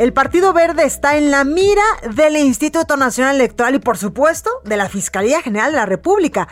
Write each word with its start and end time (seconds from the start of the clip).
El 0.00 0.14
Partido 0.14 0.54
Verde 0.54 0.84
está 0.84 1.18
en 1.18 1.30
la 1.30 1.44
mira 1.44 1.82
del 2.14 2.34
Instituto 2.38 2.96
Nacional 2.96 3.34
Electoral 3.34 3.74
y 3.74 3.80
por 3.80 3.98
supuesto 3.98 4.48
de 4.64 4.78
la 4.78 4.88
Fiscalía 4.88 5.42
General 5.42 5.72
de 5.72 5.76
la 5.76 5.84
República. 5.84 6.48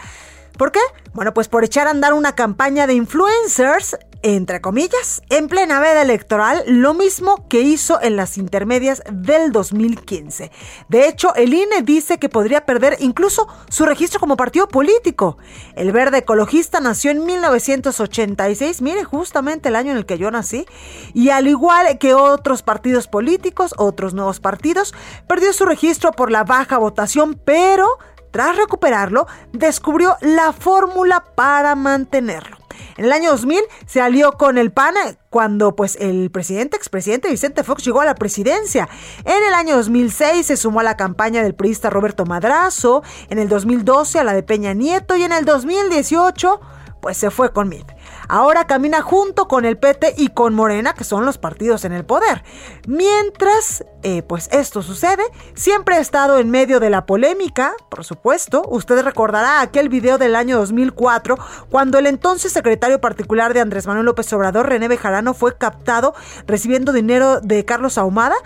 ¿Por 0.59 0.73
qué? 0.73 0.81
Bueno, 1.15 1.33
pues 1.33 1.49
por 1.49 1.65
echar 1.65 1.87
a 1.87 1.91
andar 1.91 2.13
una 2.13 2.35
campaña 2.35 2.87
de 2.87 2.95
influencers 2.95 3.97
entre 4.23 4.61
comillas, 4.61 5.23
en 5.31 5.47
plena 5.47 5.79
veda 5.79 6.03
electoral, 6.03 6.65
lo 6.67 6.93
mismo 6.93 7.47
que 7.49 7.61
hizo 7.61 8.03
en 8.03 8.17
las 8.17 8.37
intermedias 8.37 9.03
del 9.13 9.53
2015. 9.53 10.51
De 10.89 11.09
hecho, 11.09 11.35
el 11.37 11.55
INE 11.55 11.83
dice 11.83 12.19
que 12.19 12.29
podría 12.29 12.67
perder 12.67 12.97
incluso 12.99 13.47
su 13.69 13.87
registro 13.87 14.19
como 14.19 14.37
partido 14.37 14.67
político. 14.67 15.39
El 15.77 15.93
Verde 15.93 16.19
Ecologista 16.19 16.81
nació 16.81 17.13
en 17.13 17.25
1986, 17.25 18.83
mire, 18.83 19.05
justamente 19.05 19.69
el 19.69 19.77
año 19.77 19.93
en 19.93 19.99
el 19.99 20.07
que 20.07 20.19
yo 20.19 20.31
nací, 20.33 20.67
y 21.15 21.31
al 21.31 21.47
igual 21.47 21.99
que 21.99 22.15
otros 22.15 22.63
partidos 22.63 23.07
políticos, 23.07 23.73
otros 23.77 24.15
nuevos 24.15 24.41
partidos, 24.41 24.95
perdió 25.29 25.53
su 25.53 25.65
registro 25.65 26.11
por 26.11 26.33
la 26.33 26.43
baja 26.43 26.79
votación, 26.79 27.41
pero 27.45 27.87
tras 28.31 28.57
recuperarlo, 28.57 29.27
descubrió 29.53 30.17
la 30.21 30.53
fórmula 30.53 31.25
para 31.35 31.75
mantenerlo. 31.75 32.59
En 32.97 33.05
el 33.05 33.13
año 33.13 33.31
2000 33.31 33.61
se 33.87 34.01
alió 34.01 34.33
con 34.33 34.59
el 34.59 34.73
PAN 34.73 34.95
cuando 35.31 35.77
pues 35.77 35.97
el 36.01 36.31
presidente, 36.31 36.77
expresidente 36.77 37.31
Vicente 37.31 37.63
Fox 37.63 37.85
llegó 37.85 38.01
a 38.01 38.05
la 38.05 38.15
presidencia. 38.15 38.89
En 39.25 39.47
el 39.47 39.55
año 39.55 39.77
2006 39.77 40.47
se 40.47 40.57
sumó 40.57 40.81
a 40.81 40.83
la 40.83 40.97
campaña 40.97 41.43
del 41.43 41.55
priista 41.55 41.91
Roberto 41.91 42.25
Madrazo, 42.27 43.03
en 43.31 43.39
el 43.39 43.49
2012 43.49 44.19
a 44.19 44.25
la 44.25 44.35
de 44.35 44.43
Peña 44.43 44.75
Nieto 44.75 45.17
y 45.17 45.23
en 45.23 45.33
el 45.33 45.45
2018 45.45 46.61
pues 47.01 47.17
se 47.17 47.31
fue 47.31 47.53
con 47.53 47.69
MIT. 47.69 47.98
Ahora 48.29 48.67
camina 48.67 49.01
junto 49.01 49.49
con 49.49 49.65
el 49.65 49.79
PT 49.79 50.15
y 50.19 50.29
con 50.29 50.55
Morena, 50.55 50.93
que 50.93 51.05
son 51.05 51.25
los 51.25 51.39
partidos 51.39 51.85
en 51.85 51.93
el 51.93 52.05
poder. 52.05 52.45
Mientras, 52.87 53.85
eh, 54.03 54.23
pues 54.23 54.49
esto 54.53 54.83
sucede, 54.83 55.23
siempre 55.55 55.97
ha 55.97 56.01
estado 56.01 56.39
en 56.39 56.51
medio 56.51 56.79
de 56.79 56.91
la 56.91 57.07
polémica, 57.07 57.73
por 57.89 58.05
supuesto. 58.05 58.63
Usted 58.69 59.03
recordará 59.03 59.63
aquel 59.63 59.89
video 59.89 60.19
del 60.19 60.37
año 60.37 60.59
2004, 60.59 61.37
cuando 61.71 61.99
el 61.99 62.07
entonces 62.07 62.53
secretario 62.53 63.01
particular 63.01 63.55
de 63.55 63.61
Andrés 63.61 63.87
Manuel 63.87 64.07
López 64.07 64.33
Obrador, 64.33 64.69
René 64.69 64.89
Bejarano, 64.89 65.33
fue 65.33 65.57
captado 65.57 66.15
recibiendo 66.47 66.93
dinero 66.93 67.41
de 67.41 67.65
Carlos 67.65 67.97
Ahumada 67.97 68.37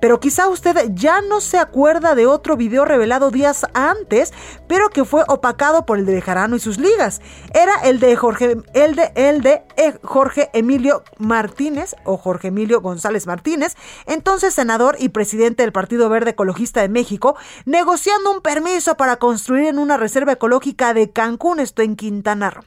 pero 0.00 0.20
quizá 0.20 0.48
usted 0.48 0.90
ya 0.94 1.20
no 1.20 1.40
se 1.40 1.58
acuerda 1.58 2.14
de 2.14 2.26
otro 2.26 2.56
video 2.56 2.84
revelado 2.84 3.30
días 3.30 3.66
antes, 3.74 4.32
pero 4.66 4.90
que 4.90 5.04
fue 5.04 5.24
opacado 5.28 5.86
por 5.86 5.98
el 5.98 6.06
de 6.06 6.14
Bejarano 6.14 6.56
y 6.56 6.60
sus 6.60 6.78
ligas. 6.78 7.20
Era 7.54 7.74
el 7.84 8.00
de 8.00 8.16
Jorge, 8.16 8.56
el 8.74 8.94
de, 8.94 9.12
el 9.14 9.42
de 9.42 9.62
eh, 9.76 9.94
Jorge 10.02 10.50
Emilio 10.52 11.02
Martínez 11.18 11.94
o 12.04 12.16
Jorge 12.16 12.48
Emilio 12.48 12.80
González 12.80 13.26
Martínez, 13.26 13.76
entonces 14.06 14.54
senador 14.54 14.96
y 14.98 15.10
presidente 15.10 15.62
del 15.62 15.72
Partido 15.72 16.08
Verde 16.08 16.30
Ecologista 16.30 16.80
de 16.80 16.88
México, 16.88 17.36
negociando 17.64 18.30
un 18.30 18.40
permiso 18.40 18.96
para 18.96 19.16
construir 19.16 19.66
en 19.66 19.78
una 19.78 19.96
reserva 19.96 20.32
ecológica 20.32 20.94
de 20.94 21.10
Cancún, 21.10 21.60
esto 21.60 21.82
en 21.82 21.96
Quintana 21.96 22.50
Roo. 22.50 22.64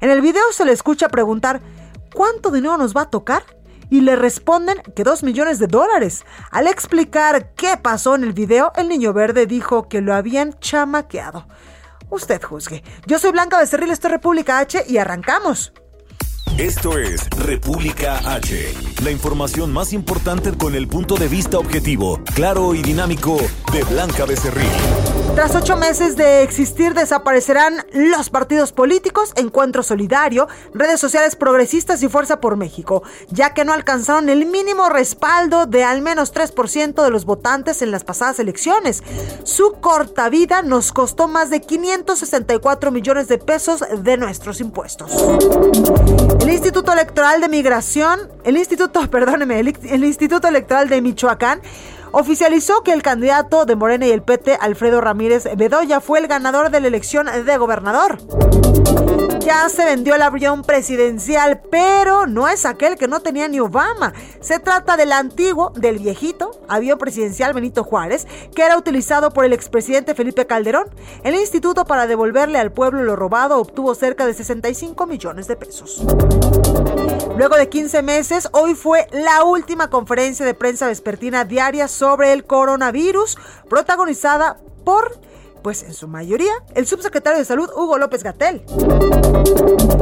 En 0.00 0.10
el 0.10 0.20
video 0.20 0.42
se 0.52 0.64
le 0.64 0.72
escucha 0.72 1.08
preguntar, 1.08 1.60
¿cuánto 2.14 2.50
dinero 2.50 2.76
nos 2.76 2.96
va 2.96 3.02
a 3.02 3.10
tocar? 3.10 3.42
Y 3.90 4.00
le 4.00 4.16
responden 4.16 4.82
que 4.94 5.04
2 5.04 5.22
millones 5.22 5.58
de 5.58 5.66
dólares. 5.66 6.24
Al 6.50 6.66
explicar 6.66 7.52
qué 7.54 7.76
pasó 7.76 8.14
en 8.14 8.24
el 8.24 8.32
video, 8.32 8.72
el 8.76 8.88
niño 8.88 9.12
verde 9.12 9.46
dijo 9.46 9.88
que 9.88 10.00
lo 10.00 10.14
habían 10.14 10.58
chamaqueado. 10.60 11.46
Usted 12.10 12.42
juzgue. 12.42 12.82
Yo 13.06 13.18
soy 13.18 13.32
Blanca 13.32 13.58
Becerril, 13.58 13.90
esto 13.90 14.08
es 14.08 14.12
República 14.12 14.58
H 14.58 14.84
y 14.88 14.98
arrancamos. 14.98 15.72
Esto 16.56 16.98
es 16.98 17.28
República 17.30 18.18
H, 18.24 18.74
la 19.04 19.10
información 19.10 19.72
más 19.72 19.92
importante 19.92 20.52
con 20.56 20.74
el 20.74 20.88
punto 20.88 21.16
de 21.16 21.28
vista 21.28 21.58
objetivo, 21.58 22.20
claro 22.34 22.74
y 22.74 22.82
dinámico 22.82 23.36
de 23.72 23.84
Blanca 23.84 24.24
Becerril. 24.24 24.66
Tras 25.34 25.54
ocho 25.54 25.76
meses 25.76 26.16
de 26.16 26.42
existir, 26.42 26.94
desaparecerán 26.94 27.86
los 27.92 28.28
partidos 28.28 28.72
políticos, 28.72 29.32
Encuentro 29.36 29.84
Solidario, 29.84 30.48
redes 30.74 30.98
sociales 30.98 31.36
progresistas 31.36 32.02
y 32.02 32.08
Fuerza 32.08 32.40
por 32.40 32.56
México, 32.56 33.04
ya 33.30 33.54
que 33.54 33.64
no 33.64 33.72
alcanzaron 33.72 34.28
el 34.28 34.46
mínimo 34.46 34.88
respaldo 34.88 35.66
de 35.66 35.84
al 35.84 36.02
menos 36.02 36.34
3% 36.34 37.04
de 37.04 37.10
los 37.10 37.24
votantes 37.24 37.82
en 37.82 37.92
las 37.92 38.02
pasadas 38.02 38.40
elecciones. 38.40 39.04
Su 39.44 39.74
corta 39.80 40.28
vida 40.28 40.62
nos 40.62 40.90
costó 40.90 41.28
más 41.28 41.50
de 41.50 41.60
564 41.60 42.90
millones 42.90 43.28
de 43.28 43.38
pesos 43.38 43.84
de 43.96 44.16
nuestros 44.16 44.60
impuestos. 44.60 45.12
El 46.40 46.50
Instituto 46.50 46.92
Electoral 46.92 47.40
de 47.40 47.48
Migración, 47.48 48.20
el 48.44 48.56
Instituto, 48.56 49.00
perdóneme, 49.10 49.58
el, 49.60 50.04
Instituto 50.04 50.48
Electoral 50.48 50.88
de 50.88 51.00
Michoacán 51.02 51.60
oficializó 52.12 52.82
que 52.82 52.92
el 52.92 53.02
candidato 53.02 53.64
de 53.64 53.76
Morena 53.76 54.06
y 54.06 54.10
el 54.10 54.22
PT, 54.22 54.58
Alfredo 54.60 55.00
Ramírez 55.00 55.48
Bedoya, 55.56 56.00
fue 56.00 56.18
el 56.18 56.28
ganador 56.28 56.70
de 56.70 56.80
la 56.80 56.88
elección 56.88 57.26
de 57.26 57.56
gobernador. 57.56 58.18
Ya 59.40 59.68
se 59.70 59.84
vendió 59.84 60.14
el 60.14 60.22
avión 60.22 60.62
presidencial, 60.62 61.62
pero 61.70 62.26
no 62.26 62.48
es 62.48 62.66
aquel 62.66 62.96
que 62.96 63.08
no 63.08 63.20
tenía 63.20 63.48
ni 63.48 63.60
Obama. 63.60 64.12
Se 64.40 64.58
trata 64.58 64.96
del 64.96 65.12
antiguo, 65.12 65.72
del 65.74 65.98
viejito 65.98 66.50
avión 66.68 66.98
presidencial 66.98 67.54
Benito 67.54 67.82
Juárez, 67.82 68.26
que 68.54 68.62
era 68.62 68.76
utilizado 68.76 69.30
por 69.30 69.44
el 69.44 69.52
expresidente 69.52 70.14
Felipe 70.14 70.46
Calderón. 70.46 70.88
El 71.24 71.34
instituto 71.34 71.86
para 71.86 72.06
devolverle 72.06 72.58
al 72.58 72.72
pueblo 72.72 73.02
lo 73.02 73.16
robado 73.16 73.58
obtuvo 73.58 73.94
cerca 73.94 74.26
de 74.26 74.34
65 74.34 75.06
millones 75.06 75.48
de 75.48 75.56
pesos. 75.56 76.02
Luego 77.38 77.56
de 77.56 77.68
15 77.68 78.02
meses, 78.02 78.48
hoy 78.52 78.74
fue 78.74 79.06
la 79.12 79.44
última 79.44 79.88
conferencia 79.88 80.44
de 80.44 80.54
prensa 80.54 80.88
vespertina 80.88 81.44
diaria 81.44 81.88
sobre 81.98 82.32
el 82.32 82.44
coronavirus, 82.44 83.36
protagonizada 83.68 84.56
por 84.84 85.18
pues 85.62 85.82
en 85.82 85.92
su 85.92 86.06
mayoría, 86.06 86.52
el 86.76 86.86
subsecretario 86.86 87.38
de 87.38 87.44
Salud 87.44 87.68
Hugo 87.76 87.98
López 87.98 88.22
Gatel. 88.22 88.62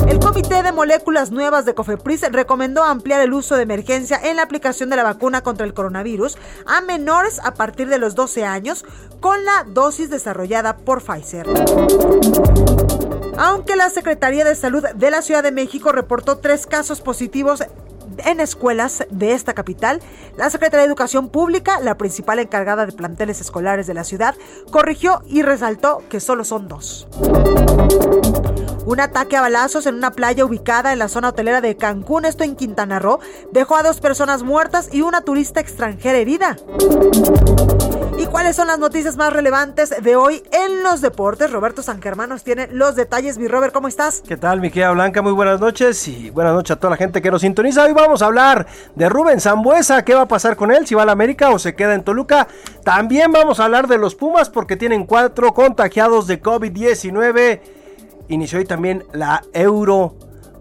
El 0.06 0.18
Comité 0.20 0.62
de 0.62 0.70
Moléculas 0.70 1.30
Nuevas 1.30 1.64
de 1.64 1.74
Cofepris 1.74 2.30
recomendó 2.30 2.84
ampliar 2.84 3.20
el 3.22 3.32
uso 3.32 3.56
de 3.56 3.62
emergencia 3.62 4.20
en 4.22 4.36
la 4.36 4.42
aplicación 4.42 4.90
de 4.90 4.96
la 4.96 5.02
vacuna 5.02 5.42
contra 5.42 5.66
el 5.66 5.74
coronavirus 5.74 6.36
a 6.66 6.82
menores 6.82 7.40
a 7.42 7.54
partir 7.54 7.88
de 7.88 7.98
los 7.98 8.14
12 8.14 8.44
años 8.44 8.84
con 9.20 9.44
la 9.44 9.64
dosis 9.66 10.10
desarrollada 10.10 10.76
por 10.76 11.02
Pfizer. 11.02 11.46
Aunque 13.38 13.76
la 13.76 13.90
Secretaría 13.90 14.44
de 14.44 14.54
Salud 14.54 14.84
de 14.94 15.10
la 15.10 15.22
Ciudad 15.22 15.42
de 15.42 15.52
México 15.52 15.90
reportó 15.90 16.38
tres 16.38 16.66
casos 16.66 17.00
positivos 17.00 17.64
en 18.24 18.40
escuelas 18.40 19.04
de 19.10 19.32
esta 19.32 19.52
capital, 19.52 20.00
la 20.36 20.50
Secretaría 20.50 20.82
de 20.82 20.88
Educación 20.88 21.28
Pública, 21.28 21.80
la 21.80 21.96
principal 21.96 22.38
encargada 22.38 22.86
de 22.86 22.92
planteles 22.92 23.40
escolares 23.40 23.86
de 23.86 23.94
la 23.94 24.04
ciudad, 24.04 24.34
corrigió 24.70 25.22
y 25.26 25.42
resaltó 25.42 26.02
que 26.08 26.20
solo 26.20 26.44
son 26.44 26.68
dos. 26.68 27.06
Un 28.86 29.00
ataque 29.00 29.36
a 29.36 29.40
balazos 29.40 29.86
en 29.86 29.96
una 29.96 30.12
playa 30.12 30.44
ubicada 30.44 30.92
en 30.92 31.00
la 31.00 31.08
zona 31.08 31.30
hotelera 31.30 31.60
de 31.60 31.76
Cancún, 31.76 32.24
esto 32.24 32.44
en 32.44 32.54
Quintana 32.54 33.00
Roo, 33.00 33.18
dejó 33.50 33.76
a 33.76 33.82
dos 33.82 34.00
personas 34.00 34.44
muertas 34.44 34.88
y 34.92 35.02
una 35.02 35.22
turista 35.22 35.60
extranjera 35.60 36.18
herida. 36.18 36.56
¿Y 38.18 38.24
cuáles 38.26 38.56
son 38.56 38.68
las 38.68 38.78
noticias 38.78 39.16
más 39.16 39.32
relevantes 39.32 39.92
de 40.02 40.16
hoy 40.16 40.42
en 40.50 40.82
los 40.82 41.02
deportes? 41.02 41.50
Roberto 41.50 41.82
San 41.82 42.00
Germán 42.00 42.30
nos 42.30 42.44
tiene 42.44 42.66
los 42.68 42.96
detalles. 42.96 43.36
Mi 43.36 43.46
Robert, 43.46 43.74
¿cómo 43.74 43.88
estás? 43.88 44.22
¿Qué 44.26 44.38
tal, 44.38 44.60
mi 44.60 44.70
querida 44.70 44.92
Blanca? 44.92 45.20
Muy 45.20 45.32
buenas 45.32 45.60
noches 45.60 46.08
y 46.08 46.30
buenas 46.30 46.54
noches 46.54 46.76
a 46.76 46.80
toda 46.80 46.92
la 46.92 46.96
gente 46.96 47.20
que 47.20 47.30
nos 47.30 47.42
sintoniza. 47.42 47.84
A 48.06 48.26
hablar 48.26 48.66
de 48.94 49.08
Rubén 49.08 49.40
Zambuesa. 49.40 50.04
¿Qué 50.04 50.14
va 50.14 50.22
a 50.22 50.28
pasar 50.28 50.56
con 50.56 50.70
él? 50.70 50.86
Si 50.86 50.94
va 50.94 51.02
a 51.02 51.06
la 51.06 51.12
América 51.12 51.50
o 51.50 51.58
se 51.58 51.74
queda 51.74 51.94
en 51.94 52.04
Toluca. 52.04 52.46
También 52.84 53.32
vamos 53.32 53.58
a 53.58 53.64
hablar 53.64 53.88
de 53.88 53.98
los 53.98 54.14
Pumas 54.14 54.48
porque 54.48 54.76
tienen 54.76 55.04
cuatro 55.06 55.52
contagiados 55.52 56.26
de 56.26 56.40
COVID-19. 56.40 57.60
Inició 58.28 58.58
hoy 58.58 58.64
también 58.64 59.04
la 59.12 59.42
Euro 59.52 60.14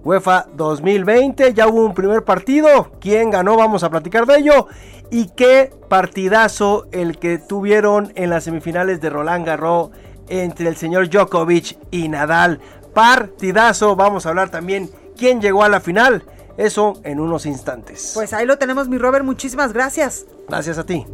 UEFA 0.04 0.48
2020. 0.56 1.54
Ya 1.54 1.68
hubo 1.68 1.86
un 1.86 1.94
primer 1.94 2.24
partido. 2.24 2.92
¿Quién 3.00 3.30
ganó? 3.30 3.58
Vamos 3.58 3.84
a 3.84 3.90
platicar 3.90 4.26
de 4.26 4.38
ello. 4.38 4.68
Y 5.12 5.30
qué 5.36 5.72
partidazo 5.88 6.88
el 6.92 7.18
que 7.20 7.38
tuvieron 7.38 8.12
en 8.16 8.32
las 8.32 8.46
semifinales 8.46 9.02
de 9.02 9.10
Roland 9.10 9.46
Garros 9.46 9.92
entre 10.28 10.68
el 10.68 10.76
señor 10.76 11.10
Djokovic 11.10 11.78
y 11.92 12.08
Nadal. 12.10 12.60
Partidazo. 12.94 13.96
Vamos 13.96 14.26
a 14.26 14.30
hablar 14.30 14.50
también 14.50 14.90
quién 15.18 15.42
llegó 15.42 15.64
a 15.64 15.70
la 15.70 15.80
final. 15.80 16.24
Eso 16.58 16.94
en 17.04 17.20
unos 17.20 17.46
instantes. 17.46 18.12
Pues 18.14 18.34
ahí 18.34 18.46
lo 18.46 18.58
tenemos, 18.58 18.88
mi 18.88 18.98
Robert. 18.98 19.26
Muchísimas 19.26 19.74
gracias. 19.74 20.26
Gracias 20.48 20.78
a 20.78 20.86
ti. 20.86 21.06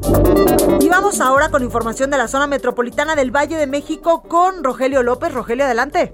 Y 0.79 0.89
vamos 0.89 1.19
ahora 1.19 1.49
con 1.49 1.63
información 1.63 2.11
de 2.11 2.17
la 2.17 2.27
zona 2.27 2.47
metropolitana 2.47 3.15
del 3.15 3.31
Valle 3.31 3.57
de 3.57 3.67
México 3.67 4.23
con 4.23 4.63
Rogelio 4.63 5.01
López. 5.03 5.33
Rogelio, 5.33 5.65
adelante. 5.65 6.11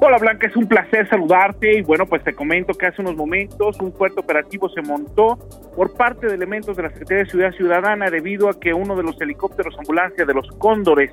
Hola 0.00 0.18
Blanca, 0.18 0.48
es 0.48 0.56
un 0.56 0.66
placer 0.66 1.08
saludarte 1.08 1.78
y 1.78 1.82
bueno, 1.82 2.04
pues 2.06 2.22
te 2.24 2.34
comento 2.34 2.74
que 2.74 2.86
hace 2.86 3.00
unos 3.00 3.16
momentos 3.16 3.80
un 3.80 3.92
fuerte 3.92 4.20
operativo 4.20 4.68
se 4.68 4.82
montó 4.82 5.38
por 5.76 5.94
parte 5.94 6.26
de 6.26 6.34
elementos 6.34 6.76
de 6.76 6.82
la 6.82 6.88
Secretaría 6.90 7.24
de 7.24 7.30
Ciudad 7.30 7.52
Ciudadana 7.52 8.10
debido 8.10 8.50
a 8.50 8.58
que 8.58 8.74
uno 8.74 8.96
de 8.96 9.04
los 9.04 9.18
helicópteros 9.20 9.74
ambulancia 9.78 10.24
de 10.24 10.34
los 10.34 10.48
Cóndores, 10.58 11.12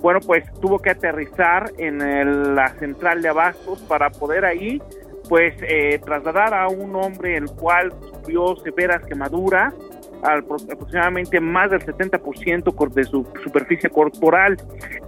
bueno, 0.00 0.20
pues 0.24 0.44
tuvo 0.60 0.78
que 0.78 0.90
aterrizar 0.90 1.72
en 1.78 2.54
la 2.54 2.68
central 2.78 3.22
de 3.22 3.28
abastos 3.30 3.80
para 3.82 4.10
poder 4.10 4.44
ahí 4.44 4.80
pues 5.30 5.54
eh, 5.62 6.00
trasladar 6.04 6.52
a 6.52 6.66
un 6.66 6.96
hombre 6.96 7.36
el 7.36 7.46
cual 7.52 7.92
sufrió 8.12 8.56
severas 8.56 9.06
quemaduras 9.06 9.72
aproximadamente 10.22 11.40
más 11.40 11.70
del 11.70 11.80
70% 11.80 12.92
de 12.92 13.04
su 13.04 13.24
superficie 13.44 13.88
corporal. 13.88 14.56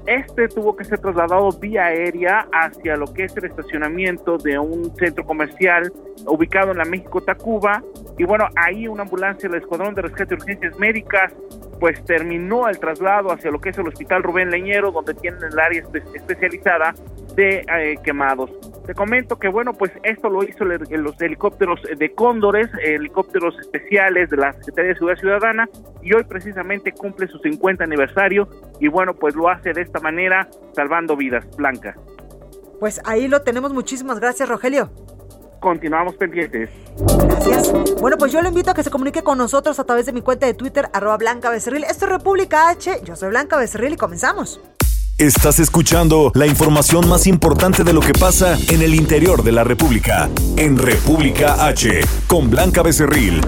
Este 0.07 0.47
tuvo 0.47 0.77
que 0.77 0.85
ser 0.85 1.01
trasladado 1.01 1.51
vía 1.59 1.87
aérea 1.87 2.47
hacia 2.53 2.97
lo 2.97 3.13
que 3.13 3.25
es 3.25 3.37
el 3.37 3.47
estacionamiento 3.47 4.39
de 4.39 4.59
un 4.61 4.95
centro 4.97 5.27
comercial 5.27 5.93
ubicado 6.25 6.71
en 6.71 6.79
la 6.79 6.85
México 6.85 7.21
Tacuba. 7.21 7.83
Y 8.17 8.25
bueno, 8.25 8.47
ahí 8.55 8.87
una 8.87 9.03
ambulancia 9.03 9.49
del 9.49 9.61
Escuadrón 9.61 9.95
de 9.95 10.03
Rescate 10.03 10.27
de 10.27 10.35
Urgencias 10.37 10.79
Médicas 10.79 11.35
pues 11.81 12.05
terminó 12.05 12.69
el 12.69 12.79
traslado 12.79 13.33
hacia 13.33 13.51
lo 13.51 13.61
que 13.61 13.71
es 13.71 13.79
el 13.79 13.89
Hospital 13.89 14.23
Rubén 14.23 14.51
Leñero, 14.51 14.93
donde 14.93 15.15
tienen 15.15 15.43
el 15.43 15.59
área 15.59 15.83
especializada 16.15 16.95
de 17.35 17.65
eh, 17.69 17.97
quemados. 18.03 18.51
Te 18.87 18.95
comento 18.95 19.39
que, 19.39 19.49
bueno, 19.49 19.73
pues 19.73 19.93
esto 20.03 20.29
lo 20.29 20.43
hizo 20.43 20.65
los 20.65 21.21
helicópteros 21.21 21.81
de 21.97 22.13
Cóndores, 22.15 22.69
helicópteros 22.83 23.59
especiales 23.61 24.31
de 24.31 24.37
la 24.37 24.53
Secretaría 24.55 24.91
de 24.91 24.95
Seguridad 24.95 25.21
Ciudadana, 25.21 25.69
y 26.03 26.15
hoy 26.15 26.25
precisamente 26.25 26.93
cumple 26.93 27.29
su 27.29 27.39
50 27.39 27.85
aniversario, 27.85 28.49
y 28.81 28.89
bueno, 28.89 29.15
pues 29.15 29.35
lo 29.35 29.49
hace 29.49 29.73
de 29.73 29.83
esta 29.83 30.01
manera, 30.01 30.49
salvando 30.75 31.17
vidas. 31.17 31.47
Blanca. 31.57 31.97
Pues 32.81 33.01
ahí 33.05 33.29
lo 33.29 33.43
tenemos. 33.43 33.73
Muchísimas 33.73 34.19
gracias, 34.19 34.49
Rogelio. 34.49 34.91
Continuamos 35.63 36.17
pendientes. 36.17 36.69
Gracias. 36.99 37.73
Bueno, 38.01 38.19
pues 38.19 38.33
yo 38.33 38.43
le 38.43 38.49
invito 38.49 38.73
a 38.73 38.75
que 38.75 38.83
se 38.83 38.91
comunique 38.91 39.23
con 39.23 39.39
nosotros 39.39 39.79
a 39.79 39.85
través 39.85 40.07
de 40.07 40.13
mi 40.13 40.21
cuenta 40.21 40.45
de 40.47 40.55
Twitter, 40.55 40.91
arroba 40.93 41.17
Blanca 41.17 41.51
Becerril. 41.51 41.85
Esto 41.85 42.07
es 42.07 42.11
República 42.11 42.69
H. 42.69 43.01
Yo 43.05 43.15
soy 43.15 43.29
Blanca 43.29 43.57
Becerril 43.57 43.93
y 43.93 43.97
comenzamos. 43.97 44.61
Estás 45.19 45.61
escuchando 45.61 46.33
la 46.35 46.47
información 46.47 47.09
más 47.09 47.29
importante 47.29 47.85
de 47.85 47.93
lo 47.93 48.01
que 48.01 48.13
pasa 48.13 48.59
en 48.71 48.83
el 48.83 48.93
interior 48.93 49.45
de 49.45 49.53
la 49.53 49.63
República. 49.63 50.29
En 50.57 50.77
República 50.77 51.65
H, 51.65 52.01
con 52.27 52.51
Blanca 52.51 52.83
Becerril. 52.83 53.41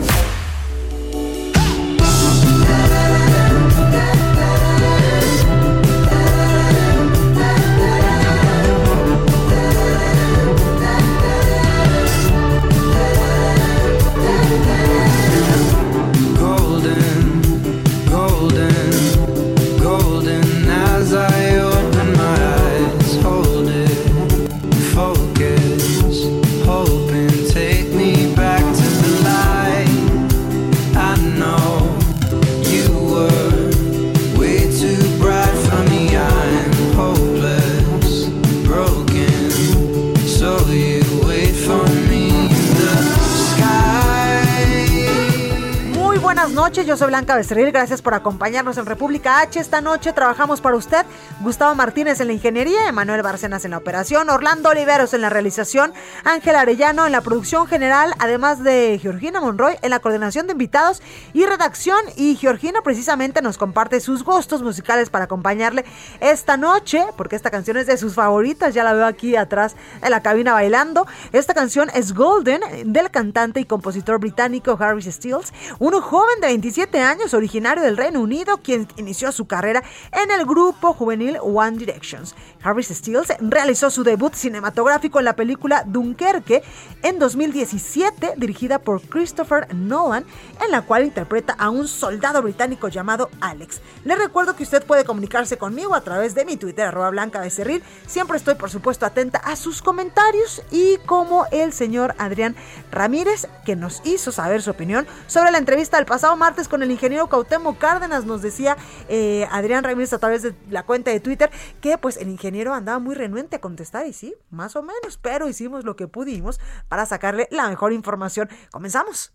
Becerril, 47.36 47.72
gracias 47.72 48.00
por 48.00 48.14
acompañarnos 48.14 48.78
en 48.78 48.86
República 48.86 49.40
H. 49.40 49.58
Esta 49.58 49.81
noche 49.81 50.12
trabajamos 50.12 50.60
para 50.60 50.76
usted 50.76 51.04
Gustavo 51.40 51.75
Martínez 51.75 52.20
en 52.20 52.28
la 52.28 52.32
ingeniería, 52.32 52.88
Emanuel 52.88 53.22
Barcenas 53.22 53.64
en 53.64 53.72
la 53.72 53.78
operación, 53.78 54.31
Orlando 54.31 54.69
Oliveros 54.69 55.14
en 55.14 55.20
la 55.20 55.31
realización, 55.31 55.92
Ángel 56.25 56.54
Arellano 56.54 57.06
en 57.06 57.12
la 57.12 57.22
producción 57.22 57.66
general, 57.66 58.14
además 58.19 58.62
de 58.62 58.98
Georgina 59.02 59.40
Monroy 59.40 59.76
en 59.82 59.90
la 59.90 59.98
coordinación 59.98 60.46
de 60.46 60.52
invitados 60.52 61.02
y 61.32 61.44
redacción. 61.46 61.98
Y 62.16 62.36
Georgina 62.36 62.82
precisamente 62.82 63.42
nos 63.42 63.58
comparte 63.58 64.00
sus 64.00 64.22
gustos 64.22 64.62
musicales 64.62 65.10
para 65.10 65.25
acompañarle 65.25 65.84
esta 66.20 66.56
noche, 66.56 67.04
porque 67.16 67.37
esta 67.37 67.50
canción 67.50 67.76
es 67.76 67.87
de 67.87 67.96
sus 67.96 68.14
favoritas, 68.14 68.75
ya 68.75 68.84
la 68.84 68.92
veo 68.92 69.06
aquí 69.06 69.34
atrás 69.34 69.75
en 70.02 70.10
la 70.10 70.22
cabina 70.22 70.52
bailando. 70.52 71.06
Esta 71.32 71.54
canción 71.54 71.90
es 71.94 72.14
Golden 72.14 72.60
del 72.92 73.10
cantante 73.10 73.60
y 73.60 73.64
compositor 73.64 74.20
británico 74.20 74.76
Harry 74.78 75.02
Styles, 75.02 75.52
un 75.78 76.00
joven 76.00 76.40
de 76.40 76.48
25 76.48 76.98
años, 76.98 77.24
originario 77.32 77.82
del 77.82 77.97
Reino 77.97 78.21
Unido, 78.21 78.59
quien 78.59 78.88
inició 78.97 79.32
su 79.32 79.47
carrera 79.47 79.82
en 80.12 80.31
el 80.31 80.44
grupo 80.44 80.93
juvenil 80.93 81.38
One 81.41 81.79
Directions. 81.79 82.35
Harry 82.62 82.82
Styles 82.82 83.32
realizó 83.41 83.91
su 83.91 84.03
debut 84.05 84.35
cinematográfico 84.35 85.19
en 85.19 85.26
la 85.26 85.37
película 85.37 85.85
Dunkerque 85.87 86.62
en 87.03 87.19
2017, 87.19 88.35
dirigida 88.37 88.81
por 88.81 89.00
Christopher 89.03 89.73
Nolan, 89.75 90.25
en 90.65 90.71
la 90.71 90.82
cual 90.82 91.05
interpreta 91.05 91.55
a 91.59 91.71
un 91.71 91.87
soldado 91.87 92.43
británico 92.43 92.88
llamado 92.88 93.31
Alex. 93.41 93.81
Le 94.05 94.17
recuerdo 94.17 94.56
que 94.56 94.65
usted 94.65 94.85
puede 94.85 95.05
comunicarse 95.05 95.56
conmigo 95.56 95.94
a 95.94 96.00
través 96.00 96.35
de 96.35 96.44
mi 96.44 96.56
Twitter, 96.56 96.87
arroba 96.87 97.11
blanca 97.11 97.41
becerril. 97.41 97.82
Siempre 98.06 98.37
estoy, 98.37 98.56
por 98.56 98.71
supuesto, 98.71 99.06
atenta 99.06 99.38
a 99.38 99.56
sus 99.56 99.82
comentarios 99.82 100.62
y 100.71 100.97
como 101.06 101.47
el 101.53 101.73
señor 101.73 102.15
Adrián 102.19 102.56
Ramírez, 102.91 103.47
que 103.65 103.76
nos 103.76 104.03
hizo 104.05 104.32
saber 104.32 104.62
su 104.62 104.71
opinión 104.71 105.06
sobre 105.26 105.53
la 105.53 105.59
entrevista 105.59 105.99
del 105.99 106.06
pasado 106.06 106.37
martes 106.37 106.67
con 106.67 106.82
el 106.82 106.91
ingeniero 106.91 107.13
Cautemo 107.28 107.78
Cárdenas. 107.78 108.25
Nos 108.25 108.43
decía 108.43 108.76
eh, 109.08 109.46
Adrián 109.50 109.84
Ramírez 109.84 110.12
a 110.12 110.19
través 110.19 110.43
de 110.43 110.55
la 110.70 110.84
cuenta 110.84 111.11
de 111.11 111.20
Twitter 111.20 111.50
que 111.81 111.99
pues 111.99 112.16
el 112.16 112.28
ingeniero 112.28 112.75
andaba 112.75 112.99
muy 112.99 113.14
renuente 113.14 113.56
a 113.56 113.61
contestar 113.61 114.06
y 114.06 114.12
sí, 114.12 114.34
más 114.50 114.76
o 114.76 114.82
menos, 114.82 115.19
pero 115.20 115.49
hicimos 115.49 115.84
lo 115.84 115.96
que 115.96 116.08
pudimos 116.08 116.61
para 116.88 117.06
sacarle 117.06 117.49
la 117.50 117.69
mejor 117.69 117.93
información. 117.93 118.49
Comenzamos. 118.71 119.33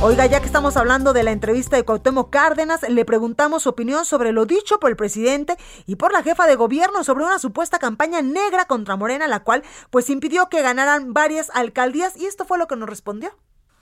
Oiga, 0.00 0.26
ya 0.26 0.40
que 0.40 0.46
estamos 0.46 0.76
hablando 0.76 1.12
de 1.12 1.22
la 1.22 1.30
entrevista 1.30 1.76
de 1.76 1.84
Cuauhtémoc 1.84 2.30
Cárdenas, 2.30 2.82
le 2.88 3.04
preguntamos 3.04 3.62
su 3.62 3.68
opinión 3.68 4.04
sobre 4.04 4.32
lo 4.32 4.46
dicho 4.46 4.80
por 4.80 4.90
el 4.90 4.96
presidente 4.96 5.56
y 5.86 5.94
por 5.94 6.12
la 6.12 6.24
jefa 6.24 6.46
de 6.48 6.56
gobierno 6.56 7.04
sobre 7.04 7.24
una 7.24 7.38
supuesta 7.38 7.78
campaña 7.78 8.20
negra 8.20 8.64
contra 8.64 8.96
Morena, 8.96 9.28
la 9.28 9.44
cual 9.44 9.62
pues 9.90 10.10
impidió 10.10 10.48
que 10.48 10.60
ganaran 10.60 11.12
varias 11.12 11.50
alcaldías 11.54 12.16
y 12.16 12.26
esto 12.26 12.44
fue 12.44 12.58
lo 12.58 12.66
que 12.66 12.74
nos 12.74 12.88
respondió. 12.88 13.30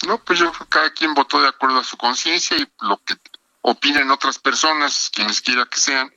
No, 0.07 0.23
pues 0.25 0.39
yo 0.39 0.51
creo 0.51 0.67
que 0.67 0.71
cada 0.71 0.93
quien 0.93 1.15
votó 1.15 1.41
de 1.41 1.49
acuerdo 1.49 1.79
a 1.79 1.85
su 1.85 1.97
conciencia 1.97 2.57
y 2.57 2.67
lo 2.81 2.99
que 3.05 3.15
opinen 3.63 4.11
otras 4.11 4.39
personas, 4.39 5.11
quienes 5.13 5.41
quiera 5.41 5.67
que 5.67 5.79
sean, 5.79 6.11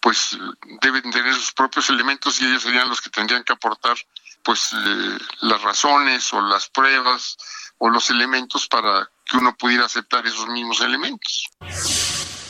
pues 0.00 0.36
deben 0.80 1.10
tener 1.10 1.34
sus 1.34 1.52
propios 1.52 1.90
elementos 1.90 2.40
y 2.40 2.46
ellos 2.46 2.62
serían 2.62 2.88
los 2.88 3.00
que 3.00 3.10
tendrían 3.10 3.44
que 3.44 3.52
aportar 3.52 3.96
pues 4.42 4.70
eh, 4.72 5.18
las 5.40 5.62
razones 5.62 6.32
o 6.32 6.40
las 6.40 6.68
pruebas 6.68 7.36
o 7.78 7.88
los 7.88 8.10
elementos 8.10 8.68
para 8.68 9.08
que 9.24 9.36
uno 9.36 9.56
pudiera 9.56 9.84
aceptar 9.84 10.26
esos 10.26 10.48
mismos 10.48 10.80
elementos. 10.80 11.48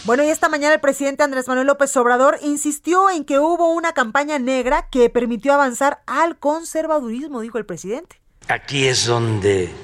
Bueno, 0.05 0.23
y 0.23 0.29
esta 0.29 0.49
mañana 0.49 0.75
el 0.75 0.81
presidente 0.81 1.23
Andrés 1.23 1.49
Manuel 1.49 1.67
López 1.67 1.95
Obrador 1.97 2.39
insistió 2.43 3.11
en 3.11 3.25
que 3.25 3.39
hubo 3.39 3.73
una 3.73 3.93
campaña 3.93 4.39
negra 4.39 4.89
que 4.91 5.11
permitió 5.11 5.53
avanzar 5.53 6.03
al 6.07 6.39
conservadurismo, 6.39 7.41
dijo 7.41 7.59
el 7.59 7.67
presidente. 7.67 8.21
Aquí 8.49 8.87
es 8.87 9.05
donde 9.05 9.75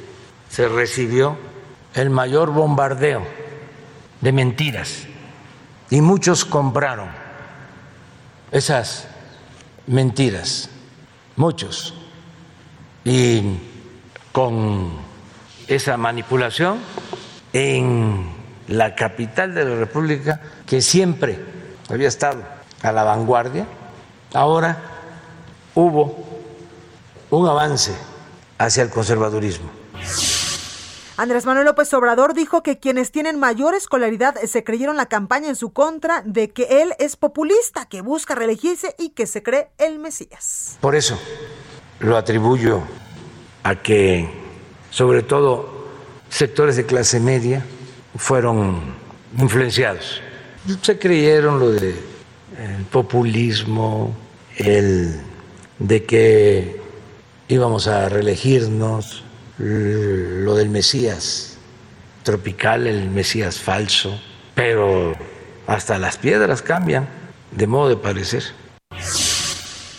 se 0.54 0.68
recibió 0.68 1.36
el 1.94 2.10
mayor 2.10 2.52
bombardeo 2.52 3.26
de 4.20 4.30
mentiras 4.30 5.06
y 5.90 6.00
muchos 6.00 6.44
compraron 6.44 7.08
esas 8.52 9.08
mentiras, 9.88 10.70
muchos. 11.34 11.94
Y 13.04 13.58
con 14.30 14.92
esa 15.66 15.96
manipulación 15.96 16.78
en 17.52 18.30
la 18.68 18.94
capital 18.94 19.56
de 19.56 19.64
la 19.64 19.74
República, 19.74 20.40
que 20.68 20.80
siempre 20.80 21.36
había 21.90 22.06
estado 22.06 22.44
a 22.80 22.92
la 22.92 23.02
vanguardia, 23.02 23.66
ahora 24.32 24.78
hubo 25.74 26.16
un 27.30 27.48
avance 27.48 27.92
hacia 28.56 28.84
el 28.84 28.90
conservadurismo. 28.90 29.83
Andrés 31.16 31.46
Manuel 31.46 31.66
López 31.66 31.94
Obrador 31.94 32.34
dijo 32.34 32.64
que 32.64 32.80
quienes 32.80 33.12
tienen 33.12 33.38
mayor 33.38 33.76
escolaridad 33.76 34.34
se 34.46 34.64
creyeron 34.64 34.96
la 34.96 35.06
campaña 35.06 35.48
en 35.48 35.54
su 35.54 35.72
contra 35.72 36.22
de 36.26 36.50
que 36.50 36.82
él 36.82 36.92
es 36.98 37.14
populista, 37.16 37.86
que 37.86 38.00
busca 38.00 38.34
reelegirse 38.34 38.96
y 38.98 39.10
que 39.10 39.28
se 39.28 39.42
cree 39.42 39.68
el 39.78 40.00
Mesías. 40.00 40.76
Por 40.80 40.96
eso 40.96 41.16
lo 42.00 42.16
atribuyo 42.16 42.82
a 43.62 43.76
que 43.76 44.28
sobre 44.90 45.22
todo 45.22 45.86
sectores 46.30 46.74
de 46.74 46.84
clase 46.84 47.20
media 47.20 47.64
fueron 48.16 48.80
influenciados. 49.38 50.20
Se 50.82 50.98
creyeron 50.98 51.60
lo 51.60 51.70
de 51.70 51.94
populismo, 52.90 54.16
el 54.56 55.20
de 55.78 56.04
que 56.04 56.80
íbamos 57.48 57.86
a 57.86 58.08
reelegirnos, 58.08 59.23
lo 59.58 60.54
del 60.54 60.68
Mesías 60.68 61.56
tropical, 62.22 62.86
el 62.86 63.10
Mesías 63.10 63.60
falso, 63.60 64.18
pero 64.54 65.14
hasta 65.66 65.98
las 65.98 66.18
piedras 66.18 66.62
cambian 66.62 67.08
de 67.52 67.66
modo 67.66 67.88
de 67.88 67.96
parecer. 67.96 68.42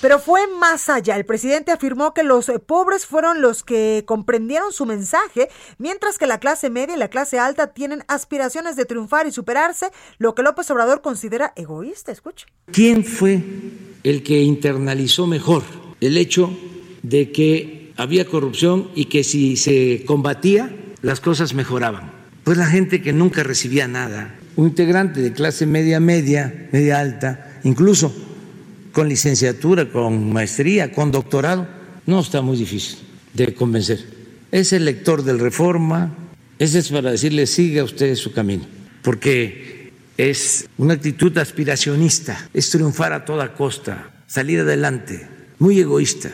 Pero 0.01 0.19
fue 0.19 0.41
más 0.59 0.89
allá. 0.89 1.15
El 1.15 1.25
presidente 1.25 1.71
afirmó 1.71 2.13
que 2.13 2.21
los 2.21 2.51
pobres 2.67 3.07
fueron 3.07 3.41
los 3.41 3.63
que 3.63 4.03
comprendieron 4.05 4.71
su 4.71 4.85
mensaje, 4.85 5.50
mientras 5.79 6.19
que 6.19 6.27
la 6.27 6.39
clase 6.39 6.69
media 6.69 6.95
y 6.95 7.00
la 7.00 7.07
clase 7.07 7.39
alta 7.39 7.74
tienen 7.74 8.03
aspiraciones 8.07 8.75
de 8.75 8.85
triunfar 8.85 9.25
y 9.25 9.31
superarse, 9.31 9.89
lo 10.19 10.35
que 10.35 10.43
López 10.43 10.69
Obrador 10.69 11.01
considera 11.01 11.53
egoísta. 11.55 12.12
Escuche. 12.12 12.45
¿Quién 12.71 13.03
fue 13.03 13.41
el 14.03 14.21
que 14.21 14.41
internalizó 14.41 15.25
mejor 15.25 15.63
el 16.01 16.17
hecho 16.17 16.55
de 17.01 17.31
que 17.31 17.85
había 17.98 18.25
corrupción 18.25 18.90
y 18.96 19.06
que 19.06 19.24
si 19.24 19.56
se 19.58 20.04
combatía, 20.06 20.75
las 21.02 21.20
cosas 21.20 21.54
mejoraban? 21.54 22.12
Pues 22.44 22.58
la 22.58 22.68
gente 22.68 23.02
que 23.02 23.14
nunca 23.14 23.44
recibía 23.44 23.88
nada, 23.88 24.36
un 24.56 24.68
integrante 24.68 25.22
de 25.22 25.34
clase 25.34 25.66
media, 25.66 26.00
media, 26.00 26.70
media 26.72 27.00
alta, 27.00 27.60
incluso 27.64 28.14
con 28.92 29.10
licenciatura, 29.10 29.90
con 29.90 30.32
maestría, 30.32 30.92
con 30.92 31.12
doctorado, 31.12 31.68
no 32.06 32.20
está 32.20 32.42
muy 32.42 32.58
difícil 32.58 33.00
de 33.34 33.54
convencer. 33.54 34.06
Es 34.52 34.72
el 34.74 34.86
lector 34.86 35.24
del 35.24 35.40
Reforma, 35.40 36.16
ese 36.60 36.80
es 36.80 36.90
para 36.90 37.12
decirle 37.12 37.48
siga 37.48 37.84
usted 37.84 38.16
su 38.16 38.32
camino, 38.32 38.66
porque 39.02 39.92
es 40.18 40.70
una 40.78 40.94
actitud 40.94 41.38
aspiracionista, 41.38 42.50
es 42.54 42.70
triunfar 42.70 43.12
a 43.12 43.25
toda 43.25 43.54
costa, 43.54 44.24
salir 44.28 44.62
adelante, 44.62 45.28
muy 45.60 45.80
egoísta. 45.80 46.32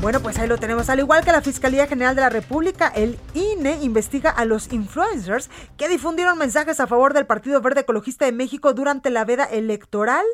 Bueno, 0.00 0.20
pues 0.20 0.38
ahí 0.38 0.46
lo 0.46 0.58
tenemos. 0.58 0.88
Al 0.90 1.00
igual 1.00 1.24
que 1.24 1.32
la 1.32 1.42
Fiscalía 1.42 1.88
General 1.88 2.14
de 2.14 2.22
la 2.22 2.28
República, 2.28 2.86
el 2.86 3.18
INE 3.34 3.82
investiga 3.82 4.30
a 4.30 4.44
los 4.44 4.72
influencers 4.72 5.50
que 5.76 5.88
difundieron 5.88 6.38
mensajes 6.38 6.78
a 6.78 6.86
favor 6.86 7.14
del 7.14 7.26
Partido 7.26 7.60
Verde 7.60 7.80
Ecologista 7.80 8.24
de 8.24 8.30
México 8.30 8.72
durante 8.74 9.10
la 9.10 9.24
veda 9.24 9.44
electoral. 9.44 10.24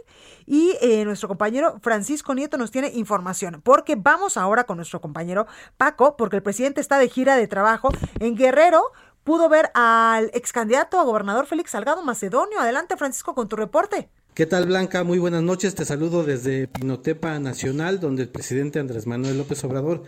Y 0.45 0.77
eh, 0.83 1.07
nuestro 1.07 1.29
compañero 1.29 1.79
Francisco 1.81 2.35
Nieto 2.35 2.59
nos 2.59 2.71
tiene 2.71 2.89
información, 2.89 3.63
porque 3.65 3.97
vamos 3.97 4.37
ahora 4.37 4.65
con 4.65 4.77
nuestro 4.77 5.01
compañero 5.01 5.47
Paco, 5.79 6.19
porque 6.19 6.37
el 6.37 6.43
presidente 6.43 6.83
está 6.83 6.99
de 6.99 7.09
gira 7.09 7.37
de 7.37 7.47
trabajo 7.49 7.89
en 8.21 8.37
Guerrero. 8.37 8.93
Pudo 9.25 9.49
ver 9.49 9.71
al 9.73 10.31
ex 10.35 10.53
candidato 10.53 11.01
a 11.01 11.05
gobernador 11.05 11.47
Félix 11.47 11.71
Salgado 11.71 12.03
Macedonio. 12.03 12.61
Adelante, 12.61 12.99
Francisco, 12.99 13.35
con 13.35 13.49
tu 13.49 13.57
reporte. 13.57 14.11
¿Qué 14.35 14.47
tal 14.47 14.67
Blanca? 14.67 15.05
Muy 15.05 15.21
buenas 15.21 15.45
noches. 15.45 15.77
Te 15.77 15.85
saludo 15.85 16.25
desde 16.25 16.67
Pinotepa 16.67 17.39
Nacional, 17.39 18.01
donde 18.01 18.23
el 18.25 18.29
presidente 18.29 18.81
Andrés 18.81 19.07
Manuel 19.07 19.39
López 19.39 19.63
Obrador 19.63 20.03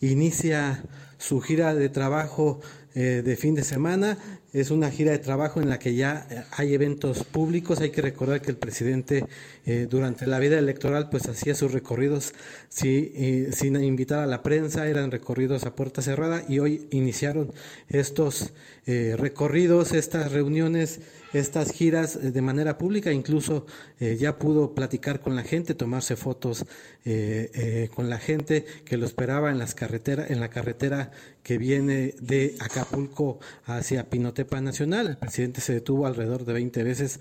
inicia 0.00 0.82
su 1.16 1.40
gira 1.40 1.76
de 1.76 1.88
trabajo 1.88 2.58
eh, 2.96 3.22
de 3.24 3.36
fin 3.36 3.54
de 3.54 3.62
semana. 3.62 4.18
Es 4.60 4.70
una 4.72 4.90
gira 4.90 5.12
de 5.12 5.18
trabajo 5.18 5.60
en 5.60 5.68
la 5.68 5.78
que 5.78 5.94
ya 5.94 6.26
eh, 6.30 6.42
hay 6.50 6.74
eventos 6.74 7.24
públicos. 7.24 7.80
Hay 7.80 7.90
que 7.90 8.02
recordar 8.02 8.42
que 8.42 8.50
el 8.50 8.56
presidente 8.56 9.24
eh, 9.66 9.86
durante 9.88 10.26
la 10.26 10.38
vida 10.38 10.58
electoral 10.58 11.10
pues 11.10 11.28
hacía 11.28 11.54
sus 11.54 11.72
recorridos 11.72 12.34
sin 12.68 13.76
invitar 13.82 14.20
a 14.20 14.26
la 14.26 14.42
prensa, 14.42 14.88
eran 14.88 15.10
recorridos 15.10 15.64
a 15.64 15.74
puerta 15.74 16.02
cerrada 16.02 16.44
y 16.48 16.58
hoy 16.58 16.86
iniciaron 16.90 17.52
estos 17.88 18.52
recorridos, 18.86 19.92
estas 19.92 20.32
reuniones 20.32 21.00
estas 21.32 21.72
giras 21.72 22.16
eh, 22.16 22.30
de 22.30 22.42
manera 22.42 22.78
pública, 22.78 23.12
incluso 23.12 23.66
eh, 24.00 24.16
ya 24.18 24.38
pudo 24.38 24.74
platicar 24.74 25.20
con 25.20 25.36
la 25.36 25.42
gente, 25.42 25.74
tomarse 25.74 26.16
fotos 26.16 26.64
eh, 27.04 27.88
con 27.94 28.10
la 28.10 28.18
gente 28.18 28.64
que 28.84 28.96
lo 28.96 29.06
esperaba 29.06 29.50
en 29.50 29.58
las 29.58 29.74
carreteras, 29.74 30.30
en 30.30 30.40
la 30.40 30.48
carretera 30.48 31.10
que 31.48 31.56
viene 31.56 32.14
de 32.20 32.56
Acapulco 32.60 33.38
hacia 33.64 34.10
Pinotepa 34.10 34.60
Nacional. 34.60 35.06
El 35.06 35.16
presidente 35.16 35.62
se 35.62 35.72
detuvo 35.72 36.06
alrededor 36.06 36.44
de 36.44 36.52
20 36.52 36.82
veces 36.82 37.20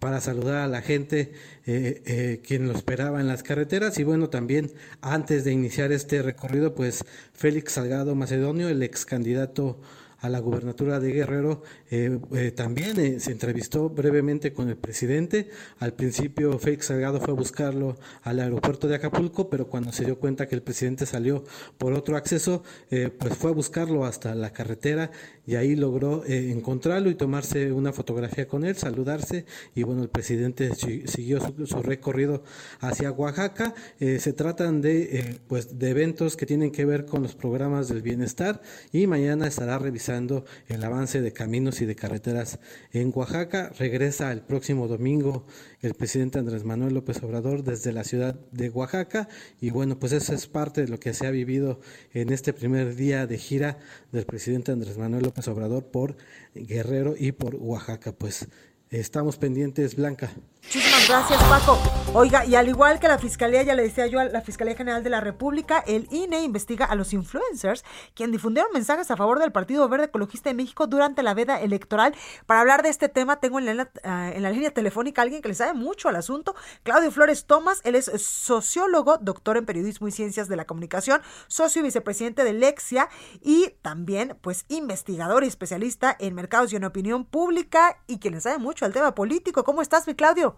para 0.00 0.20
saludar 0.20 0.56
a 0.56 0.66
la 0.66 0.82
gente 0.82 1.32
quien 1.64 2.66
lo 2.66 2.72
esperaba 2.72 3.20
en 3.20 3.28
las 3.28 3.44
carreteras 3.44 3.96
y 4.00 4.02
bueno 4.02 4.30
también 4.30 4.72
antes 5.00 5.44
de 5.44 5.52
iniciar 5.52 5.92
este 5.92 6.22
recorrido 6.22 6.74
pues 6.74 7.04
Félix 7.34 7.74
Salgado 7.74 8.16
Macedonio 8.16 8.68
el 8.68 8.82
ex 8.82 9.04
candidato 9.04 9.80
a 10.20 10.28
la 10.28 10.40
gubernatura 10.40 10.98
de 10.98 11.12
Guerrero, 11.12 11.62
eh, 11.90 12.18
eh, 12.32 12.50
también 12.50 12.98
eh, 12.98 13.20
se 13.20 13.30
entrevistó 13.30 13.88
brevemente 13.88 14.52
con 14.52 14.68
el 14.68 14.76
presidente. 14.76 15.48
Al 15.78 15.94
principio 15.94 16.58
Félix 16.58 16.86
Salgado 16.86 17.20
fue 17.20 17.30
a 17.30 17.36
buscarlo 17.36 17.98
al 18.22 18.40
aeropuerto 18.40 18.88
de 18.88 18.96
Acapulco, 18.96 19.48
pero 19.48 19.68
cuando 19.68 19.92
se 19.92 20.04
dio 20.04 20.18
cuenta 20.18 20.48
que 20.48 20.56
el 20.56 20.62
presidente 20.62 21.06
salió 21.06 21.44
por 21.78 21.92
otro 21.92 22.16
acceso, 22.16 22.64
pues 22.88 23.34
fue 23.34 23.50
a 23.50 23.54
buscarlo 23.54 24.04
hasta 24.04 24.34
la 24.34 24.52
carretera 24.52 25.10
y 25.46 25.54
ahí 25.54 25.76
logró 25.76 26.24
encontrarlo 26.26 27.10
y 27.10 27.14
tomarse 27.14 27.72
una 27.72 27.92
fotografía 27.92 28.48
con 28.48 28.64
él, 28.64 28.76
saludarse 28.76 29.44
y 29.74 29.82
bueno, 29.82 30.02
el 30.02 30.08
presidente 30.08 30.74
siguió 30.74 31.40
su, 31.40 31.82
recorrido 31.82 32.42
hacia 32.80 33.10
Oaxaca. 33.12 33.74
se 33.98 34.32
tratan 34.32 34.80
de, 34.80 35.38
pues, 35.46 35.78
de 35.78 35.90
eventos 35.90 36.36
que 36.36 36.46
tienen 36.46 36.70
que 36.70 36.84
ver 36.84 37.06
con 37.06 37.22
los 37.22 37.34
programas 37.34 37.88
del 37.88 38.02
bienestar 38.02 38.60
y 38.92 39.06
mañana 39.06 39.46
estará 39.46 39.78
revisando 39.78 40.07
el 40.08 40.84
avance 40.84 41.20
de 41.20 41.32
caminos 41.34 41.82
y 41.82 41.86
de 41.86 41.94
carreteras 41.94 42.58
en 42.92 43.12
Oaxaca. 43.14 43.70
Regresa 43.78 44.32
el 44.32 44.40
próximo 44.40 44.88
domingo 44.88 45.46
el 45.82 45.92
presidente 45.94 46.38
Andrés 46.38 46.64
Manuel 46.64 46.94
López 46.94 47.22
Obrador 47.22 47.62
desde 47.62 47.92
la 47.92 48.04
ciudad 48.04 48.40
de 48.50 48.70
Oaxaca 48.70 49.28
y 49.60 49.70
bueno, 49.70 49.98
pues 49.98 50.12
eso 50.12 50.32
es 50.32 50.46
parte 50.46 50.80
de 50.80 50.88
lo 50.88 50.98
que 50.98 51.12
se 51.12 51.26
ha 51.26 51.30
vivido 51.30 51.80
en 52.14 52.32
este 52.32 52.54
primer 52.54 52.96
día 52.96 53.26
de 53.26 53.36
gira 53.36 53.78
del 54.10 54.24
presidente 54.24 54.72
Andrés 54.72 54.96
Manuel 54.96 55.24
López 55.24 55.46
Obrador 55.48 55.84
por 55.84 56.16
Guerrero 56.54 57.14
y 57.18 57.32
por 57.32 57.54
Oaxaca. 57.56 58.12
Pues 58.12 58.48
estamos 58.90 59.36
pendientes, 59.36 59.96
Blanca. 59.96 60.30
Muchísimas 60.62 61.08
gracias, 61.08 61.42
Paco. 61.44 61.78
Oiga, 62.12 62.44
y 62.44 62.54
al 62.54 62.68
igual 62.68 63.00
que 63.00 63.08
la 63.08 63.18
Fiscalía, 63.18 63.62
ya 63.62 63.74
le 63.74 63.82
decía 63.82 64.06
yo 64.06 64.20
a 64.20 64.24
la 64.24 64.42
Fiscalía 64.42 64.74
General 64.74 65.02
de 65.02 65.08
la 65.08 65.20
República, 65.20 65.82
el 65.86 66.08
INE 66.10 66.42
investiga 66.42 66.84
a 66.84 66.94
los 66.94 67.14
influencers 67.14 67.84
quien 68.14 68.32
difundieron 68.32 68.70
mensajes 68.74 69.10
a 69.10 69.16
favor 69.16 69.38
del 69.38 69.50
Partido 69.50 69.88
Verde 69.88 70.06
Ecologista 70.06 70.50
de 70.50 70.54
México 70.54 70.86
durante 70.86 71.22
la 71.22 71.32
veda 71.32 71.60
electoral. 71.60 72.14
Para 72.44 72.60
hablar 72.60 72.82
de 72.82 72.90
este 72.90 73.08
tema, 73.08 73.40
tengo 73.40 73.58
en 73.58 73.76
la, 73.76 73.82
eh, 73.82 74.32
en 74.36 74.42
la 74.42 74.50
línea 74.50 74.70
telefónica 74.70 75.22
a 75.22 75.24
alguien 75.24 75.40
que 75.40 75.48
le 75.48 75.54
sabe 75.54 75.72
mucho 75.72 76.08
al 76.08 76.16
asunto, 76.16 76.54
Claudio 76.82 77.10
Flores 77.10 77.46
Tomás. 77.46 77.80
Él 77.84 77.94
es 77.94 78.10
sociólogo, 78.20 79.16
doctor 79.18 79.56
en 79.56 79.64
periodismo 79.64 80.08
y 80.08 80.12
ciencias 80.12 80.48
de 80.48 80.56
la 80.56 80.66
comunicación, 80.66 81.22
socio 81.46 81.80
y 81.80 81.84
vicepresidente 81.84 82.44
de 82.44 82.52
Lexia 82.52 83.08
y 83.40 83.70
también, 83.80 84.36
pues, 84.42 84.66
investigador 84.68 85.44
y 85.44 85.46
especialista 85.48 86.14
en 86.18 86.34
mercados 86.34 86.72
y 86.72 86.76
en 86.76 86.84
opinión 86.84 87.24
pública 87.24 88.02
y 88.06 88.18
quien 88.18 88.34
le 88.34 88.40
sabe 88.40 88.58
mucho 88.58 88.77
al 88.84 88.92
tema 88.92 89.14
político. 89.14 89.64
¿Cómo 89.64 89.82
estás, 89.82 90.06
mi 90.06 90.14
Claudio? 90.14 90.56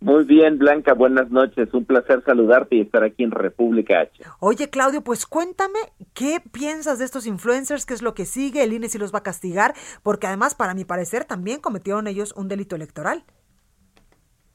Muy 0.00 0.24
bien, 0.24 0.58
Blanca, 0.58 0.92
buenas 0.92 1.30
noches. 1.30 1.72
Un 1.72 1.86
placer 1.86 2.22
saludarte 2.26 2.76
y 2.76 2.82
estar 2.82 3.02
aquí 3.04 3.22
en 3.22 3.30
República 3.30 4.00
H. 4.00 4.22
Oye, 4.38 4.68
Claudio, 4.68 5.02
pues 5.02 5.24
cuéntame 5.24 5.78
qué 6.12 6.42
piensas 6.52 6.98
de 6.98 7.06
estos 7.06 7.26
influencers, 7.26 7.86
qué 7.86 7.94
es 7.94 8.02
lo 8.02 8.12
que 8.12 8.26
sigue, 8.26 8.62
el 8.62 8.74
INE 8.74 8.88
si 8.88 8.98
los 8.98 9.14
va 9.14 9.20
a 9.20 9.22
castigar, 9.22 9.72
porque 10.02 10.26
además, 10.26 10.54
para 10.54 10.74
mi 10.74 10.84
parecer, 10.84 11.24
también 11.24 11.60
cometieron 11.60 12.06
ellos 12.06 12.34
un 12.36 12.48
delito 12.48 12.76
electoral. 12.76 13.24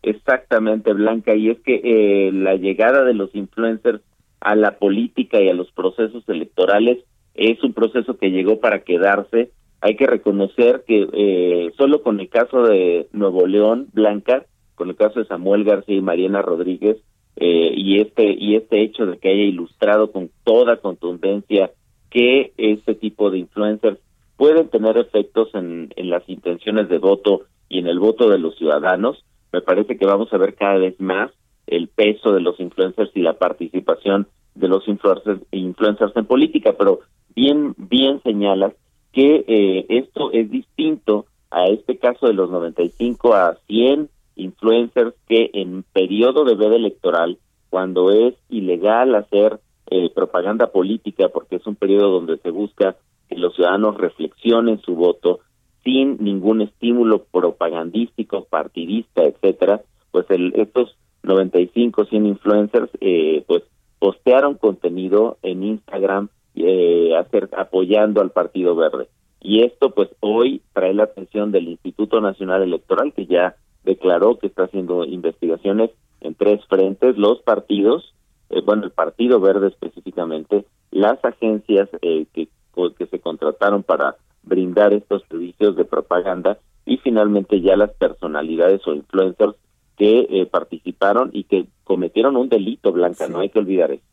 Exactamente, 0.04 0.94
Blanca, 0.94 1.34
y 1.34 1.50
es 1.50 1.60
que 1.62 1.82
eh, 1.84 2.32
la 2.32 2.56
llegada 2.56 3.04
de 3.04 3.16
los 3.16 3.34
influencers 3.34 4.02
a 4.40 4.56
la 4.56 4.78
política 4.78 5.42
y 5.42 5.50
a 5.50 5.54
los 5.54 5.72
procesos 5.72 6.24
electorales 6.28 7.00
es 7.34 7.64
un 7.64 7.74
proceso 7.74 8.18
que 8.18 8.30
llegó 8.30 8.60
para 8.60 8.84
quedarse. 8.84 9.52
Hay 9.82 9.96
que 9.96 10.08
reconocer 10.08 10.84
que 10.86 11.08
eh, 11.14 11.72
solo 11.78 12.04
con 12.04 12.20
el 12.20 12.30
caso 12.30 12.64
de 12.64 13.08
Nuevo 13.14 13.48
León, 13.48 13.88
Blanca, 13.94 14.46
con 14.76 14.90
el 14.90 14.96
caso 14.96 15.20
de 15.20 15.26
Samuel 15.26 15.64
García 15.64 15.96
y 15.96 16.02
Mariana 16.02 16.42
Rodríguez 16.42 16.98
eh, 17.36 17.74
y 17.76 18.02
este 18.02 18.34
y 18.38 18.56
este 18.56 18.82
hecho 18.82 19.06
de 19.06 19.18
que 19.18 19.30
haya 19.30 19.44
ilustrado 19.44 20.12
con 20.12 20.30
toda 20.44 20.78
contundencia 20.78 21.72
que 22.10 22.54
este 22.58 22.96
tipo 22.96 23.30
de 23.30 23.40
influencers 23.40 24.00
pueden 24.36 24.70
tener 24.70 24.98
efectos 24.98 25.50
en, 25.54 25.94
en 25.96 26.10
las 26.10 26.28
intenciones 26.28 26.90
de 26.90 26.98
voto 26.98 27.44
y 27.70 27.80
en 27.80 27.88
el 27.88 28.00
voto 28.00 28.30
de 28.30 28.40
los 28.40 28.58
ciudadanos, 28.58 29.24
me 29.54 29.62
parece 29.62 29.98
que 29.98 30.06
vamos 30.06 30.34
a 30.34 30.38
ver 30.38 30.56
cada 30.56 30.78
vez 30.78 31.00
más 31.00 31.32
el 31.68 31.88
peso 31.88 32.34
de 32.34 32.42
los 32.42 32.60
influencers 32.60 33.12
y 33.14 33.22
la 33.22 33.38
participación 33.38 34.28
de 34.56 34.68
los 34.68 34.88
influencers, 34.88 35.42
influencers 35.52 36.16
en 36.16 36.26
política, 36.26 36.74
pero 36.78 37.02
bien 37.36 37.76
bien 37.78 38.22
señalas 38.24 38.74
que 39.12 39.44
eh, 39.48 39.86
esto 39.90 40.32
es 40.32 40.50
distinto 40.50 41.26
a 41.52 41.66
este 41.66 41.98
caso 41.98 42.28
de 42.28 42.34
los 42.34 42.50
95 42.50 43.34
a 43.34 43.58
100 43.68 44.10
influencers 44.36 45.14
que 45.28 45.50
en 45.54 45.84
periodo 45.84 46.46
de 46.46 46.56
veda 46.56 46.76
electoral 46.76 47.38
cuando 47.70 48.12
es 48.12 48.36
ilegal 48.50 49.16
hacer 49.16 49.60
eh, 49.92 50.10
propaganda 50.14 50.68
política, 50.68 51.30
porque 51.30 51.58
es 51.58 51.66
un 51.66 51.76
periodo 51.76 52.12
donde 52.12 52.38
se 52.38 52.52
busca 52.52 52.96
que 53.28 53.36
los 53.36 53.56
ciudadanos 53.56 53.98
reflexionen 53.98 54.80
su 54.82 54.96
voto 54.96 55.40
sin 55.84 56.18
ningún 56.24 56.62
estímulo 56.62 57.24
propagandístico, 57.24 58.46
partidista, 58.46 59.24
etcétera, 59.24 59.82
pues 60.12 60.26
el, 60.30 60.54
estos 60.56 60.96
95, 61.24 62.06
100 62.06 62.26
influencers, 62.26 62.90
eh, 63.02 63.44
pues 63.48 63.64
postearon 64.00 64.56
contenido 64.56 65.38
en 65.42 65.64
Instagram 65.64 66.30
eh, 66.60 67.16
hacer, 67.18 67.50
apoyando 67.58 68.22
al 68.22 68.32
Partido 68.32 68.76
Verde. 68.76 69.08
Y 69.42 69.64
esto 69.64 69.92
pues 69.92 70.10
hoy 70.20 70.62
trae 70.74 70.94
la 70.94 71.04
atención 71.04 71.52
del 71.52 71.70
Instituto 71.70 72.20
Nacional 72.22 72.62
Electoral 72.62 73.14
que 73.14 73.26
ya 73.26 73.56
declaró 73.84 74.38
que 74.38 74.48
está 74.48 74.64
haciendo 74.64 75.06
investigaciones 75.06 75.92
en 76.22 76.36
tres 76.36 76.64
frentes, 76.66 77.18
los 77.18 77.42
partidos, 77.42 78.14
eh, 78.50 78.62
bueno, 78.62 78.84
el 78.84 78.92
Partido 78.92 79.40
Verde 79.40 79.70
específicamente, 79.70 80.66
las 80.92 81.24
agencias 81.24 81.90
eh, 82.02 82.26
que, 82.34 82.50
que 82.98 83.06
se 83.08 83.20
contrataron 83.20 83.84
para 83.84 84.18
brindar 84.44 84.94
estos 84.94 85.24
servicios 85.30 85.76
de 85.76 85.86
propaganda 85.86 86.58
y 86.86 86.98
finalmente 86.98 87.62
ya 87.62 87.76
las 87.78 87.92
personalidades 87.92 88.86
o 88.88 88.94
influencers 88.94 89.56
que 89.98 90.28
eh, 90.30 90.46
participaron 90.46 91.30
y 91.34 91.44
que 91.44 91.68
cometieron 91.84 92.36
un 92.38 92.50
delito, 92.50 92.92
Blanca, 92.92 93.28
no 93.28 93.40
hay 93.40 93.50
que 93.50 93.60
olvidar 93.60 93.92
eso. 93.92 94.04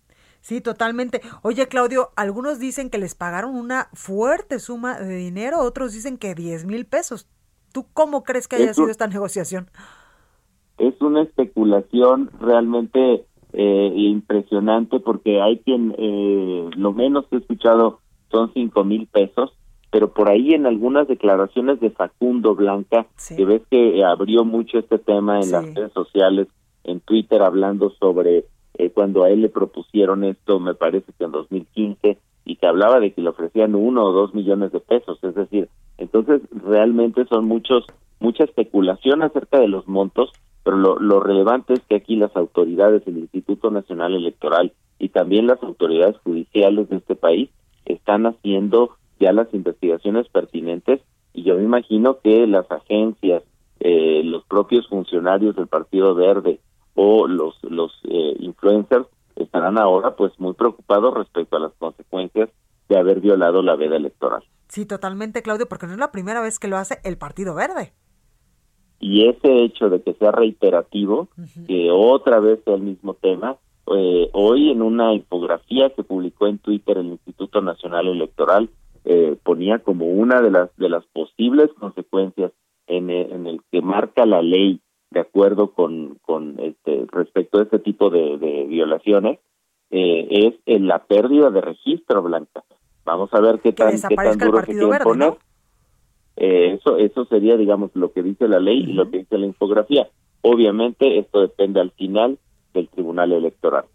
Sí, 0.46 0.60
totalmente. 0.60 1.22
Oye, 1.42 1.66
Claudio, 1.66 2.10
algunos 2.14 2.60
dicen 2.60 2.88
que 2.88 2.98
les 2.98 3.16
pagaron 3.16 3.56
una 3.56 3.88
fuerte 3.94 4.60
suma 4.60 4.96
de 4.96 5.16
dinero, 5.16 5.58
otros 5.58 5.92
dicen 5.92 6.18
que 6.18 6.36
10 6.36 6.66
mil 6.66 6.86
pesos. 6.86 7.28
¿Tú 7.72 7.86
cómo 7.92 8.22
crees 8.22 8.46
que 8.46 8.54
haya 8.54 8.72
sido 8.72 8.88
esta 8.88 9.08
negociación? 9.08 9.66
Es 10.78 10.94
una 11.00 11.22
especulación 11.22 12.30
realmente 12.38 13.24
eh, 13.54 13.92
impresionante 13.96 15.00
porque 15.00 15.42
hay 15.42 15.58
quien, 15.64 15.96
eh, 15.98 16.70
lo 16.76 16.92
menos 16.92 17.26
que 17.26 17.34
he 17.34 17.38
escuchado 17.40 17.98
son 18.30 18.52
5 18.54 18.84
mil 18.84 19.08
pesos, 19.08 19.52
pero 19.90 20.14
por 20.14 20.30
ahí 20.30 20.54
en 20.54 20.66
algunas 20.66 21.08
declaraciones 21.08 21.80
de 21.80 21.90
Facundo 21.90 22.54
Blanca, 22.54 23.08
que 23.36 23.44
ves 23.44 23.62
que 23.68 24.04
abrió 24.04 24.44
mucho 24.44 24.78
este 24.78 25.00
tema 25.00 25.40
en 25.40 25.50
las 25.50 25.74
redes 25.74 25.92
sociales, 25.92 26.46
en 26.84 27.00
Twitter, 27.00 27.42
hablando 27.42 27.90
sobre 27.98 28.44
eh, 28.78 28.90
cuando 28.90 29.24
a 29.24 29.30
él 29.30 29.42
le 29.42 29.48
propusieron 29.48 30.24
esto, 30.24 30.60
me 30.60 30.74
parece 30.74 31.12
que 31.16 31.24
en 31.24 31.32
2015, 31.32 32.18
y 32.44 32.56
que 32.56 32.66
hablaba 32.66 33.00
de 33.00 33.12
que 33.12 33.22
le 33.22 33.30
ofrecían 33.30 33.74
uno 33.74 34.04
o 34.04 34.12
dos 34.12 34.34
millones 34.34 34.72
de 34.72 34.80
pesos, 34.80 35.18
es 35.22 35.34
decir, 35.34 35.68
entonces 35.98 36.40
realmente 36.50 37.24
son 37.26 37.46
muchos 37.46 37.86
mucha 38.18 38.44
especulación 38.44 39.22
acerca 39.22 39.58
de 39.58 39.68
los 39.68 39.86
montos, 39.88 40.32
pero 40.64 40.76
lo, 40.76 40.98
lo 40.98 41.20
relevante 41.20 41.74
es 41.74 41.80
que 41.80 41.96
aquí 41.96 42.16
las 42.16 42.34
autoridades, 42.34 43.02
el 43.06 43.18
Instituto 43.18 43.70
Nacional 43.70 44.14
Electoral 44.14 44.72
y 44.98 45.10
también 45.10 45.46
las 45.46 45.62
autoridades 45.62 46.16
judiciales 46.24 46.88
de 46.88 46.96
este 46.96 47.14
país 47.14 47.50
están 47.84 48.26
haciendo 48.26 48.96
ya 49.20 49.32
las 49.32 49.52
investigaciones 49.52 50.28
pertinentes 50.28 51.00
y 51.34 51.42
yo 51.42 51.56
me 51.56 51.64
imagino 51.64 52.18
que 52.20 52.46
las 52.46 52.70
agencias, 52.70 53.42
eh, 53.80 54.22
los 54.24 54.44
propios 54.44 54.88
funcionarios 54.88 55.54
del 55.56 55.66
Partido 55.66 56.14
Verde 56.14 56.60
o 56.96 57.28
los 57.28 57.62
los 57.62 57.92
eh, 58.04 58.34
influencers 58.40 59.06
estarán 59.36 59.78
ahora 59.78 60.16
pues 60.16 60.32
muy 60.38 60.54
preocupados 60.54 61.14
respecto 61.14 61.56
a 61.56 61.60
las 61.60 61.72
consecuencias 61.74 62.48
de 62.88 62.98
haber 62.98 63.20
violado 63.20 63.62
la 63.62 63.76
veda 63.76 63.96
electoral. 63.96 64.42
Sí, 64.68 64.86
totalmente, 64.86 65.42
Claudio, 65.42 65.68
porque 65.68 65.86
no 65.86 65.92
es 65.92 65.98
la 65.98 66.10
primera 66.10 66.40
vez 66.40 66.58
que 66.58 66.68
lo 66.68 66.76
hace 66.76 66.98
el 67.04 67.18
Partido 67.18 67.54
Verde. 67.54 67.92
Y 68.98 69.28
ese 69.28 69.62
hecho 69.62 69.90
de 69.90 70.00
que 70.02 70.14
sea 70.14 70.32
reiterativo, 70.32 71.28
que 71.66 71.90
otra 71.90 72.40
vez 72.40 72.60
sea 72.64 72.74
el 72.74 72.82
mismo 72.82 73.14
tema, 73.14 73.56
eh, 73.94 74.30
hoy 74.32 74.70
en 74.70 74.82
una 74.82 75.12
infografía 75.12 75.90
que 75.90 76.02
publicó 76.02 76.46
en 76.46 76.58
Twitter 76.58 76.98
el 76.98 77.06
Instituto 77.06 77.60
Nacional 77.60 78.08
Electoral, 78.08 78.70
eh, 79.04 79.36
ponía 79.42 79.78
como 79.80 80.06
una 80.06 80.40
de 80.40 80.50
las 80.50 80.74
de 80.76 80.88
las 80.88 81.04
posibles 81.06 81.70
consecuencias 81.78 82.52
en 82.86 83.10
en 83.10 83.46
el 83.46 83.60
que 83.70 83.82
marca 83.82 84.24
la 84.26 84.42
ley 84.42 84.80
de 85.10 85.20
acuerdo 85.20 85.72
con, 85.72 86.18
con 86.22 86.58
este, 86.60 87.06
respecto 87.10 87.58
a 87.58 87.62
este 87.62 87.78
tipo 87.78 88.10
de, 88.10 88.66
violaciones, 88.68 89.38
eh, 89.90 90.58
es 90.66 90.80
la 90.80 91.04
pérdida 91.04 91.50
de 91.50 91.60
registro, 91.60 92.22
Blanca. 92.22 92.64
Vamos 93.04 93.32
a 93.32 93.40
ver 93.40 93.60
qué 93.60 93.72
tan, 93.72 93.92
qué 93.92 94.16
tan 94.16 94.38
duro 94.38 94.60
se 94.60 94.72
quiere 94.72 94.98
poner. 95.04 95.34
Eh, 96.36 96.76
eso, 96.78 96.98
eso 96.98 97.24
sería, 97.26 97.56
digamos, 97.56 97.92
lo 97.94 98.12
que 98.12 98.22
dice 98.22 98.48
la 98.48 98.58
ley 98.58 98.80
y 98.80 98.92
lo 98.92 99.10
que 99.10 99.18
dice 99.18 99.38
la 99.38 99.46
infografía. 99.46 100.08
Obviamente, 100.42 101.18
esto 101.18 101.40
depende 101.40 101.80
al 101.80 101.92
final 101.92 102.38
del 102.74 102.88
Tribunal 102.88 103.32
Electoral. 103.32 103.86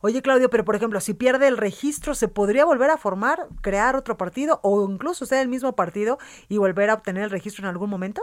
Oye, 0.00 0.22
Claudio, 0.22 0.50
pero 0.50 0.64
por 0.64 0.76
ejemplo, 0.76 1.00
si 1.00 1.14
pierde 1.14 1.48
el 1.48 1.56
registro, 1.56 2.14
¿se 2.14 2.28
podría 2.28 2.64
volver 2.64 2.90
a 2.90 2.98
formar, 2.98 3.48
crear 3.62 3.96
otro 3.96 4.16
partido 4.16 4.60
o 4.62 4.88
incluso 4.88 5.26
ser 5.26 5.40
el 5.40 5.48
mismo 5.48 5.74
partido 5.74 6.18
y 6.48 6.58
volver 6.58 6.90
a 6.90 6.94
obtener 6.94 7.24
el 7.24 7.30
registro 7.30 7.64
en 7.64 7.70
algún 7.70 7.90
momento? 7.90 8.22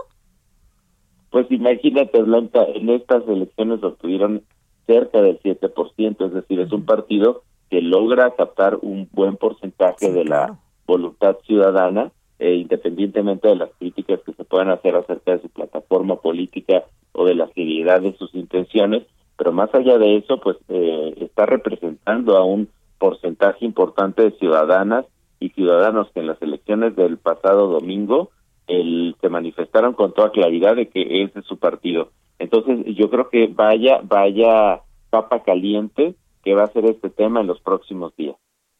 Pues 1.36 1.52
imagínate, 1.52 2.21
Blanca, 2.21 2.63
en 2.63 2.88
estas 2.89 3.28
elecciones 3.28 3.84
obtuvieron 3.84 4.43
cerca 4.88 5.21
del 5.21 5.38
7%, 5.41 6.28
es 6.28 6.34
decir, 6.34 6.62
es 6.62 6.71
un 6.71 6.86
partido 6.86 7.43
que 7.69 7.82
logra 7.82 8.34
captar 8.38 8.78
un 8.82 9.10
buen 9.12 9.36
porcentaje 9.36 10.13
de 10.13 10.24
la 10.24 10.58
voluntad 10.88 11.36
ciudadana, 11.45 12.13
e 12.39 12.54
independientemente 12.54 13.50
de 13.50 13.58
las 13.58 13.69
críticas 13.78 14.21
que 14.26 14.32
se 14.32 14.45
puedan 14.45 14.69
hacer 14.69 14.95
acerca 14.95 15.34
de 15.34 15.41
su 15.41 15.50
plataforma 15.50 16.21
política 16.21 16.86
o 17.12 17.26
de 17.26 17.36
la 17.36 17.50
seriedad 17.50 18.00
de 18.00 18.15
sus 18.15 18.34
intenciones, 18.34 19.04
pero 19.38 19.52
más 19.52 19.76
allá 19.76 19.98
de 19.98 20.15
eso, 20.15 20.39
pues 20.39 20.56
eh, 20.69 21.15
está 21.19 21.45
representando 21.45 22.38
a 22.38 22.45
un 22.45 22.69
porcentaje 22.98 23.65
importante 23.65 24.21
de 24.21 24.38
ciudadanas 24.39 25.04
y 25.41 25.50
ciudadanos 25.50 26.08
que 26.13 26.21
en 26.21 26.28
las 26.28 26.41
elecciones 26.41 26.95
del 26.95 27.17
pasado 27.17 27.67
domingo 27.67 28.32
el, 28.67 29.15
se 29.21 29.30
manifestaron 29.30 29.93
con 29.93 30.13
toda 30.13 30.32
claridad 30.32 30.75
de 30.75 30.89
que 30.89 31.23
ese 31.23 31.39
es 31.39 31.45
su 31.45 31.58
partido. 31.58 32.12
Entonces, 32.39 32.86
yo 32.95 33.10
creo 33.10 33.30
que 33.30 33.47
vaya, 33.47 34.01
vaya 34.04 34.82
papa 35.10 35.43
caliente 35.43 36.15
que 36.43 36.54
va 36.54 36.63
a 36.63 36.73
ser 36.73 36.86
este 36.86 37.10
tema 37.10 37.41
en 37.41 37.47
los 37.47 37.62
próximos 37.62 38.15
días. 38.15 38.36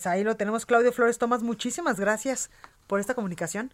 Ahí 0.06 0.24
lo 0.24 0.36
tenemos, 0.36 0.66
Claudio 0.66 0.92
Flores 0.92 1.18
Tomás. 1.18 1.42
Muchísimas 1.42 2.00
gracias 2.00 2.52
por 2.88 3.00
esta 3.00 3.16
comunicación. 3.16 3.74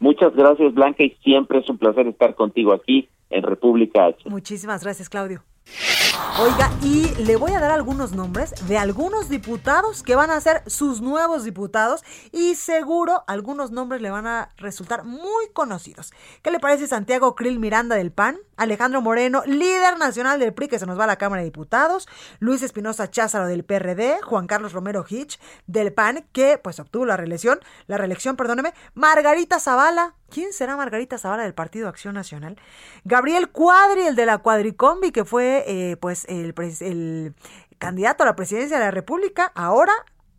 Muchas 0.00 0.34
gracias, 0.34 0.74
Blanca, 0.74 1.02
y 1.02 1.10
siempre 1.22 1.58
es 1.58 1.68
un 1.68 1.78
placer 1.78 2.06
estar 2.06 2.34
contigo 2.34 2.72
aquí 2.72 3.08
en 3.30 3.42
República 3.42 4.06
H. 4.06 4.28
Muchísimas 4.30 4.82
gracias, 4.82 5.08
Claudio. 5.08 5.42
Oiga, 6.40 6.70
y 6.82 7.14
le 7.16 7.36
voy 7.36 7.52
a 7.52 7.60
dar 7.60 7.72
algunos 7.72 8.12
nombres 8.12 8.54
de 8.68 8.78
algunos 8.78 9.28
diputados 9.28 10.02
que 10.02 10.14
van 10.14 10.30
a 10.30 10.40
ser 10.40 10.62
sus 10.66 11.00
nuevos 11.00 11.44
diputados 11.44 12.04
y 12.30 12.54
seguro 12.54 13.24
algunos 13.26 13.72
nombres 13.72 14.00
le 14.00 14.10
van 14.10 14.26
a 14.26 14.52
resultar 14.56 15.04
muy 15.04 15.48
conocidos. 15.52 16.12
¿Qué 16.42 16.50
le 16.50 16.60
parece 16.60 16.86
Santiago 16.86 17.34
Krill 17.34 17.58
Miranda 17.58 17.96
del 17.96 18.12
PAN? 18.12 18.38
Alejandro 18.58 19.00
Moreno, 19.00 19.42
líder 19.46 19.96
nacional 19.98 20.38
del 20.38 20.52
PRI 20.52 20.68
que 20.68 20.78
se 20.78 20.84
nos 20.84 20.98
va 20.98 21.04
a 21.04 21.06
la 21.06 21.16
Cámara 21.16 21.40
de 21.40 21.46
Diputados, 21.46 22.08
Luis 22.38 22.62
Espinosa 22.62 23.10
Cházaro 23.10 23.46
del 23.46 23.64
PRD, 23.64 24.20
Juan 24.22 24.46
Carlos 24.46 24.72
Romero 24.72 25.04
Hitch 25.08 25.40
del 25.66 25.92
PAN 25.92 26.26
que 26.32 26.58
pues 26.58 26.78
obtuvo 26.78 27.06
la 27.06 27.16
reelección, 27.16 27.60
la 27.86 27.96
reelección, 27.96 28.36
perdóneme, 28.36 28.74
Margarita 28.94 29.58
Zavala 29.58 30.14
¿Quién 30.30 30.52
será 30.52 30.76
Margarita 30.76 31.16
Zavala 31.16 31.44
del 31.44 31.54
Partido 31.54 31.88
Acción 31.88 32.14
Nacional? 32.14 32.58
Gabriel 33.04 33.48
Cuadri, 33.48 34.02
el 34.02 34.14
de 34.14 34.26
la 34.26 34.38
Cuadricombi, 34.38 35.10
que 35.10 35.24
fue 35.24 35.64
eh, 35.66 35.96
pues 35.96 36.26
el, 36.28 36.54
el 36.80 37.34
candidato 37.78 38.24
a 38.24 38.26
la 38.26 38.36
presidencia 38.36 38.78
de 38.78 38.84
la 38.84 38.90
República, 38.90 39.50
ahora 39.54 39.92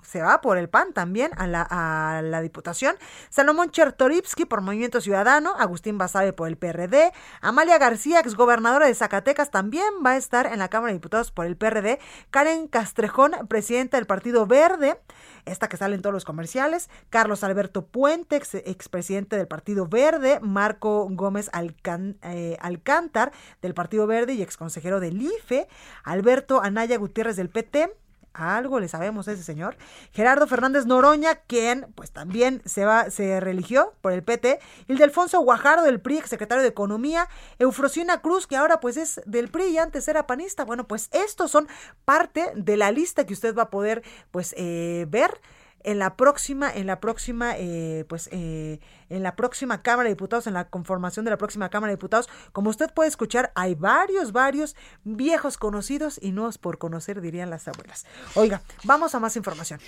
se 0.10 0.22
va 0.22 0.42
por 0.42 0.58
el 0.58 0.70
PAN 0.70 0.94
también 0.94 1.32
a 1.38 1.46
la, 1.46 1.62
a 1.70 2.22
la 2.24 2.42
Diputación. 2.42 2.96
Salomón 3.30 3.70
Chertorivsky 3.70 4.46
por 4.46 4.62
Movimiento 4.62 5.02
Ciudadano, 5.02 5.54
Agustín 5.58 6.00
Basabe 6.00 6.34
por 6.34 6.48
el 6.48 6.58
PRD, 6.58 7.14
Amalia 7.42 7.78
García, 7.78 8.20
exgobernadora 8.20 8.88
de 8.88 8.96
Zacatecas, 8.96 9.52
también 9.52 9.86
va 10.04 10.12
a 10.12 10.18
estar 10.18 10.48
en 10.48 10.58
la 10.58 10.68
Cámara 10.68 10.92
de 10.92 10.98
Diputados 10.98 11.32
por 11.32 11.46
el 11.46 11.56
PRD, 11.58 12.00
Karen 12.32 12.68
Castrejón, 12.68 13.34
presidenta 13.48 13.98
del 13.98 14.08
Partido 14.08 14.48
Verde, 14.48 15.00
esta 15.46 15.70
que 15.70 15.78
sale 15.78 15.96
en 15.96 16.02
todos 16.02 16.14
los 16.14 16.26
comerciales, 16.26 16.90
Carlos 17.10 17.44
Alberto 17.44 17.86
Puente, 17.86 18.36
ex, 18.36 18.56
expresidente 18.56 19.38
del 19.38 19.48
Partido 19.48 19.88
Verde, 19.88 20.40
Marco 20.42 21.08
Gómez 21.12 21.52
eh, 21.54 22.58
Alcántar 22.62 23.32
del 23.62 23.74
Partido 23.76 24.08
Verde 24.08 24.34
y 24.34 24.42
exconsejero 24.42 25.00
del 25.00 25.22
IFE, 25.22 25.68
Alberto 26.04 26.62
Anaya 26.62 26.98
Gutiérrez 26.98 27.36
del 27.36 27.50
PT, 27.50 27.96
algo 28.34 28.80
le 28.80 28.88
sabemos 28.88 29.28
a 29.28 29.34
ese 29.34 29.44
señor. 29.44 29.78
Gerardo 30.12 30.48
Fernández 30.48 30.86
Noroña, 30.86 31.36
quien 31.36 31.88
pues 31.96 32.12
también 32.12 32.62
se 32.66 32.86
va, 32.86 33.10
se 33.10 33.40
religió 33.40 33.94
por 34.02 34.14
el 34.14 34.24
PT. 34.24 34.60
El 34.88 34.98
de 34.98 35.04
Alfonso 35.04 35.40
Guajardo 35.42 35.84
del 35.84 36.00
PRI, 36.00 36.22
secretario 36.26 36.62
de 36.62 36.70
Economía. 36.70 37.28
Eufrosina 37.58 38.22
Cruz, 38.22 38.48
que 38.48 38.58
ahora 38.58 38.80
pues 38.80 38.98
es 38.98 39.22
del 39.26 39.50
PRI 39.50 39.66
y 39.66 39.78
antes 39.78 40.08
era 40.08 40.28
panista. 40.28 40.66
Bueno, 40.66 40.88
pues 40.88 41.10
estos 41.12 41.52
son 41.52 41.68
parte 42.06 42.52
de 42.56 42.78
la 42.78 42.92
lista 42.92 43.26
que 43.26 43.34
usted 43.34 43.56
va 43.56 43.64
a 43.64 43.70
poder 43.70 44.04
pues 44.32 44.54
eh, 44.58 45.06
ver 45.10 45.40
en 45.84 46.00
la 46.00 46.16
próxima, 46.16 46.72
en 46.72 46.88
la 46.88 47.00
próxima, 47.00 47.54
eh, 47.58 48.06
pues, 48.08 48.30
eh, 48.32 48.80
en 49.10 49.24
la 49.24 49.36
próxima 49.36 49.82
Cámara 49.82 50.10
de 50.10 50.16
Diputados, 50.16 50.48
en 50.48 50.54
la 50.54 50.66
conformación 50.70 51.26
de 51.26 51.32
la 51.32 51.38
próxima 51.38 51.70
Cámara 51.70 51.92
de 51.92 51.98
Diputados. 51.98 52.30
Como 52.52 52.70
usted 52.70 52.92
puede 52.94 53.10
escuchar, 53.10 53.52
hay 53.56 53.76
varios, 53.76 54.32
varios 54.32 54.76
viejos 55.04 55.58
conocidos 55.58 56.20
y 56.22 56.32
no 56.32 56.48
es 56.48 56.58
por 56.58 56.78
conocer, 56.78 57.22
dirían 57.22 57.50
las 57.50 57.68
abuelas. 57.68 58.06
Oiga, 58.36 58.62
vamos 58.84 59.16
a 59.16 59.20
más 59.20 59.36
información. 59.36 59.80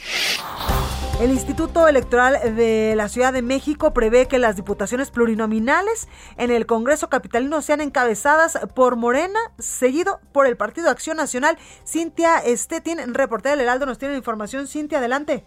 El 1.20 1.32
Instituto 1.32 1.88
Electoral 1.88 2.56
de 2.56 2.94
la 2.96 3.08
Ciudad 3.08 3.32
de 3.32 3.42
México 3.42 3.94
prevé 3.94 4.28
que 4.28 4.40
las 4.40 4.56
diputaciones 4.56 5.12
plurinominales 5.12 6.08
en 6.38 6.50
el 6.52 6.66
Congreso 6.66 7.10
Capitalino 7.10 7.62
sean 7.62 7.82
encabezadas 7.82 8.58
por 8.74 8.96
Morena, 8.96 9.40
seguido 9.60 10.20
por 10.32 10.48
el 10.48 10.58
Partido 10.58 10.90
Acción 10.90 11.18
Nacional. 11.18 11.58
Cintia 11.86 12.40
Estetin, 12.40 13.14
reportera 13.14 13.56
del 13.56 13.66
Heraldo, 13.66 13.86
nos 13.86 13.98
tiene 13.98 14.14
la 14.14 14.18
información. 14.18 14.68
Cintia, 14.68 14.98
adelante. 14.98 15.46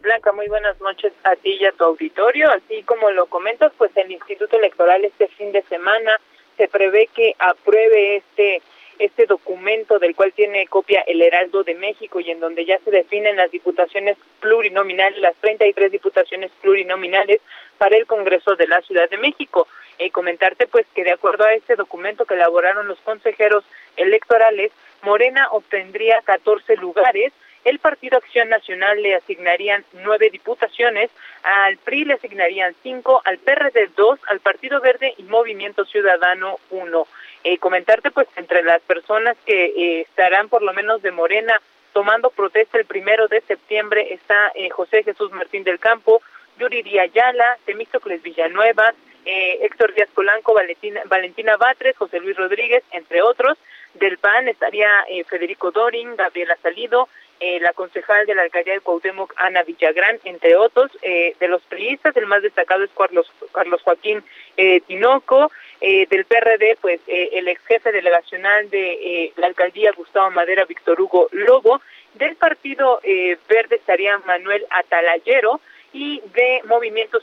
Blanca, 0.00 0.32
muy 0.32 0.48
buenas 0.48 0.80
noches 0.80 1.12
a 1.22 1.36
ti 1.36 1.56
y 1.60 1.64
a 1.64 1.72
tu 1.72 1.84
auditorio. 1.84 2.50
Así 2.50 2.82
como 2.82 3.10
lo 3.10 3.26
comentas, 3.26 3.72
pues 3.78 3.90
el 3.96 4.10
Instituto 4.10 4.58
Electoral 4.58 5.04
este 5.04 5.28
fin 5.28 5.52
de 5.52 5.62
semana 5.62 6.20
se 6.56 6.68
prevé 6.68 7.08
que 7.14 7.34
apruebe 7.38 8.16
este 8.16 8.62
este 9.00 9.26
documento 9.26 9.98
del 9.98 10.14
cual 10.14 10.32
tiene 10.32 10.68
copia 10.68 11.00
el 11.00 11.20
Heraldo 11.20 11.64
de 11.64 11.74
México 11.74 12.20
y 12.20 12.30
en 12.30 12.38
donde 12.38 12.64
ya 12.64 12.78
se 12.78 12.92
definen 12.92 13.36
las 13.36 13.50
diputaciones 13.50 14.16
plurinominales, 14.38 15.18
las 15.18 15.34
33 15.40 15.90
diputaciones 15.90 16.52
plurinominales 16.62 17.40
para 17.76 17.96
el 17.96 18.06
Congreso 18.06 18.54
de 18.54 18.68
la 18.68 18.80
Ciudad 18.82 19.10
de 19.10 19.18
México. 19.18 19.66
Y 19.98 20.10
comentarte 20.10 20.66
pues 20.66 20.86
que 20.94 21.04
de 21.04 21.12
acuerdo 21.12 21.44
a 21.44 21.54
este 21.54 21.76
documento 21.76 22.24
que 22.24 22.34
elaboraron 22.34 22.86
los 22.86 23.00
consejeros 23.00 23.64
electorales, 23.96 24.70
Morena 25.04 25.48
obtendría 25.50 26.20
14 26.24 26.76
lugares, 26.76 27.32
el 27.64 27.78
Partido 27.78 28.18
Acción 28.18 28.48
Nacional 28.48 29.00
le 29.02 29.14
asignarían 29.14 29.84
nueve 29.92 30.28
diputaciones, 30.30 31.10
al 31.42 31.78
PRI 31.78 32.04
le 32.04 32.14
asignarían 32.14 32.74
cinco, 32.82 33.22
al 33.24 33.38
PRD 33.38 33.90
dos, 33.96 34.20
al 34.28 34.40
Partido 34.40 34.80
Verde 34.80 35.14
y 35.16 35.22
Movimiento 35.22 35.84
Ciudadano 35.86 36.58
uno. 36.70 37.06
Eh, 37.42 37.58
comentarte 37.58 38.10
pues 38.10 38.28
entre 38.36 38.62
las 38.62 38.82
personas 38.82 39.36
que 39.46 39.64
eh, 39.66 40.00
estarán 40.02 40.48
por 40.48 40.62
lo 40.62 40.72
menos 40.74 41.00
de 41.02 41.10
Morena 41.10 41.60
tomando 41.92 42.30
protesta 42.30 42.76
el 42.76 42.84
primero 42.86 43.28
de 43.28 43.40
septiembre 43.42 44.12
está 44.12 44.50
eh, 44.54 44.68
José 44.68 45.02
Jesús 45.02 45.30
Martín 45.32 45.64
del 45.64 45.78
Campo, 45.78 46.20
Yuri 46.58 46.98
Ayala, 46.98 47.56
Temístocles 47.64 48.22
Villanueva, 48.22 48.92
Héctor 49.24 49.94
Díaz 49.94 50.08
Colanco, 50.14 50.54
Valentina, 50.54 51.00
Valentina 51.06 51.56
Batres, 51.56 51.96
José 51.96 52.20
Luis 52.20 52.36
Rodríguez, 52.36 52.82
entre 52.92 53.22
otros. 53.22 53.58
Del 53.94 54.18
PAN 54.18 54.48
estaría 54.48 54.88
Federico 55.28 55.70
Dorin, 55.70 56.16
Gabriela 56.16 56.56
Salido, 56.62 57.08
eh, 57.40 57.58
la 57.60 57.72
concejal 57.72 58.26
de 58.26 58.34
la 58.34 58.42
alcaldía 58.42 58.74
de 58.74 58.80
Cuauhtémoc, 58.80 59.34
Ana 59.36 59.64
Villagrán, 59.64 60.20
entre 60.24 60.56
otros. 60.56 60.90
Eh, 61.02 61.34
de 61.40 61.48
los 61.48 61.62
periodistas, 61.62 62.16
el 62.16 62.26
más 62.26 62.42
destacado 62.42 62.84
es 62.84 62.90
Carlos, 62.96 63.30
Carlos 63.52 63.82
Joaquín 63.82 64.22
eh, 64.56 64.80
Tinoco. 64.86 65.50
del 65.80 66.24
PRD, 66.24 66.78
pues 66.80 67.00
el 67.06 67.46
ex 67.46 67.60
jefe 67.66 67.92
delegacional 67.92 68.70
de 68.70 69.32
la 69.36 69.48
alcaldía, 69.48 69.92
Gustavo 69.94 70.30
Madera, 70.30 70.64
Víctor 70.64 70.98
Hugo 70.98 71.28
Lobo. 71.32 71.82
Del 72.14 72.36
Partido 72.36 73.00
Verde 73.02 73.76
estaría 73.76 74.16
Manuel 74.18 74.64
Atalayero 74.70 75.60
y 75.94 76.20
de 76.34 76.60
Movimiento 76.66 77.18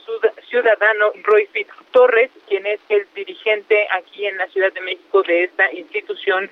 Ciudadano 0.49 1.11
Roy 1.23 1.45
Fitz 1.51 1.69
Torres, 1.91 2.31
quien 2.47 2.65
es 2.65 2.79
el 2.89 3.05
dirigente 3.13 3.87
aquí 3.91 4.25
en 4.25 4.37
la 4.37 4.47
Ciudad 4.47 4.73
de 4.73 4.81
México 4.81 5.21
de 5.21 5.43
esta 5.43 5.71
institución 5.71 6.49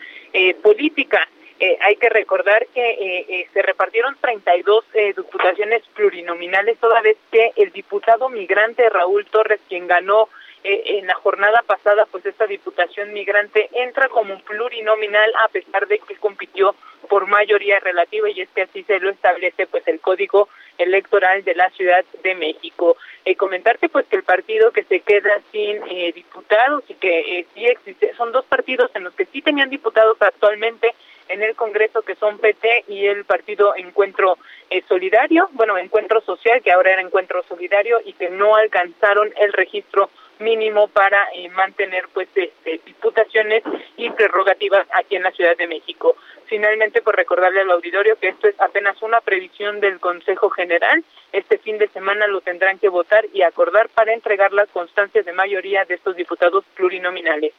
política. 0.62 1.28
Eh, 1.60 1.78
hay 1.82 1.98
que 1.98 2.08
recordar 2.08 2.66
que 2.74 2.90
eh, 2.92 3.26
eh, 3.28 3.48
se 3.54 3.62
repartieron 3.62 4.16
32 4.22 4.86
diputaciones 5.18 5.84
plurinominales, 5.94 6.78
toda 6.80 7.02
vez 7.02 7.18
que 7.32 7.52
el 7.58 7.72
diputado 7.72 8.30
migrante 8.30 8.90
Raúl 8.90 9.26
Torres, 9.26 9.60
quien 9.68 9.86
ganó 9.86 10.30
en 10.64 11.08
la 11.08 11.16
jornada 11.16 11.64
pasada, 11.66 12.06
pues 12.12 12.26
esta 12.26 12.46
diputación 12.46 13.14
migrante 13.14 13.70
entra 13.74 14.10
como 14.10 14.34
un 14.34 14.42
plurinominal 14.42 15.32
a 15.44 15.48
pesar 15.48 15.88
de 15.88 16.00
que 16.00 16.16
compitió 16.16 16.76
por 17.08 17.28
mayoría 17.28 17.80
relativa 17.80 18.30
y 18.30 18.42
es 18.42 18.50
que 18.50 18.64
así 18.64 18.84
se 18.84 19.00
lo 19.00 19.10
establece 19.10 19.68
pues 19.68 19.88
el 19.88 20.00
código 20.00 20.50
electoral 20.78 21.44
de 21.44 21.56
la 21.56 21.70
Ciudad 21.72 22.06
de 22.24 22.36
México. 22.36 22.98
comentarte 23.38 23.88
pues 23.90 24.06
que 24.08 24.18
el 24.18 24.24
partido 24.24 24.72
que 24.72 24.84
se 24.84 25.00
queda 25.00 25.40
sin 25.52 25.82
diputados 26.14 26.84
y 26.90 26.96
que 26.96 27.46
sí 27.54 27.66
existe, 27.66 28.14
son 28.16 28.32
dos 28.32 28.46
partidos 28.46 28.92
en 28.96 29.04
los 29.06 29.14
que 29.14 29.26
sí 29.26 29.42
tenían 29.42 29.70
diputados 29.70 30.18
actualmente, 30.20 30.94
en 31.30 31.44
el 31.44 31.56
Congreso 31.56 32.02
que 32.02 32.16
son 32.16 32.40
PT 32.40 32.86
y 32.88 33.06
el 33.06 33.24
partido 33.24 33.74
Encuentro 33.76 34.38
eh, 34.70 34.84
Solidario, 34.88 35.48
bueno, 35.54 35.78
Encuentro 35.78 36.22
Social, 36.22 36.62
que 36.62 36.72
ahora 36.72 36.92
era 36.94 37.02
Encuentro 37.02 37.44
Solidario 37.44 38.02
y 38.04 38.14
que 38.14 38.30
no 38.30 38.56
alcanzaron 38.56 39.32
el 39.40 39.54
registro 39.54 40.10
mínimo 40.40 40.88
para 40.88 41.28
eh, 41.34 41.50
mantener 41.50 42.08
pues 42.14 42.28
este, 42.36 42.82
diputaciones 42.86 43.64
y 43.98 44.10
prerrogativas 44.10 44.88
aquí 44.94 45.16
en 45.16 45.24
la 45.24 45.32
Ciudad 45.32 45.58
de 45.58 45.68
México. 45.68 46.16
Finalmente, 46.48 47.02
por 47.02 47.16
recordarle 47.16 47.62
al 47.62 47.72
auditorio 47.72 48.18
que 48.18 48.30
esto 48.30 48.48
es 48.48 48.56
apenas 48.60 49.02
una 49.02 49.22
previsión 49.22 49.80
del 49.80 50.00
Consejo 50.00 50.50
General. 50.50 51.04
Este 51.32 51.60
fin 51.60 51.78
de 51.78 51.88
semana 51.90 52.26
lo 52.28 52.42
tendrán 52.42 52.80
que 52.80 52.90
votar 52.90 53.26
y 53.34 53.44
acordar 53.44 53.90
para 53.90 54.14
entregar 54.14 54.52
las 54.52 54.68
constancias 54.70 55.26
de 55.26 55.34
mayoría 55.34 55.86
de 55.86 55.96
estos 55.96 56.16
diputados 56.16 56.66
plurinominales. 56.76 57.54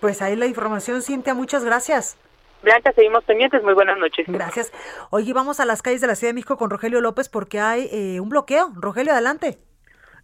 Pues 0.00 0.20
ahí 0.20 0.36
la 0.36 0.46
información, 0.46 1.02
Cintia, 1.02 1.34
muchas 1.34 1.64
gracias. 1.64 2.18
Blanca, 2.62 2.92
seguimos 2.92 3.24
pendientes. 3.24 3.62
Muy 3.62 3.74
buenas 3.74 3.98
noches. 3.98 4.26
Gracias. 4.28 4.72
Hoy 5.10 5.32
vamos 5.32 5.60
a 5.60 5.64
las 5.64 5.80
calles 5.80 6.00
de 6.00 6.08
la 6.08 6.14
Ciudad 6.14 6.30
de 6.30 6.34
México 6.34 6.56
con 6.56 6.70
Rogelio 6.70 7.00
López 7.00 7.28
porque 7.28 7.60
hay 7.60 7.88
eh, 7.92 8.20
un 8.20 8.28
bloqueo. 8.28 8.72
Rogelio, 8.74 9.12
adelante. 9.12 9.58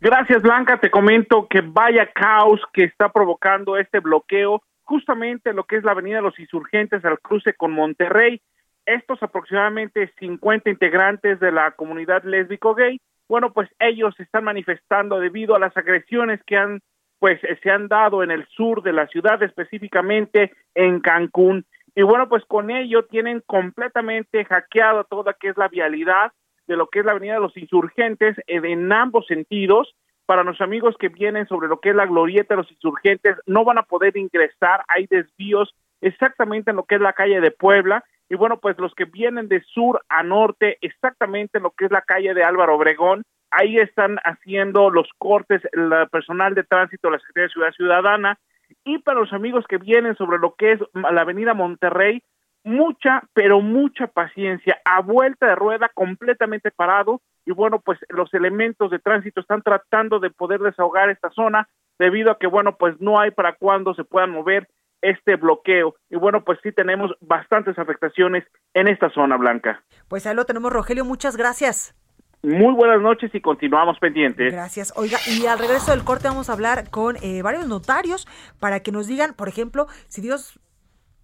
Gracias, 0.05 0.43
Blanca. 0.43 0.79
Te 0.79 0.91
comento 0.91 1.47
que 1.49 1.63
vaya 1.63 2.13
caos 2.13 2.61
que 2.75 2.85
está 2.85 3.09
provocando 3.09 3.79
este 3.79 4.01
bloqueo 4.01 4.63
justamente 4.83 5.55
lo 5.55 5.65
que 5.65 5.77
es 5.77 5.83
la 5.83 5.93
Avenida 5.93 6.17
de 6.17 6.23
los 6.25 6.39
Insurgentes 6.39 7.03
al 7.07 7.21
cruce 7.21 7.55
con 7.55 7.73
Monterrey. 7.73 8.43
Estos 8.85 9.23
aproximadamente 9.23 10.13
50 10.19 10.69
integrantes 10.69 11.41
de 11.41 11.51
la 11.51 11.71
comunidad 11.71 12.23
lésbico-gay, 12.23 13.01
bueno, 13.31 13.55
pues 13.55 13.71
ellos 13.79 14.15
están 14.21 14.45
manifestando 14.45 15.21
debido 15.21 15.57
a 15.57 15.59
las 15.59 15.75
agresiones 15.75 16.39
que 16.45 16.59
han 16.59 16.83
pues 17.19 17.41
se 17.63 17.71
han 17.71 17.89
dado 17.89 18.23
en 18.23 18.31
el 18.31 18.47
sur 18.49 18.83
de 18.83 18.93
la 18.93 19.07
ciudad, 19.07 19.43
específicamente 19.43 20.53
en 20.75 21.01
Cancún. 21.01 21.65
Y 21.95 22.03
bueno, 22.03 22.29
pues 22.29 22.45
con 22.45 22.71
ello 22.71 23.07
tienen 23.07 23.43
completamente 23.47 24.45
hackeado 24.45 25.05
toda 25.05 25.33
que 25.33 25.49
es 25.49 25.57
la 25.57 25.69
vialidad 25.69 26.31
de 26.67 26.77
lo 26.77 26.89
que 26.89 27.01
es 27.01 27.05
la 27.05 27.13
Avenida 27.13 27.35
de 27.35 27.41
los 27.41 27.57
Insurgentes 27.57 28.37
en 28.47 28.93
ambos 28.93 29.27
sentidos. 29.27 29.95
Para 30.27 30.43
los 30.43 30.61
amigos 30.61 30.97
que 30.99 31.09
vienen 31.09 31.47
sobre 31.47 31.69
lo 31.69 31.81
que 31.81 31.91
es 31.91 31.95
la 31.95 32.07
glorieta 32.07 32.55
de 32.55 32.63
los 32.63 32.71
insurgentes, 32.73 33.37
no 33.47 33.65
van 33.65 33.77
a 33.77 33.83
poder 33.83 34.17
ingresar, 34.17 34.83
hay 34.89 35.07
desvíos 35.07 35.75
exactamente 36.01 36.71
en 36.71 36.77
lo 36.77 36.85
que 36.85 36.95
es 36.95 37.01
la 37.01 37.13
calle 37.13 37.41
de 37.41 37.51
Puebla. 37.51 38.05
Y 38.31 38.37
bueno, 38.37 38.59
pues 38.59 38.79
los 38.79 38.95
que 38.95 39.05
vienen 39.05 39.49
de 39.49 39.61
sur 39.63 40.03
a 40.09 40.23
norte, 40.23 40.79
exactamente 40.81 41.59
en 41.59 41.65
lo 41.65 41.73
que 41.73 41.85
es 41.85 41.91
la 41.91 42.01
calle 42.01 42.33
de 42.33 42.43
Álvaro 42.43 42.77
Obregón, 42.77 43.25
ahí 43.51 43.79
están 43.79 44.17
haciendo 44.25 44.91
los 44.91 45.09
cortes 45.19 45.63
el 45.73 45.93
personal 46.11 46.55
de 46.55 46.65
tránsito 46.65 47.11
la 47.11 47.19
Secretaría 47.19 47.49
de 47.49 47.53
Ciudad 47.53 47.73
Ciudadana 47.73 48.39
y 48.85 48.99
para 48.99 49.21
los 49.21 49.33
amigos 49.33 49.65
que 49.69 49.79
vienen 49.79 50.17
sobre 50.17 50.39
lo 50.39 50.55
que 50.55 50.73
es 50.73 50.81
la 50.95 51.21
avenida 51.21 51.55
Monterrey, 51.55 52.23
mucha, 52.65 53.23
pero 53.35 53.61
mucha 53.61 54.07
paciencia, 54.09 54.81
a 54.85 55.01
vuelta 55.01 55.47
de 55.47 55.55
rueda, 55.55 55.91
completamente 55.95 56.71
parado, 56.71 57.21
y 57.47 57.53
bueno, 57.53 57.81
pues 57.81 57.99
los 58.09 58.33
elementos 58.35 58.91
de 58.91 58.99
tránsito 58.99 59.41
están 59.41 59.63
tratando 59.63 60.19
de 60.19 60.31
poder 60.31 60.61
desahogar 60.61 61.11
esta 61.11 61.31
zona, 61.31 61.69
debido 61.99 62.31
a 62.31 62.39
que, 62.39 62.47
bueno, 62.47 62.77
pues 62.77 63.01
no 63.01 63.21
hay 63.21 63.31
para 63.31 63.55
cuándo 63.55 63.95
se 63.95 64.05
puedan 64.05 64.31
mover 64.31 64.69
este 65.03 65.37
bloqueo. 65.37 65.95
Y 66.09 66.17
bueno, 66.17 66.43
pues 66.45 66.59
sí 66.63 66.73
tenemos 66.73 67.13
bastantes 67.21 67.79
afectaciones 67.79 68.45
en 68.73 68.89
esta 68.89 69.11
zona 69.11 69.37
blanca. 69.37 69.83
Pues 70.09 70.27
ahí 70.27 70.35
lo 70.35 70.47
tenemos, 70.47 70.73
Rogelio, 70.73 71.05
muchas 71.05 71.37
gracias. 71.37 71.95
Muy 72.43 72.75
buenas 72.75 73.01
noches 73.01 73.35
y 73.35 73.41
continuamos 73.41 73.99
pendientes. 73.99 74.53
Gracias. 74.53 74.93
Oiga, 74.97 75.19
y 75.27 75.47
al 75.47 75.59
regreso 75.59 75.93
del 75.93 76.05
corte 76.05 76.29
vamos 76.29 76.51
a 76.51 76.53
hablar 76.53 76.91
con 76.91 77.17
eh, 77.23 77.41
varios 77.41 77.67
notarios 77.67 78.27
para 78.61 78.81
que 78.81 78.93
nos 78.93 79.07
digan, 79.07 79.33
por 79.35 79.49
ejemplo, 79.49 79.87
si 80.09 80.21
Dios 80.21 80.61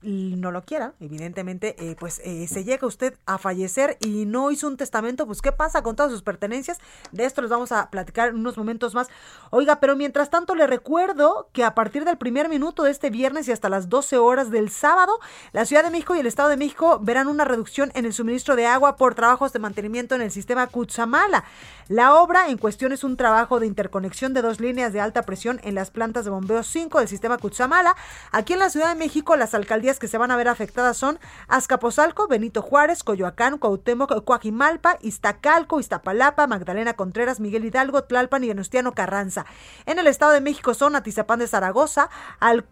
no 0.03 0.51
lo 0.51 0.63
quiera, 0.63 0.95
evidentemente, 0.99 1.77
eh, 1.79 1.97
pues 1.99 2.21
eh, 2.25 2.47
se 2.49 2.65
llega 2.65 2.87
usted 2.87 3.15
a 3.27 3.37
fallecer 3.37 3.99
y 4.01 4.25
no 4.25 4.51
hizo 4.51 4.67
un 4.67 4.77
testamento, 4.77 5.27
pues 5.27 5.43
¿qué 5.43 5.53
pasa 5.53 5.83
con 5.83 5.95
todas 5.95 6.11
sus 6.11 6.23
pertenencias? 6.23 6.79
De 7.13 7.25
esto 7.25 7.43
les 7.43 7.51
vamos 7.51 7.71
a 7.73 7.91
platicar 7.91 8.31
en 8.31 8.37
unos 8.37 8.57
momentos 8.57 8.95
más. 8.95 9.09
Oiga, 9.51 9.79
pero 9.81 9.97
mientras 9.97 10.31
tanto 10.31 10.55
le 10.55 10.67
recuerdo 10.67 11.49
que 11.53 11.65
a 11.65 11.75
partir 11.75 12.05
del 12.05 12.17
primer 12.17 12.49
minuto 12.49 12.85
de 12.85 12.91
este 12.91 13.11
viernes 13.11 13.47
y 13.49 13.53
hasta 13.53 13.69
las 13.69 13.89
12 13.89 14.17
horas 14.17 14.51
del 14.51 14.71
sábado, 14.71 15.19
la 15.53 15.67
Ciudad 15.67 15.85
de 15.85 15.91
México 15.91 16.15
y 16.15 16.21
el 16.21 16.27
Estado 16.27 16.49
de 16.49 16.57
México 16.57 16.99
verán 17.03 17.29
una 17.29 17.45
reducción 17.45 17.93
en 17.95 18.07
el 18.07 18.15
suministro 18.15 18.57
de 18.57 18.67
agua 18.67 18.97
por 18.97 19.15
trabajos 19.15 19.53
de 19.53 19.59
mantenimiento 19.59 20.15
en 20.15 20.23
el 20.23 20.31
sistema 20.31 20.67
Cutzamala. 20.67 21.45
La 21.89 22.15
obra 22.15 22.49
en 22.49 22.57
cuestión 22.57 22.93
es 22.93 23.05
un 23.05 23.17
trabajo 23.17 23.61
de 23.61 23.67
interconexión 23.67 24.33
de 24.33 24.43
dos 24.43 24.61
líneas 24.61 24.93
de 24.93 25.01
alta 25.01 25.23
presión 25.23 25.61
en 25.65 25.75
las 25.75 25.91
plantas 25.91 26.25
de 26.25 26.31
bombeo 26.31 26.63
5 26.63 27.01
del 27.01 27.09
sistema 27.09 27.37
Cutzamala. 27.37 27.97
Aquí 28.31 28.53
en 28.53 28.61
la 28.61 28.71
Ciudad 28.71 28.89
de 28.89 28.95
México, 28.95 29.37
las 29.37 29.55
alcaldías 29.55 29.90
que 29.99 30.09
se 30.09 30.19
van 30.19 30.31
a 30.31 30.37
ver 30.37 30.49
afectadas 30.49 30.97
son 30.97 31.19
Azcapotzalco, 31.49 32.29
Benito 32.29 32.63
Juárez, 32.63 33.03
Coyoacán, 33.03 33.59
Cuauhtémoc, 33.59 34.25
Coajimalpa, 34.25 34.99
Iztacalco, 35.01 35.81
Iztapalapa, 35.81 36.47
Magdalena 36.47 36.95
Contreras, 36.95 37.41
Miguel 37.41 37.65
Hidalgo, 37.65 38.05
Tlalpan 38.05 38.45
y 38.45 38.49
Venustiano 38.49 38.93
Carranza. 38.93 39.47
En 39.87 39.99
el 39.99 40.07
Estado 40.07 40.33
de 40.33 40.41
México 40.41 40.75
son 40.75 40.97
Atizapán 40.97 41.39
de 41.39 41.47
Zaragoza, 41.47 42.11
Al 42.39 42.67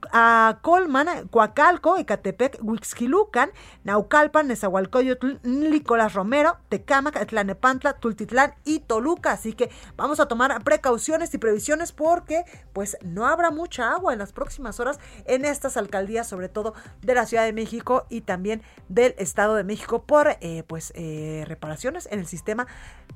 Colman, 0.63 1.29
Coacalco, 1.29 1.99
Ecatepec, 1.99 2.59
Huixquilucan, 2.63 3.51
Naucalpan, 3.85 4.49
Nezahualcóyotl, 4.49 5.39
Nicolás 5.43 6.15
Romero, 6.15 6.59
Tecámac, 6.69 7.27
Tlanepantla, 7.27 7.95
Tultitlán 7.95 8.55
y 8.65 8.81
Toluca. 8.81 9.33
Así 9.33 9.53
que 9.53 9.71
vamos 9.97 10.21
a 10.21 10.27
tomar 10.27 10.63
precauciones 10.63 11.33
y 11.35 11.39
previsiones 11.39 11.93
porque 11.93 12.45
pues 12.73 12.97
no 13.03 13.27
habrá 13.27 13.51
mucha 13.51 13.93
agua 13.93 14.13
en 14.13 14.19
las 14.19 14.33
próximas 14.33 14.81
horas 14.81 14.99
en 15.25 15.45
estas 15.45 15.77
alcaldías, 15.77 16.29
sobre 16.29 16.49
todo 16.49 16.75
de 17.09 17.15
la 17.15 17.27
Ciudad 17.27 17.45
de 17.45 17.53
México 17.53 18.07
y 18.09 18.21
también 18.21 18.63
del 18.89 19.15
Estado 19.19 19.57
de 19.57 19.65
México 19.65 20.05
por 20.05 20.37
eh, 20.41 20.63
pues 20.67 20.93
eh, 20.95 21.45
reparaciones 21.47 22.07
en 22.13 22.21
el 22.21 22.27
sistema 22.27 22.67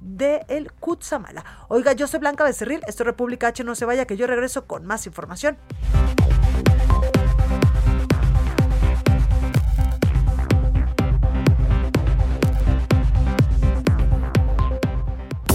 del 0.00 0.40
el 0.48 0.72
Cutzamala. 0.72 1.44
Oiga, 1.68 1.92
yo 1.92 2.06
soy 2.08 2.20
Blanca 2.20 2.42
Becerril, 2.42 2.80
esto 2.88 3.02
es 3.02 3.06
República 3.06 3.48
H, 3.48 3.62
no 3.64 3.74
se 3.74 3.84
vaya 3.84 4.06
que 4.06 4.16
yo 4.16 4.26
regreso 4.26 4.66
con 4.66 4.84
más 4.86 5.06
información. 5.06 5.58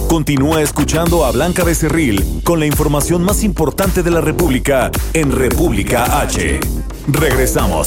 Continúa 0.08 0.62
escuchando 0.62 1.26
a 1.26 1.32
Blanca 1.32 1.64
Becerril 1.64 2.40
con 2.42 2.60
la 2.60 2.66
información 2.66 3.22
más 3.22 3.44
importante 3.44 4.02
de 4.02 4.10
la 4.10 4.22
República 4.22 4.90
en 5.12 5.30
República 5.30 6.20
H. 6.22 6.60
Regresamos. 7.08 7.86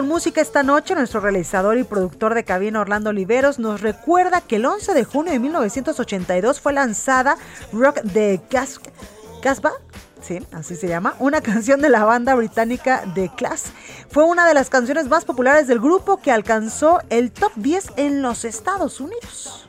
con 0.00 0.08
música 0.08 0.40
esta 0.40 0.62
noche, 0.62 0.94
nuestro 0.94 1.20
realizador 1.20 1.76
y 1.76 1.84
productor 1.84 2.32
de 2.32 2.42
cabina 2.42 2.80
Orlando 2.80 3.10
Oliveros 3.10 3.58
nos 3.58 3.82
recuerda 3.82 4.40
que 4.40 4.56
el 4.56 4.64
11 4.64 4.94
de 4.94 5.04
junio 5.04 5.30
de 5.30 5.38
1982 5.38 6.58
fue 6.58 6.72
lanzada 6.72 7.36
Rock 7.70 8.00
de 8.00 8.40
Casbah 9.42 9.74
sí, 10.22 10.38
así 10.52 10.74
se 10.76 10.88
llama, 10.88 11.16
una 11.18 11.40
canción 11.42 11.82
de 11.82 11.90
la 11.90 12.04
banda 12.04 12.34
británica 12.34 13.04
The 13.14 13.30
Class. 13.36 13.72
Fue 14.10 14.24
una 14.24 14.48
de 14.48 14.54
las 14.54 14.70
canciones 14.70 15.06
más 15.08 15.26
populares 15.26 15.66
del 15.66 15.80
grupo 15.80 16.16
que 16.16 16.32
alcanzó 16.32 17.02
el 17.10 17.30
top 17.30 17.52
10 17.56 17.92
en 17.96 18.22
los 18.22 18.46
Estados 18.46 19.00
Unidos. 19.00 19.66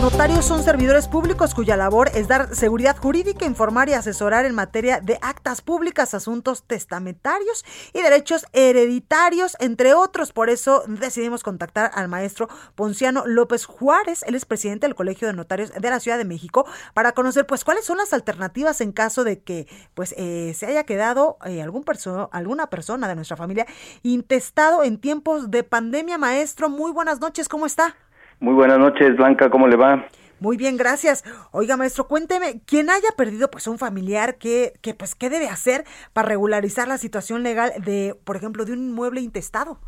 Notarios 0.00 0.44
son 0.44 0.62
servidores 0.62 1.08
públicos 1.08 1.54
cuya 1.54 1.76
labor 1.76 2.10
es 2.14 2.28
dar 2.28 2.54
seguridad 2.54 2.96
jurídica, 2.96 3.46
informar 3.46 3.88
y 3.88 3.94
asesorar 3.94 4.44
en 4.44 4.54
materia 4.54 5.00
de 5.00 5.18
actas 5.22 5.62
públicas, 5.62 6.12
asuntos 6.12 6.64
testamentarios 6.64 7.64
y 7.92 8.02
derechos 8.02 8.46
hereditarios, 8.52 9.56
entre 9.58 9.94
otros. 9.94 10.32
Por 10.32 10.50
eso 10.50 10.82
decidimos 10.86 11.42
contactar 11.42 11.90
al 11.94 12.08
maestro 12.08 12.48
Ponciano 12.74 13.24
López 13.26 13.64
Juárez, 13.64 14.22
él 14.26 14.34
es 14.34 14.44
presidente 14.44 14.86
del 14.86 14.94
Colegio 14.94 15.28
de 15.28 15.34
Notarios 15.34 15.72
de 15.72 15.90
la 15.90 16.00
Ciudad 16.00 16.18
de 16.18 16.24
México, 16.24 16.66
para 16.92 17.12
conocer 17.12 17.46
pues 17.46 17.64
cuáles 17.64 17.84
son 17.84 17.96
las 17.96 18.12
alternativas 18.12 18.80
en 18.80 18.92
caso 18.92 19.24
de 19.24 19.40
que 19.40 19.66
pues 19.94 20.14
eh, 20.18 20.54
se 20.56 20.66
haya 20.66 20.84
quedado 20.84 21.38
eh, 21.44 21.62
algún 21.62 21.84
perso 21.84 22.28
alguna 22.32 22.68
persona 22.68 23.08
de 23.08 23.14
nuestra 23.14 23.36
familia 23.36 23.66
intestado 24.02 24.84
en 24.84 24.98
tiempos 24.98 25.50
de 25.50 25.62
pandemia. 25.62 26.18
Maestro, 26.18 26.68
muy 26.68 26.92
buenas 26.92 27.20
noches, 27.20 27.48
¿cómo 27.48 27.66
está? 27.66 27.96
Muy 28.40 28.54
buenas 28.54 28.78
noches, 28.78 29.16
Blanca, 29.16 29.50
¿cómo 29.50 29.66
le 29.66 29.76
va? 29.76 30.06
Muy 30.40 30.56
bien, 30.58 30.76
gracias. 30.76 31.24
Oiga, 31.52 31.76
maestro, 31.76 32.06
cuénteme, 32.06 32.60
quien 32.66 32.90
haya 32.90 33.08
perdido 33.16 33.50
pues 33.50 33.66
un 33.66 33.78
familiar, 33.78 34.36
¿qué, 34.38 34.72
qué, 34.82 34.92
pues, 34.92 35.14
¿qué 35.14 35.30
debe 35.30 35.48
hacer 35.48 35.84
para 36.12 36.28
regularizar 36.28 36.86
la 36.88 36.98
situación 36.98 37.42
legal 37.42 37.70
de, 37.84 38.14
por 38.24 38.36
ejemplo, 38.36 38.66
de 38.66 38.72
un 38.72 38.90
inmueble 38.90 39.22
intestado? 39.22 39.78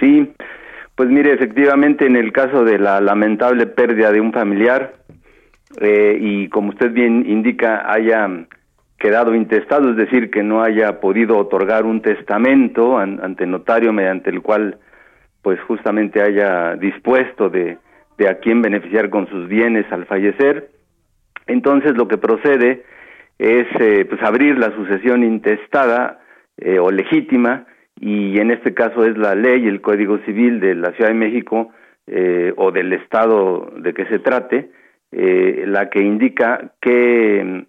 Sí, 0.00 0.32
pues 0.94 1.10
mire, 1.10 1.34
efectivamente 1.34 2.06
en 2.06 2.16
el 2.16 2.32
caso 2.32 2.64
de 2.64 2.78
la 2.78 3.00
lamentable 3.00 3.66
pérdida 3.66 4.10
de 4.10 4.20
un 4.20 4.32
familiar 4.32 4.94
eh, 5.80 6.16
y 6.18 6.48
como 6.48 6.70
usted 6.70 6.92
bien 6.92 7.28
indica, 7.28 7.90
haya 7.92 8.28
quedado 8.98 9.34
intestado, 9.34 9.90
es 9.90 9.96
decir, 9.96 10.30
que 10.30 10.42
no 10.42 10.62
haya 10.62 11.00
podido 11.00 11.36
otorgar 11.36 11.84
un 11.84 12.00
testamento 12.00 12.96
ante 12.96 13.46
notario 13.46 13.92
mediante 13.92 14.30
el 14.30 14.40
cual 14.40 14.78
pues 15.44 15.60
justamente 15.60 16.22
haya 16.22 16.74
dispuesto 16.74 17.50
de, 17.50 17.76
de 18.16 18.28
a 18.28 18.38
quién 18.38 18.62
beneficiar 18.62 19.10
con 19.10 19.28
sus 19.28 19.46
bienes 19.46 19.84
al 19.92 20.06
fallecer. 20.06 20.70
Entonces 21.46 21.92
lo 21.96 22.08
que 22.08 22.16
procede 22.16 22.82
es 23.38 23.66
eh, 23.78 24.06
pues 24.08 24.22
abrir 24.22 24.58
la 24.58 24.74
sucesión 24.74 25.22
intestada 25.22 26.20
eh, 26.56 26.78
o 26.78 26.90
legítima 26.90 27.66
y 28.00 28.40
en 28.40 28.50
este 28.50 28.72
caso 28.72 29.04
es 29.04 29.18
la 29.18 29.34
ley, 29.34 29.66
el 29.66 29.82
Código 29.82 30.18
Civil 30.24 30.60
de 30.60 30.74
la 30.74 30.92
Ciudad 30.92 31.10
de 31.10 31.14
México 31.14 31.70
eh, 32.06 32.54
o 32.56 32.72
del 32.72 32.94
estado 32.94 33.70
de 33.76 33.92
que 33.92 34.06
se 34.06 34.18
trate, 34.18 34.70
la 35.12 35.90
que 35.90 36.00
indica 36.00 36.72
que, 36.80 37.66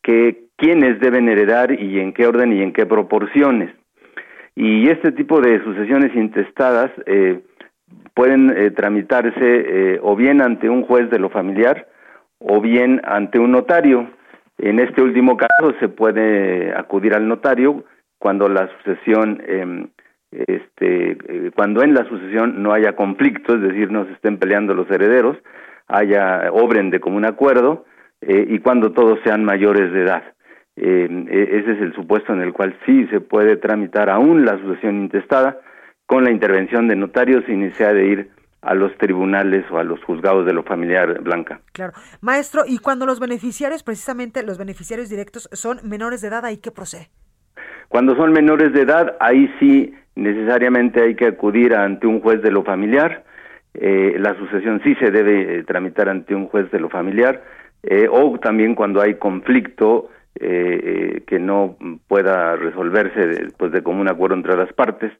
que 0.00 0.44
quiénes 0.56 1.00
deben 1.00 1.28
heredar 1.28 1.72
y 1.72 1.98
en 1.98 2.12
qué 2.12 2.24
orden 2.24 2.52
y 2.52 2.62
en 2.62 2.72
qué 2.72 2.86
proporciones. 2.86 3.72
Y 4.60 4.90
este 4.90 5.12
tipo 5.12 5.40
de 5.40 5.62
sucesiones 5.62 6.12
intestadas 6.16 6.90
eh, 7.06 7.42
pueden 8.12 8.50
eh, 8.50 8.72
tramitarse 8.72 9.38
eh, 9.40 10.00
o 10.02 10.16
bien 10.16 10.42
ante 10.42 10.68
un 10.68 10.82
juez 10.82 11.08
de 11.10 11.20
lo 11.20 11.30
familiar 11.30 11.86
o 12.40 12.60
bien 12.60 13.00
ante 13.04 13.38
un 13.38 13.52
notario. 13.52 14.10
En 14.58 14.80
este 14.80 15.00
último 15.00 15.36
caso 15.36 15.74
se 15.78 15.88
puede 15.88 16.76
acudir 16.76 17.14
al 17.14 17.28
notario 17.28 17.84
cuando 18.18 18.48
la 18.48 18.68
sucesión, 18.78 19.40
em, 19.46 19.90
este, 20.32 21.16
cuando 21.54 21.84
en 21.84 21.94
la 21.94 22.04
sucesión 22.08 22.60
no 22.60 22.72
haya 22.72 22.96
conflicto, 22.96 23.54
es 23.54 23.60
decir, 23.60 23.92
no 23.92 24.06
se 24.06 24.12
estén 24.14 24.38
peleando 24.38 24.74
los 24.74 24.90
herederos, 24.90 25.36
haya 25.86 26.50
obren 26.50 26.90
de 26.90 26.98
común 26.98 27.26
acuerdo 27.26 27.84
y 28.20 28.58
cuando 28.58 28.90
todos 28.90 29.20
sean 29.22 29.44
mayores 29.44 29.92
de 29.92 30.02
edad. 30.02 30.24
Eh, 30.80 31.08
ese 31.28 31.72
es 31.72 31.80
el 31.80 31.94
supuesto 31.94 32.32
en 32.32 32.40
el 32.40 32.52
cual 32.52 32.76
sí 32.86 33.06
se 33.08 33.20
puede 33.20 33.56
tramitar 33.56 34.08
aún 34.08 34.44
la 34.44 34.58
sucesión 34.58 34.96
intestada 35.02 35.58
con 36.06 36.24
la 36.24 36.30
intervención 36.30 36.88
de 36.88 36.96
notarios 36.96 37.44
sin 37.46 37.60
necesidad 37.60 37.94
de 37.94 38.06
ir 38.06 38.30
a 38.62 38.74
los 38.74 38.96
tribunales 38.98 39.64
o 39.70 39.78
a 39.78 39.84
los 39.84 40.02
juzgados 40.04 40.46
de 40.46 40.52
lo 40.52 40.62
familiar, 40.62 41.20
Blanca. 41.20 41.60
Claro. 41.72 41.92
Maestro, 42.20 42.62
y 42.66 42.78
cuando 42.78 43.06
los 43.06 43.20
beneficiarios, 43.20 43.82
precisamente 43.82 44.42
los 44.42 44.58
beneficiarios 44.58 45.08
directos, 45.08 45.48
son 45.52 45.78
menores 45.84 46.20
de 46.20 46.28
edad, 46.28 46.44
¿ahí 46.44 46.58
qué 46.58 46.70
procede? 46.70 47.08
Cuando 47.88 48.16
son 48.16 48.32
menores 48.32 48.72
de 48.72 48.82
edad, 48.82 49.16
ahí 49.20 49.52
sí 49.58 49.94
necesariamente 50.14 51.02
hay 51.02 51.14
que 51.14 51.26
acudir 51.26 51.74
ante 51.74 52.06
un 52.06 52.20
juez 52.20 52.42
de 52.42 52.50
lo 52.50 52.64
familiar. 52.64 53.24
Eh, 53.74 54.16
la 54.18 54.36
sucesión 54.36 54.80
sí 54.82 54.94
se 54.96 55.10
debe 55.10 55.58
eh, 55.58 55.64
tramitar 55.64 56.08
ante 56.08 56.34
un 56.34 56.46
juez 56.48 56.70
de 56.70 56.80
lo 56.80 56.88
familiar. 56.88 57.42
Eh, 57.82 58.08
o 58.10 58.38
también 58.38 58.74
cuando 58.74 59.00
hay 59.00 59.14
conflicto 59.14 60.10
que 60.34 61.38
no 61.40 61.76
pueda 62.06 62.56
resolverse 62.56 63.48
pues 63.56 63.72
de 63.72 63.82
común 63.82 64.08
acuerdo 64.08 64.36
entre 64.36 64.56
las 64.56 64.72
partes, 64.72 65.12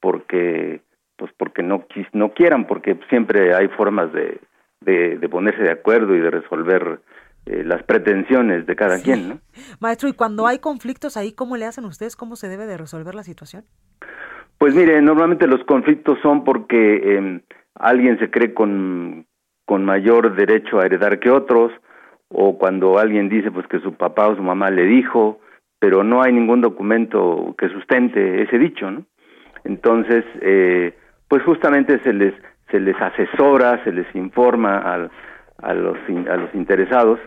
porque 0.00 0.80
pues 1.16 1.30
porque 1.36 1.62
no 1.62 1.84
no 2.12 2.32
quieran, 2.32 2.66
porque 2.66 2.98
siempre 3.08 3.54
hay 3.54 3.68
formas 3.68 4.12
de, 4.12 4.40
de, 4.80 5.28
ponerse 5.28 5.62
de 5.62 5.70
acuerdo 5.70 6.14
y 6.16 6.20
de 6.20 6.30
resolver 6.30 7.00
las 7.44 7.82
pretensiones 7.82 8.66
de 8.66 8.76
cada 8.76 9.02
quien, 9.02 9.28
¿no? 9.28 9.38
Maestro, 9.80 10.08
y 10.08 10.12
cuando 10.12 10.46
hay 10.46 10.58
conflictos 10.58 11.16
ahí, 11.16 11.32
¿cómo 11.32 11.56
le 11.56 11.66
hacen 11.66 11.84
ustedes? 11.84 12.16
¿Cómo 12.16 12.36
se 12.36 12.48
debe 12.48 12.66
de 12.66 12.76
resolver 12.76 13.14
la 13.14 13.24
situación? 13.24 13.64
Pues 14.58 14.74
mire, 14.76 15.02
normalmente 15.02 15.48
los 15.48 15.64
conflictos 15.64 16.18
son 16.22 16.44
porque 16.44 17.16
em, 17.16 17.40
alguien 17.74 18.18
se 18.20 18.30
cree 18.30 18.54
con, 18.54 19.26
con 19.64 19.84
mayor 19.84 20.36
derecho 20.36 20.78
a 20.78 20.86
heredar 20.86 21.18
que 21.18 21.30
otros, 21.30 21.72
o 22.32 22.58
cuando 22.58 22.98
alguien 22.98 23.28
dice 23.28 23.50
pues 23.50 23.66
que 23.66 23.80
su 23.80 23.94
papá 23.94 24.28
o 24.28 24.36
su 24.36 24.42
mamá 24.42 24.70
le 24.70 24.84
dijo, 24.84 25.40
pero 25.78 26.04
no 26.04 26.22
hay 26.22 26.32
ningún 26.32 26.60
documento 26.60 27.54
que 27.58 27.68
sustente 27.68 28.42
ese 28.42 28.58
dicho, 28.58 28.90
¿no? 28.90 29.04
Entonces, 29.64 30.24
eh, 30.40 30.94
pues 31.28 31.42
justamente 31.42 31.98
se 32.00 32.12
les 32.12 32.34
se 32.70 32.80
les 32.80 32.96
asesora, 33.00 33.82
se 33.84 33.92
les 33.92 34.06
informa 34.14 34.78
a, 34.78 35.08
a 35.58 35.74
los 35.74 35.98
a 36.28 36.36
los 36.36 36.54
interesados, 36.54 37.18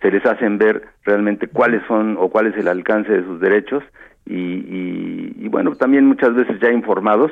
se 0.00 0.10
les 0.10 0.24
hacen 0.26 0.58
ver 0.58 0.82
realmente 1.04 1.46
cuáles 1.48 1.82
son 1.86 2.16
o 2.18 2.28
cuál 2.28 2.46
es 2.46 2.56
el 2.56 2.68
alcance 2.68 3.12
de 3.12 3.24
sus 3.24 3.40
derechos 3.40 3.82
y, 4.26 5.34
y, 5.38 5.48
bueno 5.48 5.74
también 5.76 6.06
muchas 6.06 6.34
veces 6.34 6.58
ya 6.60 6.70
informados 6.70 7.30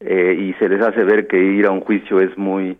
eh, 0.00 0.34
y 0.38 0.54
se 0.54 0.68
les 0.68 0.80
hace 0.80 1.04
ver 1.04 1.26
que 1.26 1.38
ir 1.38 1.66
a 1.66 1.70
un 1.70 1.80
juicio 1.80 2.20
es 2.20 2.36
muy 2.38 2.78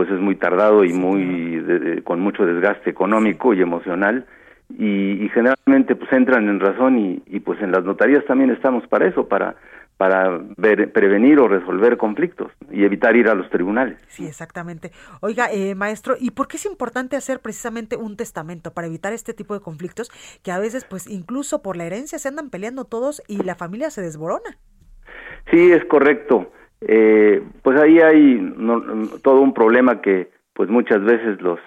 pues 0.00 0.12
es 0.12 0.18
muy 0.18 0.34
tardado 0.34 0.82
y 0.82 0.94
muy 0.94 2.02
con 2.04 2.20
mucho 2.20 2.46
desgaste 2.46 2.88
económico 2.88 3.52
y 3.52 3.60
emocional 3.60 4.24
y, 4.70 5.28
generalmente 5.34 5.94
pues 5.94 6.10
entran 6.10 6.48
en 6.48 6.58
razón 6.58 6.98
y, 6.98 7.22
y, 7.26 7.40
pues 7.40 7.60
en 7.60 7.70
las 7.70 7.84
notarías 7.84 8.24
también 8.24 8.48
estamos 8.48 8.86
para 8.86 9.06
eso 9.06 9.28
para 9.28 9.56
para 9.98 10.40
ver, 10.56 10.90
prevenir 10.90 11.38
o 11.38 11.48
resolver 11.48 11.98
conflictos 11.98 12.50
y 12.70 12.84
evitar 12.84 13.14
ir 13.14 13.28
a 13.28 13.34
los 13.34 13.50
tribunales. 13.50 13.98
Sí, 14.08 14.26
exactamente. 14.26 14.90
Oiga, 15.20 15.52
eh, 15.52 15.74
maestro, 15.74 16.14
¿y 16.18 16.30
por 16.30 16.48
qué 16.48 16.56
es 16.56 16.64
importante 16.64 17.16
hacer 17.16 17.40
precisamente 17.40 17.96
un 17.96 18.16
testamento 18.16 18.72
para 18.72 18.86
evitar 18.86 19.12
este 19.12 19.34
tipo 19.34 19.52
de 19.52 19.60
conflictos 19.60 20.10
que 20.42 20.50
a 20.50 20.58
veces, 20.58 20.86
pues 20.86 21.06
incluso 21.06 21.60
por 21.60 21.76
la 21.76 21.84
herencia 21.84 22.18
se 22.18 22.28
andan 22.28 22.48
peleando 22.48 22.86
todos 22.86 23.22
y 23.28 23.42
la 23.42 23.54
familia 23.54 23.90
se 23.90 24.00
desborona? 24.00 24.56
Sí, 25.50 25.70
es 25.70 25.84
correcto. 25.84 26.50
Eh, 26.82 27.42
pues 27.62 27.78
ahí 27.78 27.98
hay 28.00 28.54
todo 29.22 29.40
un 29.40 29.52
problema 29.52 30.00
que 30.00 30.30
pues 30.54 30.70
muchas 30.70 31.02
veces 31.02 31.40
los 31.42 31.60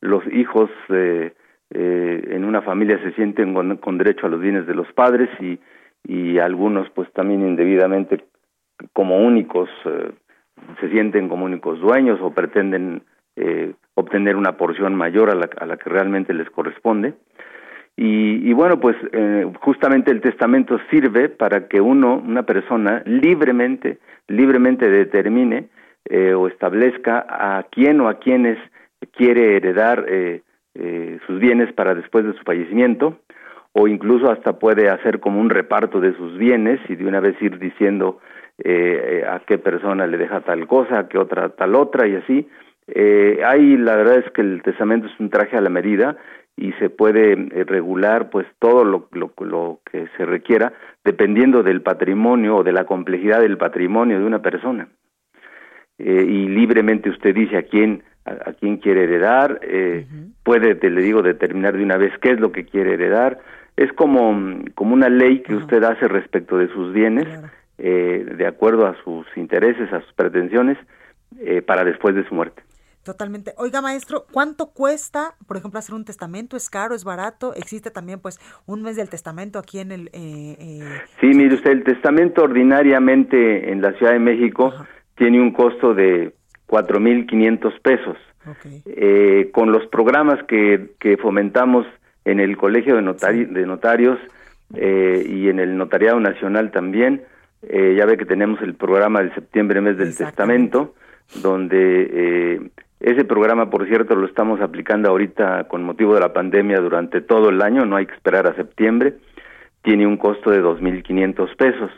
los 0.00 0.24
hijos 0.32 0.70
eh, 0.88 1.32
en 1.70 2.44
una 2.44 2.62
familia 2.62 2.98
se 3.02 3.12
sienten 3.12 3.54
con, 3.54 3.98
derecho 3.98 4.26
a 4.26 4.30
los 4.30 4.40
bienes 4.40 4.66
de 4.66 4.74
los 4.74 4.92
padres 4.92 5.28
y, 5.40 5.58
y 6.04 6.38
algunos 6.38 6.88
pues 6.90 7.12
también 7.12 7.40
indebidamente 7.40 8.24
como 8.92 9.18
únicos 9.18 9.68
eh, 9.84 10.12
se 10.80 10.90
sienten 10.90 11.28
como 11.28 11.44
únicos 11.44 11.80
dueños 11.80 12.20
o 12.22 12.32
pretenden 12.32 13.02
obtener 13.94 14.34
una 14.34 14.56
porción 14.56 14.94
mayor 14.94 15.28
a 15.28 15.34
la, 15.34 15.50
a 15.58 15.66
la 15.66 15.76
que 15.76 15.90
realmente 15.90 16.32
les 16.32 16.48
corresponde. 16.48 17.12
Y, 17.96 18.48
y 18.48 18.52
bueno, 18.52 18.78
pues 18.78 18.96
eh, 19.12 19.50
justamente 19.60 20.10
el 20.10 20.20
testamento 20.20 20.78
sirve 20.90 21.28
para 21.30 21.66
que 21.66 21.80
uno, 21.80 22.16
una 22.16 22.42
persona, 22.42 23.02
libremente, 23.06 23.98
libremente 24.28 24.90
determine 24.90 25.68
eh, 26.04 26.34
o 26.34 26.46
establezca 26.46 27.24
a 27.28 27.64
quién 27.70 28.00
o 28.00 28.08
a 28.08 28.18
quienes 28.18 28.58
quiere 29.12 29.56
heredar 29.56 30.04
eh, 30.08 30.42
eh, 30.74 31.18
sus 31.26 31.40
bienes 31.40 31.72
para 31.72 31.94
después 31.94 32.24
de 32.26 32.34
su 32.34 32.42
fallecimiento, 32.44 33.18
o 33.72 33.88
incluso 33.88 34.30
hasta 34.30 34.58
puede 34.58 34.88
hacer 34.90 35.20
como 35.20 35.40
un 35.40 35.50
reparto 35.50 36.00
de 36.00 36.14
sus 36.16 36.36
bienes 36.36 36.80
y 36.88 36.96
de 36.96 37.06
una 37.06 37.20
vez 37.20 37.40
ir 37.40 37.58
diciendo 37.58 38.20
eh, 38.62 39.24
a 39.28 39.40
qué 39.40 39.58
persona 39.58 40.06
le 40.06 40.18
deja 40.18 40.40
tal 40.40 40.66
cosa, 40.66 40.98
a 40.98 41.08
qué 41.08 41.18
otra 41.18 41.50
tal 41.50 41.74
otra 41.74 42.06
y 42.06 42.16
así. 42.16 42.48
Eh, 42.88 43.40
ahí 43.44 43.76
la 43.76 43.96
verdad 43.96 44.18
es 44.18 44.30
que 44.32 44.40
el 44.40 44.62
testamento 44.62 45.06
es 45.08 45.20
un 45.20 45.30
traje 45.30 45.56
a 45.56 45.60
la 45.60 45.70
medida 45.70 46.16
y 46.56 46.72
se 46.74 46.88
puede 46.88 47.32
eh, 47.32 47.64
regular 47.64 48.30
pues 48.30 48.46
todo 48.58 48.84
lo, 48.84 49.08
lo, 49.12 49.32
lo, 49.40 49.80
que 49.90 50.08
se 50.16 50.24
requiera 50.24 50.72
dependiendo 51.04 51.62
del 51.62 51.82
patrimonio 51.82 52.56
o 52.56 52.64
de 52.64 52.72
la 52.72 52.84
complejidad 52.84 53.40
del 53.40 53.58
patrimonio 53.58 54.18
de 54.18 54.24
una 54.24 54.40
persona. 54.40 54.88
Eh, 55.98 56.24
y 56.26 56.48
libremente 56.48 57.10
usted 57.10 57.34
dice 57.34 57.58
a 57.58 57.62
quién 57.62 58.02
a, 58.26 58.52
quién 58.54 58.78
quiere 58.78 59.04
heredar 59.04 59.60
eh, 59.62 60.06
puede 60.42 60.74
te 60.74 60.90
le 60.90 61.00
digo 61.00 61.22
determinar 61.22 61.76
de 61.76 61.82
una 61.82 61.96
vez 61.96 62.12
qué 62.20 62.32
es 62.32 62.40
lo 62.40 62.52
que 62.52 62.64
quiere 62.64 62.94
heredar. 62.94 63.38
Es 63.76 63.92
como 63.92 64.62
como 64.74 64.94
una 64.94 65.08
ley 65.08 65.40
que 65.40 65.54
usted 65.54 65.82
hace 65.84 66.08
respecto 66.08 66.56
de 66.58 66.68
sus 66.68 66.92
bienes 66.92 67.26
eh, 67.78 68.26
de 68.36 68.46
acuerdo 68.46 68.86
a 68.86 68.96
sus 69.04 69.26
intereses 69.36 69.92
a 69.92 70.00
sus 70.00 70.12
pretensiones 70.14 70.78
eh, 71.40 71.60
para 71.60 71.84
después 71.84 72.14
de 72.14 72.26
su 72.26 72.34
muerte 72.34 72.62
Totalmente. 73.06 73.52
Oiga, 73.56 73.80
maestro, 73.80 74.26
¿cuánto 74.32 74.72
cuesta, 74.72 75.36
por 75.46 75.56
ejemplo, 75.56 75.78
hacer 75.78 75.94
un 75.94 76.04
testamento? 76.04 76.56
¿Es 76.56 76.68
caro? 76.68 76.92
¿Es 76.92 77.04
barato? 77.04 77.54
¿Existe 77.54 77.92
también, 77.92 78.18
pues, 78.18 78.40
un 78.66 78.82
mes 78.82 78.96
del 78.96 79.08
testamento 79.08 79.60
aquí 79.60 79.78
en 79.78 79.92
el... 79.92 80.08
Eh, 80.08 80.56
eh... 80.58 80.80
Sí, 81.20 81.28
mire 81.28 81.54
usted, 81.54 81.70
el 81.70 81.84
testamento 81.84 82.42
ordinariamente 82.42 83.70
en 83.70 83.80
la 83.80 83.92
Ciudad 83.92 84.10
de 84.10 84.18
México 84.18 84.74
tiene 85.14 85.40
un 85.40 85.52
costo 85.52 85.94
de 85.94 86.34
4.500 86.66 87.80
pesos. 87.80 88.16
Eh, 88.86 89.50
con 89.52 89.70
los 89.70 89.86
programas 89.86 90.42
que, 90.48 90.94
que 90.98 91.16
fomentamos 91.16 91.86
en 92.24 92.40
el 92.40 92.56
Colegio 92.56 92.96
de, 92.96 93.46
de 93.46 93.66
Notarios 93.66 94.18
eh, 94.74 95.24
y 95.28 95.48
en 95.48 95.60
el 95.60 95.76
Notariado 95.76 96.18
Nacional 96.18 96.72
también, 96.72 97.22
eh, 97.62 97.94
ya 97.96 98.04
ve 98.04 98.16
que 98.16 98.26
tenemos 98.26 98.60
el 98.62 98.74
programa 98.74 99.22
de 99.22 99.32
septiembre, 99.32 99.80
mes 99.80 99.96
del 99.96 100.16
testamento, 100.16 100.94
donde 101.42 102.10
eh, 102.12 102.70
ese 103.06 103.24
programa, 103.24 103.70
por 103.70 103.86
cierto, 103.86 104.16
lo 104.16 104.26
estamos 104.26 104.60
aplicando 104.60 105.08
ahorita 105.08 105.68
con 105.68 105.84
motivo 105.84 106.14
de 106.14 106.20
la 106.20 106.32
pandemia 106.32 106.80
durante 106.80 107.20
todo 107.20 107.50
el 107.50 107.62
año, 107.62 107.86
no 107.86 107.94
hay 107.94 108.06
que 108.06 108.14
esperar 108.14 108.48
a 108.48 108.56
septiembre. 108.56 109.14
Tiene 109.82 110.08
un 110.08 110.16
costo 110.16 110.50
de 110.50 110.60
2.500 110.60 111.56
pesos. 111.56 111.92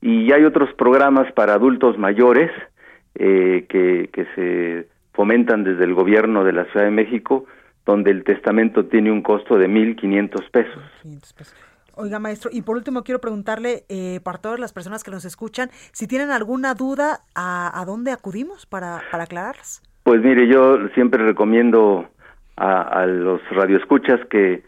Y 0.00 0.30
hay 0.30 0.44
otros 0.44 0.72
programas 0.74 1.32
para 1.32 1.54
adultos 1.54 1.98
mayores 1.98 2.52
eh, 3.16 3.66
que, 3.68 4.10
que 4.12 4.26
se 4.36 4.88
fomentan 5.12 5.64
desde 5.64 5.82
el 5.82 5.94
gobierno 5.94 6.44
de 6.44 6.52
la 6.52 6.66
Ciudad 6.66 6.84
de 6.84 6.92
México, 6.92 7.46
donde 7.84 8.12
el 8.12 8.22
testamento 8.22 8.86
tiene 8.86 9.10
un 9.10 9.22
costo 9.22 9.58
de 9.58 9.68
1.500 9.68 10.50
pesos. 10.52 10.82
pesos. 11.36 11.54
Oiga, 11.96 12.20
maestro, 12.20 12.48
y 12.52 12.62
por 12.62 12.76
último 12.76 13.02
quiero 13.02 13.20
preguntarle 13.20 13.86
eh, 13.88 14.20
para 14.22 14.38
todas 14.38 14.60
las 14.60 14.72
personas 14.72 15.02
que 15.02 15.10
nos 15.10 15.24
escuchan, 15.24 15.68
si 15.90 16.06
tienen 16.06 16.30
alguna 16.30 16.74
duda, 16.74 17.22
¿a, 17.34 17.80
a 17.80 17.84
dónde 17.84 18.12
acudimos 18.12 18.66
para, 18.66 19.02
para 19.10 19.24
aclararlas? 19.24 19.82
Pues 20.08 20.22
mire, 20.22 20.46
yo 20.46 20.88
siempre 20.94 21.22
recomiendo 21.22 22.08
a, 22.56 23.04
los 23.04 23.42
radioescuchas 23.50 24.18
que, 24.30 24.62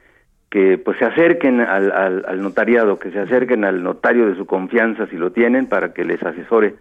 que 0.50 0.76
pues 0.76 0.98
se 0.98 1.06
acerquen 1.06 1.62
al, 1.62 1.90
al, 2.26 2.42
notariado, 2.42 2.98
que 2.98 3.10
se 3.10 3.20
acerquen 3.20 3.64
al 3.64 3.82
notario 3.82 4.26
de 4.26 4.36
su 4.36 4.44
confianza 4.44 5.06
si 5.06 5.16
lo 5.16 5.32
tienen 5.32 5.66
para 5.66 5.94
que 5.94 6.04
les 6.04 6.22
asesore 6.22 6.74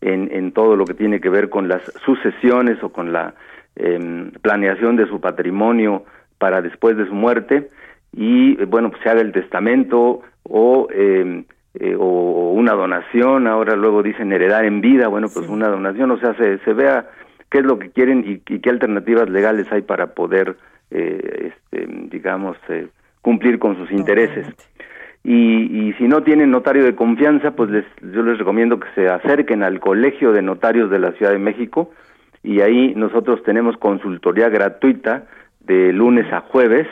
en, 0.00 0.30
en 0.32 0.52
todo 0.52 0.76
lo 0.76 0.84
que 0.84 0.94
tiene 0.94 1.20
que 1.20 1.28
ver 1.28 1.48
con 1.48 1.66
las 1.66 1.82
sucesiones 2.04 2.80
o 2.84 2.92
con 2.92 3.12
la 3.12 3.34
em, 3.74 4.30
planeación 4.42 4.94
de 4.94 5.08
su 5.08 5.20
patrimonio 5.20 6.04
para 6.38 6.62
después 6.62 6.96
de 6.96 7.06
su 7.06 7.14
muerte. 7.14 7.68
Y 8.12 8.64
bueno 8.66 8.90
pues 8.90 9.02
se 9.02 9.10
haga 9.10 9.22
el 9.22 9.32
testamento 9.32 10.20
o 10.44 10.86
em, 10.92 11.46
eh, 11.74 11.96
o 11.98 12.52
una 12.52 12.74
donación. 12.74 13.48
Ahora 13.48 13.74
luego 13.74 14.04
dicen 14.04 14.32
heredar 14.32 14.64
en 14.66 14.80
vida. 14.80 15.08
Bueno 15.08 15.26
pues 15.34 15.48
una 15.48 15.66
donación 15.66 16.12
o 16.12 16.18
sea 16.20 16.34
se, 16.34 16.58
se 16.58 16.72
vea 16.74 17.08
qué 17.50 17.58
es 17.58 17.64
lo 17.64 17.78
que 17.78 17.90
quieren 17.90 18.24
y, 18.26 18.38
qué 18.38 18.70
alternativas 18.70 19.28
legales 19.28 19.70
hay 19.72 19.82
para 19.82 20.08
poder, 20.08 20.56
eh, 20.90 21.52
este, 21.52 21.86
digamos, 22.10 22.56
eh, 22.68 22.88
cumplir 23.22 23.58
con 23.58 23.76
sus 23.76 23.90
intereses. 23.90 24.46
Y, 25.24 25.88
y, 25.88 25.92
si 25.94 26.06
no 26.08 26.22
tienen 26.22 26.50
notario 26.50 26.84
de 26.84 26.94
confianza, 26.94 27.50
pues 27.52 27.70
les, 27.70 27.84
yo 28.12 28.22
les 28.22 28.38
recomiendo 28.38 28.78
que 28.78 28.88
se 28.94 29.08
acerquen 29.08 29.62
al 29.62 29.80
Colegio 29.80 30.32
de 30.32 30.42
Notarios 30.42 30.90
de 30.90 30.98
la 30.98 31.12
Ciudad 31.12 31.32
de 31.32 31.38
México 31.38 31.90
y 32.42 32.60
ahí 32.60 32.94
nosotros 32.94 33.42
tenemos 33.42 33.76
consultoría 33.76 34.48
gratuita 34.48 35.26
de 35.60 35.92
lunes 35.92 36.32
a 36.32 36.40
jueves. 36.40 36.86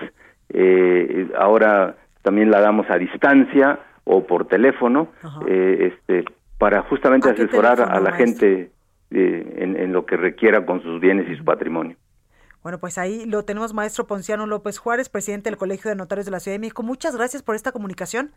Eh, 0.53 1.29
ahora 1.39 1.97
también 2.23 2.51
la 2.51 2.61
damos 2.61 2.91
a 2.91 2.99
distancia 2.99 3.79
o 4.05 4.27
por 4.27 4.47
teléfono, 4.47 5.09
este, 5.47 6.25
para 6.59 6.83
justamente 6.83 7.31
asesorar 7.31 7.81
a 7.81 8.01
la 8.01 8.13
gente 8.13 8.71
eh, 9.11 9.55
en, 9.59 9.93
lo 9.93 10.05
que 10.05 10.17
requiera 10.17 10.67
con 10.67 10.83
sus 10.83 11.01
bienes 11.01 11.29
y 11.31 11.37
su 11.37 11.45
patrimonio. 11.45 11.97
Bueno, 12.63 12.79
pues 12.79 12.99
ahí 12.99 13.25
lo 13.27 13.45
tenemos, 13.45 13.73
maestro 13.75 14.07
Ponciano 14.07 14.47
López 14.47 14.79
Juárez, 14.79 15.09
presidente 15.09 15.49
del 15.49 15.57
Colegio 15.57 15.89
de 15.89 15.95
Notarios 15.95 16.27
de 16.27 16.33
la 16.33 16.41
Ciudad 16.41 16.57
de 16.57 16.61
México. 16.61 16.83
Muchas 16.83 17.17
gracias 17.17 17.43
por 17.43 17.55
esta 17.55 17.71
comunicación. 17.71 18.33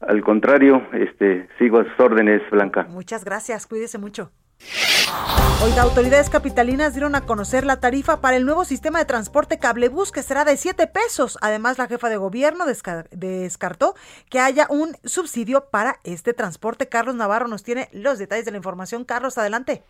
Al 0.00 0.20
contrario, 0.22 0.82
este, 0.92 1.48
sigo 1.58 1.78
a 1.78 1.84
sus 1.84 2.00
órdenes, 2.00 2.42
Blanca. 2.50 2.86
Muchas 2.90 3.24
gracias, 3.24 3.66
cuídese 3.66 3.98
mucho. 3.98 4.32
Oiga, 5.62 5.82
autoridades 5.82 6.30
capitalinas 6.30 6.92
dieron 6.94 7.14
a 7.14 7.22
conocer 7.22 7.64
la 7.64 7.80
tarifa 7.80 8.20
para 8.20 8.36
el 8.36 8.44
nuevo 8.44 8.64
sistema 8.64 8.98
de 8.98 9.04
transporte 9.04 9.58
cablebús 9.58 10.12
que 10.12 10.22
será 10.22 10.44
de 10.44 10.56
7 10.56 10.86
pesos. 10.86 11.38
Además, 11.40 11.78
la 11.78 11.88
jefa 11.88 12.08
de 12.08 12.16
gobierno 12.16 12.64
descartó 13.10 13.94
que 14.30 14.40
haya 14.40 14.66
un 14.68 14.96
subsidio 15.04 15.66
para 15.70 15.98
este 16.04 16.32
transporte. 16.32 16.88
Carlos 16.88 17.14
Navarro 17.14 17.48
nos 17.48 17.62
tiene 17.62 17.88
los 17.92 18.18
detalles 18.18 18.44
de 18.44 18.52
la 18.52 18.56
información. 18.56 19.04
Carlos, 19.04 19.38
adelante. 19.38 19.82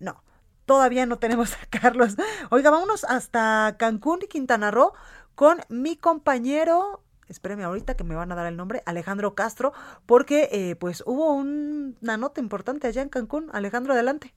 No, 0.00 0.24
todavía 0.66 1.06
no 1.06 1.18
tenemos 1.18 1.54
a 1.54 1.66
Carlos. 1.70 2.16
Oiga, 2.50 2.70
vámonos 2.70 3.04
hasta 3.04 3.76
Cancún 3.78 4.20
y 4.22 4.26
Quintana 4.26 4.72
Roo 4.72 4.92
con 5.36 5.60
mi 5.68 5.96
compañero 5.96 7.02
espéreme 7.30 7.64
ahorita 7.64 7.94
que 7.94 8.04
me 8.04 8.16
van 8.16 8.32
a 8.32 8.34
dar 8.34 8.46
el 8.46 8.56
nombre, 8.56 8.82
Alejandro 8.86 9.34
Castro, 9.34 9.72
porque 10.04 10.48
eh, 10.52 10.76
pues 10.76 11.02
hubo 11.06 11.32
una 11.32 12.16
nota 12.16 12.40
importante 12.40 12.88
allá 12.88 13.02
en 13.02 13.08
Cancún. 13.08 13.48
Alejandro, 13.52 13.94
adelante. 13.94 14.34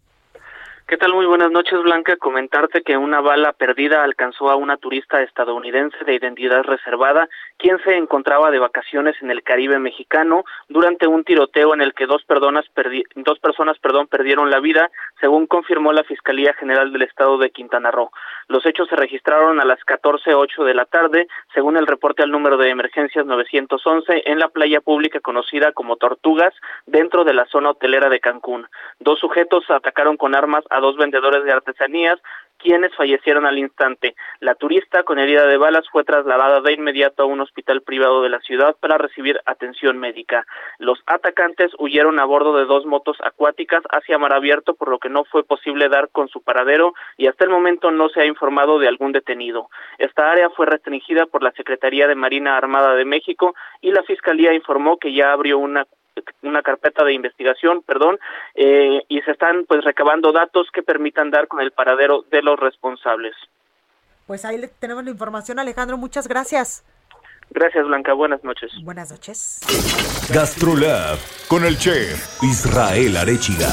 ¿Qué 0.86 0.98
tal? 0.98 1.14
Muy 1.14 1.26
buenas 1.26 1.50
noches, 1.50 1.82
Blanca. 1.82 2.18
Comentarte 2.18 2.82
que 2.82 2.98
una 2.98 3.22
bala 3.22 3.54
perdida 3.54 4.04
alcanzó 4.04 4.50
a 4.50 4.58
una 4.58 4.76
turista 4.76 5.22
estadounidense 5.22 5.98
de 6.04 6.14
identidad 6.14 6.62
reservada, 6.64 7.30
quien 7.58 7.82
se 7.86 7.96
encontraba 7.96 8.52
de 8.52 8.60
vacaciones 8.60 9.16
en 9.22 9.32
el 9.32 9.44
Caribe 9.44 9.80
mexicano 9.80 10.44
durante 10.68 11.08
un 11.08 11.24
tiroteo 11.24 11.74
en 11.74 11.82
el 11.82 11.94
que 11.94 12.06
dos, 12.06 12.26
personas, 12.26 12.66
dos 13.16 13.40
personas 13.40 13.80
perdón, 13.80 14.08
perdieron 14.08 14.52
la 14.52 14.60
vida, 14.60 14.92
según 15.22 15.48
confirmó 15.48 15.94
la 15.94 16.04
Fiscalía 16.04 16.54
General 16.54 16.92
del 16.92 17.04
Estado 17.04 17.38
de 17.38 17.52
Quintana 17.52 17.90
Roo. 17.90 18.12
Los 18.50 18.66
hechos 18.66 18.90
se 18.90 18.98
registraron 18.98 19.62
a 19.62 19.66
las 19.66 19.80
14.08 19.86 20.66
de 20.66 20.74
la 20.74 20.86
tarde, 20.86 21.28
según 21.54 21.78
el 21.78 21.88
reporte 21.88 22.24
al 22.24 22.32
número 22.32 22.58
de 22.58 22.70
emergencias 22.70 23.26
911, 23.26 24.24
en 24.26 24.38
la 24.38 24.50
playa 24.50 24.82
pública 24.82 25.22
conocida 25.22 25.72
como 25.72 25.96
Tortugas, 25.96 26.54
dentro 26.86 27.24
de 27.24 27.34
la 27.34 27.46
zona 27.46 27.70
hotelera 27.70 28.10
de 28.10 28.20
Cancún. 28.20 28.68
Dos 29.00 29.20
sujetos 29.20 29.64
atacaron 29.70 30.18
con 30.18 30.36
armas 30.36 30.66
a 30.74 30.80
dos 30.80 30.98
vendedores 30.98 31.44
de 31.46 31.52
artesanías, 31.52 32.20
quienes 32.64 32.96
fallecieron 32.96 33.46
al 33.46 33.60
instante. 33.60 34.16
La 34.40 34.56
turista 34.56 35.04
con 35.04 35.20
herida 35.20 35.46
de 35.46 35.58
balas 35.58 35.86
fue 35.92 36.04
trasladada 36.04 36.62
de 36.62 36.74
inmediato 36.74 37.24
a 37.24 37.26
un 37.26 37.42
hospital 37.42 37.82
privado 37.82 38.24
de 38.24 38.30
la 38.30 38.40
ciudad 38.40 38.76
para 38.80 38.98
recibir 38.98 39.40
atención 39.46 40.00
médica. 40.00 40.46
Los 40.80 41.00
atacantes 41.06 41.72
huyeron 41.78 42.20
a 42.20 42.26
bordo 42.26 42.58
de 42.58 42.66
dos 42.66 42.86
motos 42.86 43.18
acuáticas 43.22 43.84
hacia 43.92 44.18
mar 44.18 44.34
abierto, 44.34 44.76
por 44.76 44.90
lo 44.90 44.98
que 44.98 45.10
no 45.10 45.26
fue 45.26 45.44
posible 45.44 45.90
dar 45.90 46.10
con 46.10 46.30
su 46.30 46.42
paradero 46.42 46.94
y 47.18 47.28
hasta 47.28 47.44
el 47.44 47.50
momento 47.50 47.92
no 47.92 48.10
se 48.10 48.22
ha 48.22 48.26
informado 48.26 48.80
de 48.80 48.88
algún 48.88 49.12
detenido. 49.12 49.70
Esta 49.98 50.32
área 50.32 50.50
fue 50.50 50.66
restringida 50.66 51.26
por 51.26 51.44
la 51.44 51.52
Secretaría 51.52 52.08
de 52.08 52.16
Marina 52.16 52.58
Armada 52.58 52.96
de 52.96 53.06
México 53.06 53.54
y 53.82 53.92
la 53.92 54.04
Fiscalía 54.04 54.54
informó 54.54 54.98
que 54.98 55.14
ya 55.14 55.34
abrió 55.34 55.58
una 55.60 55.86
una 56.42 56.62
carpeta 56.62 57.04
de 57.04 57.14
investigación, 57.14 57.82
perdón, 57.84 58.20
eh, 58.56 59.02
y 59.08 59.22
se 59.22 59.32
están 59.32 59.66
pues 59.68 59.84
recabando 59.84 60.32
datos 60.32 60.68
que 60.74 60.84
permitan 60.84 61.32
dar 61.32 61.48
con 61.48 61.62
el 61.62 61.72
paradero 61.72 62.26
de 62.32 62.42
los 62.42 62.60
responsables. 62.60 63.34
Pues 64.28 64.46
ahí 64.46 64.62
tenemos 64.80 65.04
la 65.04 65.12
información, 65.12 65.60
Alejandro, 65.60 65.98
muchas 65.98 66.28
gracias. 66.28 66.84
Gracias, 67.50 67.86
Blanca, 67.86 68.14
buenas 68.14 68.44
noches. 68.44 68.72
Buenas 68.84 69.12
noches. 69.12 69.60
Gastrolab 70.34 71.18
con 71.48 71.66
el 71.66 71.78
chef 71.78 72.42
Israel 72.42 73.18
Arechiga. 73.18 73.70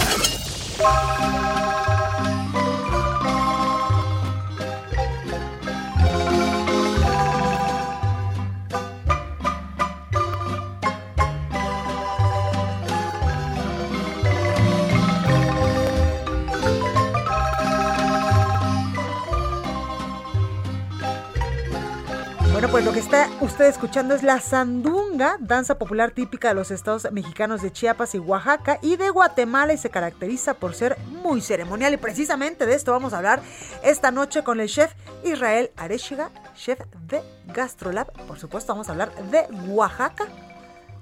Pues 22.81 22.87
lo 22.87 22.93
que 22.95 23.01
está 23.01 23.29
usted 23.43 23.67
escuchando 23.67 24.15
es 24.15 24.23
la 24.23 24.41
sandunga, 24.41 25.37
danza 25.39 25.77
popular 25.77 26.13
típica 26.13 26.49
de 26.49 26.55
los 26.55 26.71
estados 26.71 27.07
mexicanos 27.13 27.61
de 27.61 27.71
Chiapas 27.71 28.15
y 28.15 28.19
Oaxaca 28.19 28.79
y 28.81 28.97
de 28.97 29.11
Guatemala 29.11 29.75
y 29.75 29.77
se 29.77 29.91
caracteriza 29.91 30.55
por 30.55 30.75
ser 30.75 30.97
muy 31.23 31.43
ceremonial. 31.43 31.93
Y 31.93 31.99
precisamente 31.99 32.65
de 32.65 32.75
esto 32.75 32.93
vamos 32.93 33.13
a 33.13 33.19
hablar 33.19 33.43
esta 33.83 34.11
noche 34.11 34.43
con 34.43 34.61
el 34.61 34.69
chef 34.69 34.95
Israel 35.25 35.71
Arechiga, 35.77 36.31
chef 36.55 36.81
de 37.07 37.23
Gastrolab. 37.49 38.11
Por 38.27 38.39
supuesto, 38.39 38.73
vamos 38.73 38.89
a 38.89 38.93
hablar 38.93 39.13
de 39.31 39.47
Oaxaca 39.69 40.29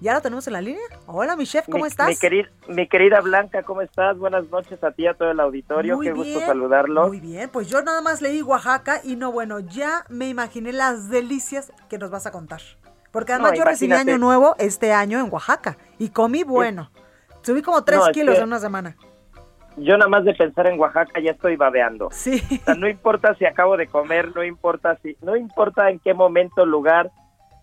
¿Ya 0.01 0.15
lo 0.15 0.21
tenemos 0.21 0.47
en 0.47 0.53
la 0.53 0.61
línea? 0.61 0.81
Hola, 1.07 1.35
mi 1.35 1.45
chef, 1.45 1.67
¿cómo 1.69 1.85
estás? 1.85 2.09
Mi, 2.69 2.87
querida 2.87 3.21
Blanca, 3.21 3.65
¿cómo 3.65 3.83
estás? 3.83 4.17
Buenas 4.17 4.49
noches 4.49 4.83
a 4.85 4.93
ti 4.93 5.03
y 5.03 5.07
a 5.09 5.15
todo 5.15 5.33
el 5.33 5.41
auditorio. 5.41 5.99
Qué 5.99 6.13
gusto 6.13 6.39
saludarlo. 6.39 7.09
Muy 7.09 7.19
bien, 7.19 7.51
pues 7.51 7.69
yo 7.69 7.83
nada 7.83 8.01
más 8.01 8.23
leí 8.23 8.41
Oaxaca 8.41 9.01
y 9.03 9.17
no, 9.17 9.33
bueno, 9.33 9.59
ya 9.59 10.05
me 10.09 10.29
imaginé 10.29 10.73
las 10.73 11.11
delicias 11.11 11.73
que 11.89 11.99
nos 11.99 12.11
vas 12.11 12.27
a 12.27 12.31
contar. 12.31 12.61
Porque 13.11 13.33
además 13.33 13.55
yo 13.57 13.65
recibí 13.65 13.93
año 13.93 14.19
nuevo 14.19 14.55
este 14.59 14.93
año 14.93 15.19
en 15.19 15.33
Oaxaca 15.33 15.77
y 15.99 16.11
comí 16.11 16.45
bueno. 16.45 16.93
Subí 17.43 17.63
como 17.63 17.83
tres 17.83 18.01
kilos 18.13 18.39
en 18.39 18.45
una 18.45 18.61
semana. 18.61 18.97
Yo 19.79 19.97
nada 19.97 20.09
más 20.09 20.25
de 20.25 20.35
pensar 20.35 20.69
en 20.69 20.79
Oaxaca 20.79 21.21
ya 21.21 21.33
estoy 21.33 21.57
babeando. 21.57 22.09
Sí. 22.13 22.41
O 22.63 22.65
sea, 22.65 22.75
no 22.75 22.89
importa 22.89 23.35
si 23.35 23.47
acabo 23.47 23.77
de 23.77 23.89
comer, 23.89 24.35
no 24.35 24.45
importa 24.45 24.97
si, 25.03 25.17
no 25.23 25.37
importa 25.37 25.91
en 25.91 25.99
qué 25.99 26.15
momento, 26.15 26.67
lugar, 26.67 27.11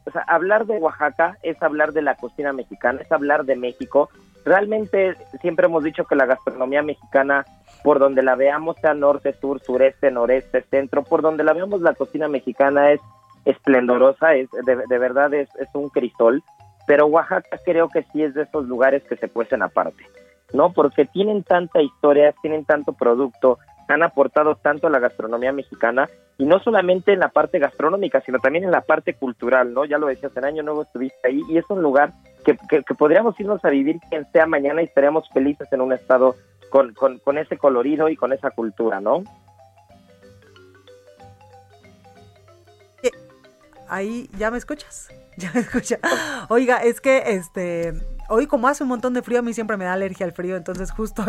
o 0.05 0.11
sea, 0.11 0.21
hablar 0.21 0.65
de 0.65 0.77
Oaxaca 0.77 1.37
es 1.41 1.61
hablar 1.63 1.91
de 1.93 2.01
la 2.01 2.15
cocina 2.15 2.53
mexicana, 2.53 3.01
es 3.01 3.11
hablar 3.11 3.45
de 3.45 3.55
México. 3.55 4.09
Realmente 4.43 5.15
siempre 5.41 5.65
hemos 5.65 5.83
dicho 5.83 6.05
que 6.05 6.15
la 6.15 6.27
gastronomía 6.27 6.83
mexicana, 6.83 7.45
por 7.83 7.97
donde 7.99 8.21
la 8.21 8.35
veamos, 8.35 8.77
sea 8.77 8.93
norte, 8.93 9.33
sur, 9.33 9.59
sureste, 9.61 10.11
noreste, 10.11 10.61
centro, 10.69 11.03
por 11.03 11.21
donde 11.21 11.43
la 11.43 11.53
veamos, 11.53 11.81
la 11.81 11.95
cocina 11.95 12.27
mexicana 12.27 12.91
es 12.91 13.01
esplendorosa, 13.45 14.35
es 14.35 14.49
de, 14.51 14.97
verdad 14.97 15.33
es, 15.33 15.49
es 15.55 15.69
un 15.73 15.89
crisol. 15.89 16.43
Pero 16.85 17.07
Oaxaca 17.07 17.57
creo 17.65 17.89
que 17.89 18.03
sí 18.13 18.21
es 18.21 18.35
de 18.35 18.43
esos 18.43 18.67
lugares 18.67 19.03
que 19.03 19.17
se 19.17 19.29
cuecen 19.29 19.63
aparte, 19.63 20.03
¿no? 20.53 20.71
Porque 20.71 21.05
tienen 21.05 21.43
tanta 21.43 21.81
historia, 21.81 22.31
tienen 22.43 22.63
tanto 22.63 22.93
producto, 22.93 23.57
han 23.93 24.03
aportado 24.03 24.55
tanto 24.55 24.87
a 24.87 24.89
la 24.89 24.99
gastronomía 24.99 25.51
mexicana 25.51 26.09
y 26.37 26.45
no 26.45 26.59
solamente 26.59 27.13
en 27.13 27.19
la 27.19 27.29
parte 27.29 27.59
gastronómica, 27.59 28.21
sino 28.21 28.39
también 28.39 28.65
en 28.65 28.71
la 28.71 28.81
parte 28.81 29.13
cultural, 29.13 29.73
¿no? 29.73 29.85
Ya 29.85 29.97
lo 29.97 30.07
decías, 30.07 30.35
en 30.35 30.45
Año 30.45 30.63
Nuevo 30.63 30.83
estuviste 30.83 31.27
ahí 31.27 31.41
y 31.49 31.57
es 31.57 31.65
un 31.69 31.81
lugar 31.81 32.11
que, 32.43 32.57
que, 32.69 32.95
podríamos 32.95 33.39
irnos 33.39 33.63
a 33.63 33.69
vivir 33.69 33.97
quien 34.09 34.29
sea 34.31 34.45
mañana 34.45 34.81
y 34.81 34.85
estaríamos 34.85 35.29
felices 35.29 35.67
en 35.71 35.81
un 35.81 35.93
estado 35.93 36.35
con, 36.69 36.93
con, 36.93 37.19
con 37.19 37.37
ese 37.37 37.57
colorido 37.57 38.09
y 38.09 38.15
con 38.15 38.33
esa 38.33 38.51
cultura, 38.51 38.99
¿no? 38.99 39.23
Ahí, 43.87 44.29
¿ya 44.37 44.51
me 44.51 44.57
escuchas? 44.57 45.09
¿Ya 45.37 45.51
me 45.53 45.61
escuchas? 45.61 45.99
Oiga, 46.49 46.77
es 46.77 47.01
que 47.01 47.23
este 47.27 47.93
hoy 48.29 48.47
como 48.47 48.67
hace 48.67 48.83
un 48.83 48.89
montón 48.89 49.13
de 49.13 49.21
frío, 49.21 49.39
a 49.39 49.41
mí 49.41 49.53
siempre 49.53 49.77
me 49.77 49.85
da 49.85 49.93
alergia 49.93 50.25
al 50.25 50.31
frío, 50.31 50.55
entonces 50.55 50.91
justo 50.91 51.23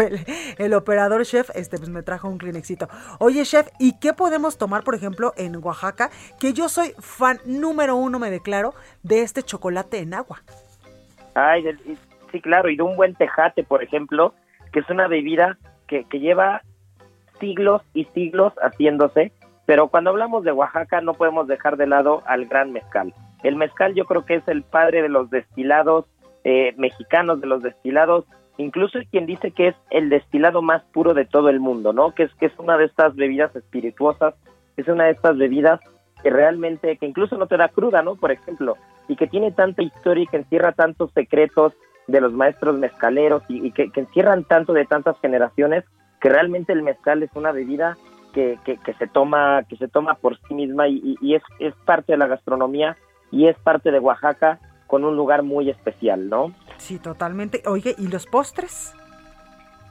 el, 0.58 0.74
operador 0.74 1.24
chef 1.24 1.50
este, 1.54 1.78
pues 1.78 1.88
me 1.88 2.02
trajo 2.02 2.28
un 2.28 2.38
Kleenexito. 2.38 2.88
Oye, 3.18 3.44
chef, 3.44 3.68
¿y 3.78 3.98
qué 3.98 4.12
podemos 4.12 4.58
tomar, 4.58 4.84
por 4.84 4.94
ejemplo, 4.94 5.32
en 5.36 5.56
Oaxaca? 5.56 6.10
Que 6.38 6.52
yo 6.52 6.68
soy 6.68 6.92
fan 6.98 7.38
número 7.44 7.96
uno, 7.96 8.18
me 8.18 8.30
declaro, 8.30 8.74
de 9.02 9.22
este 9.22 9.42
chocolate 9.42 9.98
en 9.98 10.14
agua. 10.14 10.42
Ay, 11.34 11.64
sí, 12.32 12.40
claro, 12.40 12.70
y 12.70 12.76
de 12.76 12.82
un 12.82 12.96
buen 12.96 13.14
tejate, 13.14 13.62
por 13.64 13.82
ejemplo, 13.82 14.34
que 14.72 14.80
es 14.80 14.90
una 14.90 15.08
bebida 15.08 15.58
que 15.86 16.04
lleva 16.12 16.62
siglos 17.38 17.82
y 17.94 18.04
siglos 18.06 18.52
haciéndose, 18.60 19.32
pero 19.66 19.88
cuando 19.88 20.10
hablamos 20.10 20.44
de 20.44 20.52
Oaxaca 20.52 21.00
no 21.00 21.14
podemos 21.14 21.48
dejar 21.48 21.76
de 21.76 21.86
lado 21.86 22.22
al 22.26 22.46
gran 22.46 22.72
mezcal. 22.72 23.12
El 23.42 23.56
mezcal 23.56 23.94
yo 23.94 24.04
creo 24.04 24.24
que 24.24 24.36
es 24.36 24.48
el 24.48 24.62
padre 24.62 25.02
de 25.02 25.08
los 25.08 25.30
destilados, 25.30 26.06
eh, 26.48 26.74
mexicanos 26.76 27.40
de 27.40 27.48
los 27.48 27.60
destilados, 27.60 28.24
incluso 28.56 29.00
quien 29.10 29.26
dice 29.26 29.50
que 29.50 29.66
es 29.66 29.74
el 29.90 30.10
destilado 30.10 30.62
más 30.62 30.80
puro 30.92 31.12
de 31.12 31.24
todo 31.24 31.48
el 31.48 31.58
mundo, 31.58 31.92
¿no? 31.92 32.14
Que 32.14 32.22
es 32.22 32.34
que 32.36 32.46
es 32.46 32.52
una 32.60 32.78
de 32.78 32.84
estas 32.84 33.16
bebidas 33.16 33.56
espirituosas, 33.56 34.36
es 34.76 34.86
una 34.86 35.06
de 35.06 35.10
estas 35.10 35.36
bebidas 35.36 35.80
que 36.22 36.30
realmente, 36.30 36.98
que 36.98 37.06
incluso 37.06 37.36
no 37.36 37.48
te 37.48 37.56
da 37.56 37.66
cruda, 37.66 38.02
¿no? 38.02 38.14
Por 38.14 38.30
ejemplo, 38.30 38.76
y 39.08 39.16
que 39.16 39.26
tiene 39.26 39.50
tanta 39.50 39.82
historia 39.82 40.22
y 40.22 40.26
que 40.28 40.36
encierra 40.36 40.70
tantos 40.70 41.10
secretos 41.14 41.72
de 42.06 42.20
los 42.20 42.32
maestros 42.32 42.78
mezcaleros 42.78 43.42
y, 43.48 43.72
que, 43.72 43.90
encierran 43.96 44.44
tanto 44.44 44.72
de 44.72 44.84
tantas 44.84 45.18
generaciones 45.18 45.82
que 46.20 46.28
realmente 46.28 46.72
el 46.72 46.84
mezcal 46.84 47.24
es 47.24 47.30
una 47.34 47.50
bebida 47.50 47.96
que, 48.32 48.56
que, 48.64 48.94
se 48.94 49.08
toma 49.08 49.64
que 49.68 49.76
se 49.78 49.88
toma 49.88 50.14
por 50.14 50.38
sí 50.46 50.54
misma 50.54 50.86
y, 50.86 51.16
y, 51.20 51.34
es, 51.34 51.42
es 51.58 51.74
parte 51.84 52.12
de 52.12 52.18
la 52.18 52.28
gastronomía 52.28 52.96
y 53.32 53.48
es 53.48 53.58
parte 53.58 53.90
de 53.90 53.98
Oaxaca 53.98 54.60
con 54.86 55.04
un 55.04 55.16
lugar 55.16 55.42
muy 55.42 55.70
especial, 55.70 56.28
¿no? 56.28 56.52
Sí, 56.78 56.98
totalmente. 56.98 57.62
Oye, 57.66 57.94
¿y 57.98 58.08
los 58.08 58.26
postres? 58.26 58.94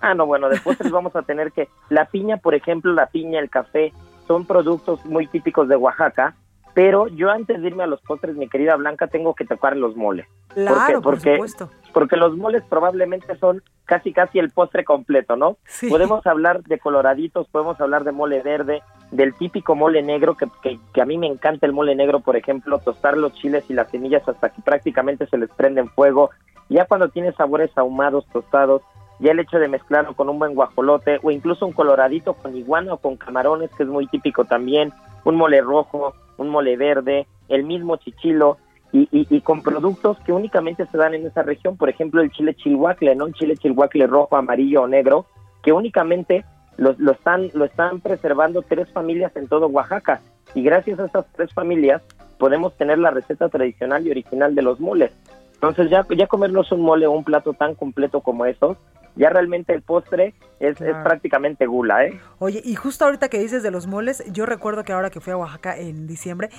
Ah, 0.01 0.13
no, 0.13 0.25
bueno, 0.25 0.49
de 0.49 0.59
postres 0.59 0.91
vamos 0.91 1.15
a 1.15 1.21
tener 1.23 1.51
que 1.51 1.67
la 1.89 2.05
piña, 2.05 2.37
por 2.37 2.55
ejemplo, 2.55 2.93
la 2.93 3.07
piña, 3.07 3.39
el 3.39 3.49
café, 3.49 3.93
son 4.27 4.45
productos 4.45 5.05
muy 5.05 5.27
típicos 5.27 5.67
de 5.67 5.75
Oaxaca, 5.75 6.35
pero 6.75 7.07
yo 7.07 7.31
antes 7.31 7.61
de 7.61 7.67
irme 7.69 7.83
a 7.83 7.87
los 7.87 8.01
postres, 8.01 8.35
mi 8.35 8.49
querida 8.49 8.75
Blanca, 8.75 9.07
tengo 9.07 9.33
que 9.33 9.45
tocar 9.45 9.77
los 9.77 9.95
moles. 9.95 10.27
Claro, 10.49 11.01
por 11.01 11.15
porque, 11.15 11.35
supuesto. 11.35 11.69
porque 11.93 12.17
los 12.17 12.35
moles 12.35 12.63
probablemente 12.69 13.33
son 13.37 13.63
casi 13.85 14.11
casi 14.11 14.39
el 14.39 14.51
postre 14.51 14.83
completo, 14.83 15.37
¿no? 15.37 15.55
Sí. 15.65 15.89
Podemos 15.89 16.27
hablar 16.27 16.63
de 16.63 16.77
coloraditos, 16.77 17.47
podemos 17.47 17.79
hablar 17.79 18.03
de 18.03 18.11
mole 18.11 18.41
verde, 18.43 18.83
del 19.11 19.33
típico 19.35 19.73
mole 19.73 20.03
negro, 20.03 20.35
que, 20.35 20.47
que, 20.61 20.77
que 20.93 21.01
a 21.01 21.05
mí 21.05 21.17
me 21.17 21.27
encanta 21.27 21.65
el 21.65 21.71
mole 21.71 21.95
negro, 21.95 22.19
por 22.19 22.35
ejemplo, 22.35 22.77
tostar 22.79 23.15
los 23.15 23.33
chiles 23.35 23.63
y 23.69 23.73
las 23.73 23.89
semillas 23.89 24.27
hasta 24.27 24.49
que 24.49 24.61
prácticamente 24.61 25.27
se 25.27 25.37
les 25.37 25.49
prende 25.51 25.79
en 25.79 25.89
fuego. 25.89 26.31
Ya 26.67 26.83
cuando 26.83 27.07
tiene 27.07 27.31
sabores 27.31 27.71
ahumados, 27.77 28.25
tostados, 28.33 28.81
ya 29.19 29.31
el 29.31 29.39
hecho 29.39 29.59
de 29.59 29.69
mezclarlo 29.69 30.13
con 30.13 30.27
un 30.27 30.39
buen 30.39 30.55
guajolote 30.55 31.19
o 31.23 31.31
incluso 31.31 31.65
un 31.65 31.71
coloradito 31.71 32.33
con 32.33 32.53
iguana 32.57 32.95
o 32.95 32.97
con 32.97 33.15
camarones, 33.15 33.71
que 33.77 33.83
es 33.83 33.89
muy 33.89 34.07
típico 34.07 34.43
también, 34.43 34.91
un 35.23 35.37
mole 35.37 35.61
rojo, 35.61 36.13
un 36.37 36.49
mole 36.49 36.77
verde, 36.77 37.27
el 37.49 37.63
mismo 37.63 37.97
chichilo, 37.97 38.57
y, 38.91 39.09
y, 39.11 39.27
y 39.29 39.41
con 39.41 39.61
productos 39.61 40.17
que 40.19 40.31
únicamente 40.31 40.85
se 40.85 40.97
dan 40.97 41.13
en 41.13 41.25
esa 41.25 41.43
región, 41.43 41.75
por 41.75 41.89
ejemplo 41.89 42.21
el 42.21 42.31
chile 42.31 42.55
chilhuacle, 42.55 43.15
¿no? 43.15 43.25
Un 43.25 43.33
chile 43.33 43.57
chilhuacle 43.57 44.07
rojo, 44.07 44.37
amarillo 44.37 44.83
o 44.83 44.87
negro, 44.87 45.25
que 45.63 45.73
únicamente 45.73 46.45
lo, 46.77 46.95
lo, 46.97 47.11
están, 47.11 47.49
lo 47.53 47.65
están 47.65 47.99
preservando 47.99 48.61
tres 48.61 48.89
familias 48.91 49.35
en 49.35 49.47
todo 49.47 49.67
Oaxaca. 49.67 50.21
Y 50.53 50.63
gracias 50.63 50.99
a 50.99 51.05
esas 51.07 51.25
tres 51.33 51.53
familias 51.53 52.01
podemos 52.37 52.75
tener 52.77 52.97
la 52.99 53.11
receta 53.11 53.49
tradicional 53.49 54.05
y 54.05 54.11
original 54.11 54.55
de 54.55 54.61
los 54.61 54.79
moles. 54.79 55.11
Entonces 55.55 55.89
ya, 55.89 56.05
ya 56.15 56.27
comernos 56.27 56.71
un 56.71 56.81
mole 56.81 57.07
o 57.07 57.11
un 57.11 57.23
plato 57.23 57.53
tan 57.53 57.75
completo 57.75 58.21
como 58.21 58.45
esos, 58.45 58.77
ya 59.15 59.29
realmente 59.29 59.73
el 59.73 59.81
postre 59.81 60.33
es, 60.59 60.79
es 60.81 60.95
prácticamente 61.03 61.65
gula, 61.65 62.05
¿eh? 62.05 62.19
Oye, 62.39 62.61
y 62.63 62.75
justo 62.75 63.05
ahorita 63.05 63.29
que 63.29 63.39
dices 63.39 63.63
de 63.63 63.71
los 63.71 63.87
moles, 63.87 64.23
yo 64.31 64.45
recuerdo 64.45 64.83
que 64.83 64.93
ahora 64.93 65.09
que 65.09 65.19
fui 65.19 65.33
a 65.33 65.37
Oaxaca 65.37 65.77
en 65.77 66.07
diciembre, 66.07 66.49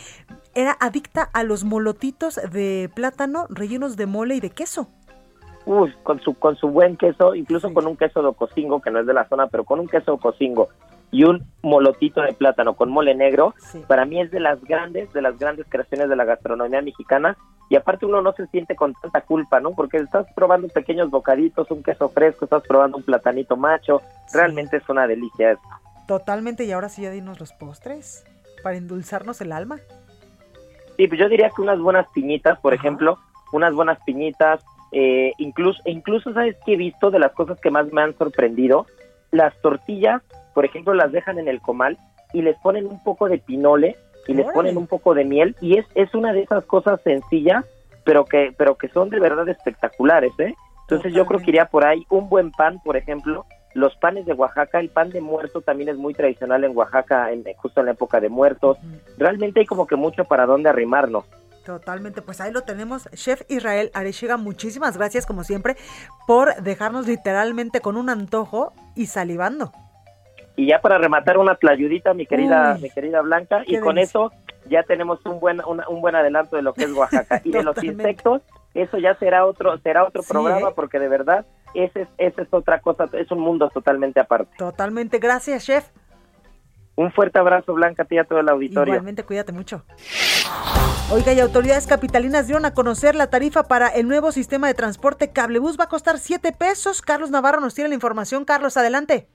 era 0.55 0.77
adicta 0.81 1.29
a 1.33 1.43
los 1.43 1.65
molotitos 1.65 2.41
de 2.53 2.91
plátano 2.95 3.47
rellenos 3.51 3.97
de 3.97 4.07
mole 4.07 4.37
y 4.37 4.41
de 4.41 4.51
queso. 4.51 4.89
Uy, 5.67 5.93
con 6.05 6.21
su, 6.21 6.35
con 6.35 6.57
su 6.57 6.69
buen 6.69 6.97
queso, 6.97 7.35
incluso 7.35 7.75
con 7.75 7.87
un 7.87 7.97
queso 7.97 8.23
de 8.23 8.33
cocingo, 8.35 8.81
que 8.81 8.91
no 8.91 9.01
es 9.01 9.07
de 9.07 9.15
la 9.15 9.29
zona, 9.29 9.49
pero 9.49 9.65
con 9.65 9.81
un 9.81 9.89
queso 9.89 10.13
de 10.13 10.19
cocingo 10.19 10.69
y 11.11 11.25
un 11.25 11.45
molotito 11.63 12.21
de 12.23 12.33
plátano 12.33 12.75
con 12.75 12.91
mole 12.91 13.15
negro, 13.15 13.55
para 13.87 14.05
mí 14.05 14.21
es 14.21 14.31
de 14.31 14.41
las 14.41 14.63
grandes, 14.65 15.13
de 15.13 15.23
las 15.23 15.39
grandes 15.39 15.67
creaciones 15.69 16.09
de 16.09 16.17
la 16.17 16.25
gastronomía 16.25 16.83
mexicana. 16.83 17.37
Y 17.69 17.77
aparte 17.77 18.07
uno 18.07 18.23
no 18.23 18.33
se 18.33 18.47
siente 18.47 18.77
con 18.77 18.95
tanta 18.95 19.23
culpa, 19.23 19.61
¿no? 19.61 19.73
Porque 19.73 19.97
estás 19.97 20.27
probando 20.35 20.69
pequeños 20.69 21.11
bocaditos, 21.11 21.71
un 21.71 21.83
queso 21.83 22.09
fresco, 22.09 22.45
estás 22.45 22.63
probando 22.63 22.97
un 22.97 23.03
platanito 23.03 23.57
macho. 23.57 24.03
Realmente 24.33 24.77
es 24.77 24.89
una 24.89 25.07
delicia 25.07 25.53
eso. 25.53 25.63
Totalmente, 26.07 26.65
y 26.65 26.73
ahora 26.73 26.89
sí 26.89 27.03
ya 27.03 27.11
dinos 27.11 27.41
los 27.41 27.53
postres, 27.53 28.25
para 28.63 28.77
endulzarnos 28.77 29.41
el 29.41 29.53
alma. 29.53 29.79
Sí, 30.97 31.09
pues 31.09 31.21
yo 31.21 31.29
diría 31.29 31.51
que 31.51 31.63
unas 31.63 31.81
buenas 31.81 32.07
piñitas, 32.15 32.59
por 32.61 32.73
ejemplo, 32.73 33.19
unas 33.53 33.75
buenas 33.75 33.99
piñitas, 34.07 34.65
eh, 34.93 35.33
incluso, 35.39 35.83
incluso, 35.85 36.33
¿sabes 36.33 36.57
qué 36.65 36.75
he 36.75 36.77
visto 36.77 37.11
de 37.11 37.19
las 37.19 37.33
cosas 37.33 37.59
que 37.61 37.71
más 37.71 37.93
me 37.93 38.03
han 38.03 38.17
sorprendido? 38.17 38.87
Las 39.33 39.61
tortillas, 39.61 40.23
por 40.55 40.65
ejemplo, 40.65 40.95
las 40.95 41.11
dejan 41.11 41.39
en 41.39 41.49
el 41.49 41.61
comal 41.61 41.99
y 42.33 42.43
les 42.43 42.57
ponen 42.59 42.87
un 42.87 43.03
poco 43.03 43.29
de 43.29 43.39
pinole 43.39 43.97
y 44.27 44.35
les 44.35 44.47
ponen 44.53 44.77
un 44.77 44.87
poco 44.87 45.15
de 45.15 45.25
miel 45.25 45.57
y 45.61 45.79
es, 45.79 45.87
es 45.95 46.15
una 46.15 46.33
de 46.33 46.43
esas 46.43 46.65
cosas 46.65 47.01
sencillas, 47.03 47.65
pero 48.05 48.25
que, 48.25 48.55
pero 48.57 48.77
que 48.77 48.89
son 48.89 49.11
de 49.11 49.21
verdad 49.21 49.49
espectaculares, 49.49 50.33
¿eh? 50.39 50.55
Entonces 50.83 51.13
yo 51.13 51.27
creo 51.27 51.41
que 51.41 51.51
iría 51.51 51.67
por 51.67 51.85
ahí 51.85 52.07
un 52.11 52.29
buen 52.29 52.53
pan, 52.53 52.81
por 52.85 52.97
ejemplo, 52.97 53.45
los 53.75 53.95
panes 53.97 54.25
de 54.25 54.33
Oaxaca, 54.33 54.79
el 54.79 54.89
pan 54.89 55.11
de 55.11 55.21
muerto 55.21 55.61
también 55.61 55.89
es 55.91 55.97
muy 55.97 56.15
tradicional 56.15 56.65
en 56.65 56.77
Oaxaca, 56.77 57.31
en, 57.31 57.45
justo 57.57 57.81
en 57.81 57.87
la 57.87 57.93
época 57.93 58.21
de 58.21 58.29
muertos. 58.29 58.79
Realmente 59.19 59.61
hay 59.61 59.67
como 59.67 59.87
que 59.87 59.97
mucho 59.97 60.25
para 60.25 60.47
dónde 60.47 60.71
arrimarnos. 60.71 61.25
Totalmente, 61.65 62.23
pues 62.23 62.41
ahí 62.41 62.53
lo 62.53 62.63
tenemos. 62.63 63.09
Chef 63.15 63.43
Israel 63.49 63.91
Arechiga, 63.93 64.37
muchísimas 64.37 64.97
gracias 64.97 65.27
como 65.27 65.43
siempre 65.45 65.77
por 66.27 66.55
dejarnos 66.63 67.07
literalmente 67.07 67.81
con 67.81 67.97
un 67.97 68.09
antojo 68.09 68.73
y 68.95 69.07
salivando. 69.07 69.73
Y 70.57 70.67
ya 70.67 70.81
para 70.81 70.97
rematar 70.99 71.37
una 71.39 71.55
tlayudita, 71.55 72.15
mi 72.15 72.27
querida, 72.27 72.75
Uy, 72.77 72.83
mi 72.83 72.91
querida 72.91 73.21
Blanca, 73.21 73.63
y 73.67 73.79
con 73.79 73.99
eso 73.99 74.33
ya 74.69 74.83
tenemos 74.83 75.25
un 75.27 75.39
buen, 75.39 75.61
un 75.65 76.01
buen 76.01 76.15
adelanto 76.17 76.57
de 76.57 76.63
lo 76.63 76.73
que 76.73 76.85
es 76.85 76.93
Oaxaca. 76.93 77.43
y 77.45 77.51
de 77.51 77.63
los 77.63 77.83
insectos, 77.85 78.43
eso 78.75 78.99
ya 78.99 79.15
será 79.19 79.45
otro, 79.45 79.77
será 79.79 80.05
otro 80.05 80.23
Sí, 80.23 80.29
programa, 80.33 80.71
¿eh? 80.71 80.73
porque 80.75 80.99
de 80.99 81.09
verdad, 81.09 81.47
ese 81.75 82.03
es, 82.03 82.09
ese 82.19 82.43
es 82.43 82.49
otra 82.51 82.81
cosa, 82.81 83.05
es 83.13 83.31
un 83.31 83.41
mundo 83.41 83.69
totalmente 83.69 84.19
aparte. 84.21 84.57
Totalmente, 84.57 85.19
gracias, 85.19 85.65
chef. 85.67 85.89
Un 86.99 87.13
fuerte 87.13 87.39
abrazo, 87.39 87.75
Blanca, 87.75 88.05
a 88.05 88.07
ti 88.07 88.15
y 88.15 88.19
a 88.19 88.25
todo 88.25 88.41
el 88.41 88.49
auditorio. 88.49 88.95
Igualmente, 88.95 89.23
cuídate 89.25 89.53
mucho. 89.53 89.85
Oiga, 91.13 91.35
y 91.35 91.41
autoridades 91.41 91.87
capitalinas 91.87 92.47
dieron 92.47 92.65
a 92.65 92.73
conocer 92.73 93.15
la 93.15 93.29
tarifa 93.29 93.65
para 93.65 93.89
el 93.89 94.09
nuevo 94.09 94.33
sistema 94.33 94.67
de 94.67 94.73
transporte 94.75 95.31
Cablebús. 95.31 95.79
Va 95.79 95.85
a 95.85 95.89
costar 95.89 96.19
7 96.19 96.53
pesos. 96.53 97.03
Carlos 97.03 97.31
Navarro 97.31 97.61
nos 97.61 97.75
tiene 97.75 97.89
la 97.89 97.95
información. 97.95 98.47
Carlos, 98.47 98.79
adelante. 98.79 99.29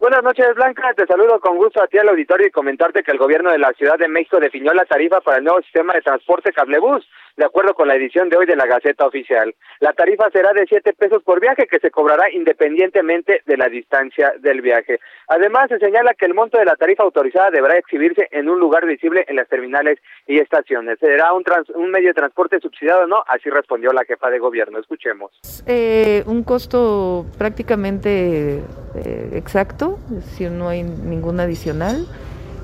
Buenas 0.00 0.22
noches, 0.22 0.54
Blanca. 0.54 0.94
Te 0.94 1.04
saludo 1.04 1.38
con 1.40 1.58
gusto 1.58 1.82
a 1.82 1.86
ti 1.86 1.98
al 1.98 2.08
auditorio 2.08 2.46
y 2.46 2.50
comentarte 2.50 3.02
que 3.02 3.10
el 3.10 3.18
gobierno 3.18 3.52
de 3.52 3.58
la 3.58 3.70
Ciudad 3.74 3.98
de 3.98 4.08
México 4.08 4.40
definió 4.40 4.72
la 4.72 4.86
tarifa 4.86 5.20
para 5.20 5.36
el 5.36 5.44
nuevo 5.44 5.60
sistema 5.60 5.92
de 5.92 6.00
transporte 6.00 6.54
cablebús, 6.54 7.06
de 7.36 7.44
acuerdo 7.44 7.74
con 7.74 7.86
la 7.86 7.96
edición 7.96 8.30
de 8.30 8.38
hoy 8.38 8.46
de 8.46 8.56
la 8.56 8.64
Gaceta 8.64 9.04
Oficial. 9.04 9.54
La 9.80 9.92
tarifa 9.92 10.30
será 10.30 10.54
de 10.54 10.64
7 10.66 10.94
pesos 10.94 11.22
por 11.22 11.38
viaje 11.38 11.66
que 11.66 11.80
se 11.80 11.90
cobrará 11.90 12.30
independientemente 12.32 13.42
de 13.44 13.56
la 13.58 13.68
distancia 13.68 14.32
del 14.38 14.62
viaje. 14.62 15.00
Además, 15.32 15.68
se 15.68 15.78
señala 15.78 16.12
que 16.14 16.26
el 16.26 16.34
monto 16.34 16.58
de 16.58 16.64
la 16.64 16.74
tarifa 16.74 17.04
autorizada 17.04 17.50
deberá 17.50 17.78
exhibirse 17.78 18.26
en 18.32 18.48
un 18.48 18.58
lugar 18.58 18.84
visible 18.84 19.24
en 19.28 19.36
las 19.36 19.48
terminales 19.48 20.00
y 20.26 20.38
estaciones. 20.40 20.98
¿Será 20.98 21.32
un, 21.32 21.44
trans- 21.44 21.70
un 21.70 21.88
medio 21.92 22.08
de 22.08 22.14
transporte 22.14 22.58
subsidiado 22.58 23.04
o 23.04 23.06
no? 23.06 23.22
Así 23.28 23.48
respondió 23.48 23.92
la 23.92 24.04
jefa 24.04 24.28
de 24.28 24.40
gobierno. 24.40 24.80
Escuchemos. 24.80 25.30
Eh, 25.66 26.24
un 26.26 26.42
costo 26.42 27.26
prácticamente 27.38 28.56
eh, 28.96 29.30
exacto, 29.34 30.00
decir, 30.08 30.50
no 30.50 30.68
hay 30.68 30.82
ningún 30.82 31.38
adicional. 31.38 32.06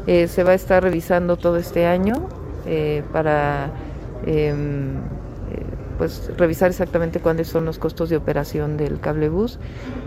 Eh, 0.09 0.27
se 0.27 0.43
va 0.43 0.51
a 0.51 0.55
estar 0.55 0.83
revisando 0.83 1.37
todo 1.37 1.59
este 1.59 1.87
año 1.87 2.15
eh, 2.67 3.05
para 3.13 3.71
eh, 4.27 4.53
pues 5.99 6.31
revisar 6.37 6.71
exactamente 6.71 7.21
cuáles 7.21 7.49
son 7.49 7.65
los 7.65 7.79
costos 7.79 8.09
de 8.09 8.17
operación 8.17 8.77
del 8.77 9.01
cablebús, 9.01 9.59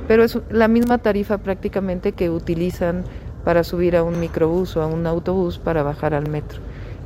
pero 0.08 0.24
es 0.24 0.38
la 0.50 0.68
misma 0.68 0.98
tarifa 1.00 1.40
prácticamente 1.40 2.12
que 2.12 2.30
utilizan 2.30 3.04
para 3.44 3.64
subir 3.64 3.96
a 3.96 4.04
un 4.04 4.20
microbús 4.20 4.78
o 4.78 4.82
a 4.82 4.88
un 4.88 5.08
autobús 5.08 5.58
para 5.58 5.84
bajar 5.84 6.14
al 6.14 6.30
metro. 6.30 6.60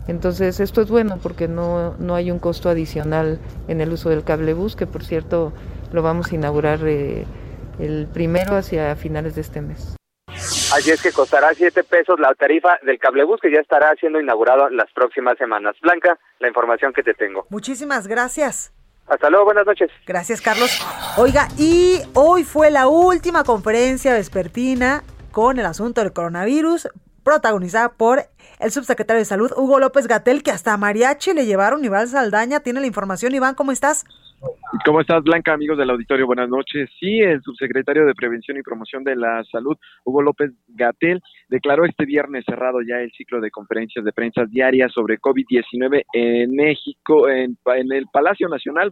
Entonces 0.07 0.59
esto 0.59 0.81
es 0.81 0.89
bueno 0.89 1.17
porque 1.21 1.47
no, 1.47 1.95
no 1.97 2.15
hay 2.15 2.29
un 2.29 2.39
costo 2.39 2.69
adicional 2.69 3.39
en 3.67 3.79
el 3.79 3.93
uso 3.93 4.09
del 4.09 4.23
cablebús, 4.23 4.75
que 4.75 4.85
por 4.85 5.03
cierto 5.03 5.53
lo 5.93 6.01
vamos 6.01 6.31
a 6.31 6.35
inaugurar 6.35 6.79
eh, 6.85 7.25
el 7.79 8.07
primero 8.07 8.55
hacia 8.57 8.95
finales 8.95 9.35
de 9.35 9.41
este 9.41 9.61
mes. 9.61 9.95
Así 10.73 10.89
es 10.89 11.03
que 11.03 11.11
costará 11.11 11.53
7 11.53 11.83
pesos 11.83 12.19
la 12.19 12.33
tarifa 12.33 12.79
del 12.81 12.97
cablebús 12.97 13.39
que 13.39 13.51
ya 13.51 13.59
estará 13.59 13.93
siendo 13.99 14.19
inaugurado 14.19 14.69
las 14.69 14.91
próximas 14.91 15.37
semanas. 15.37 15.75
Blanca, 15.83 16.17
la 16.39 16.47
información 16.47 16.93
que 16.93 17.03
te 17.03 17.13
tengo. 17.13 17.45
Muchísimas 17.49 18.07
gracias. 18.07 18.73
Hasta 19.05 19.29
luego, 19.29 19.45
buenas 19.45 19.67
noches. 19.67 19.91
Gracias, 20.07 20.41
Carlos. 20.41 20.83
Oiga, 21.17 21.47
y 21.59 21.99
hoy 22.15 22.43
fue 22.43 22.71
la 22.71 22.87
última 22.87 23.43
conferencia 23.43 24.13
vespertina 24.13 25.03
con 25.31 25.59
el 25.59 25.65
asunto 25.67 26.01
del 26.01 26.11
coronavirus, 26.11 26.89
protagonizada 27.23 27.89
por 27.89 28.23
el 28.59 28.71
subsecretario 28.71 29.19
de 29.19 29.25
Salud, 29.25 29.51
Hugo 29.55 29.77
López 29.79 30.07
Gatel, 30.07 30.41
que 30.41 30.49
hasta 30.49 30.73
a 30.73 30.77
Mariachi 30.77 31.33
le 31.33 31.45
llevaron. 31.45 31.85
Iván 31.85 32.07
Saldaña 32.07 32.61
tiene 32.61 32.81
la 32.81 32.87
información. 32.87 33.35
Iván, 33.35 33.53
¿cómo 33.53 33.71
estás? 33.71 34.05
¿Cómo 34.85 34.99
estás, 34.99 35.23
Blanca, 35.23 35.53
amigos 35.53 35.77
del 35.77 35.89
auditorio? 35.89 36.25
Buenas 36.25 36.49
noches. 36.49 36.89
Sí, 36.99 37.19
el 37.19 37.41
subsecretario 37.41 38.05
de 38.05 38.13
Prevención 38.13 38.57
y 38.57 38.63
Promoción 38.63 39.03
de 39.03 39.15
la 39.15 39.43
Salud, 39.45 39.77
Hugo 40.03 40.21
López 40.21 40.51
Gatel, 40.67 41.21
declaró 41.47 41.85
este 41.85 42.05
viernes 42.05 42.43
cerrado 42.45 42.79
ya 42.81 42.97
el 42.97 43.11
ciclo 43.11 43.39
de 43.39 43.51
conferencias 43.51 44.03
de 44.03 44.11
prensa 44.11 44.45
diarias 44.45 44.91
sobre 44.91 45.19
COVID-19 45.19 46.03
en 46.13 46.55
México, 46.55 47.29
en, 47.29 47.57
en 47.75 47.91
el 47.91 48.07
Palacio 48.11 48.49
Nacional, 48.49 48.89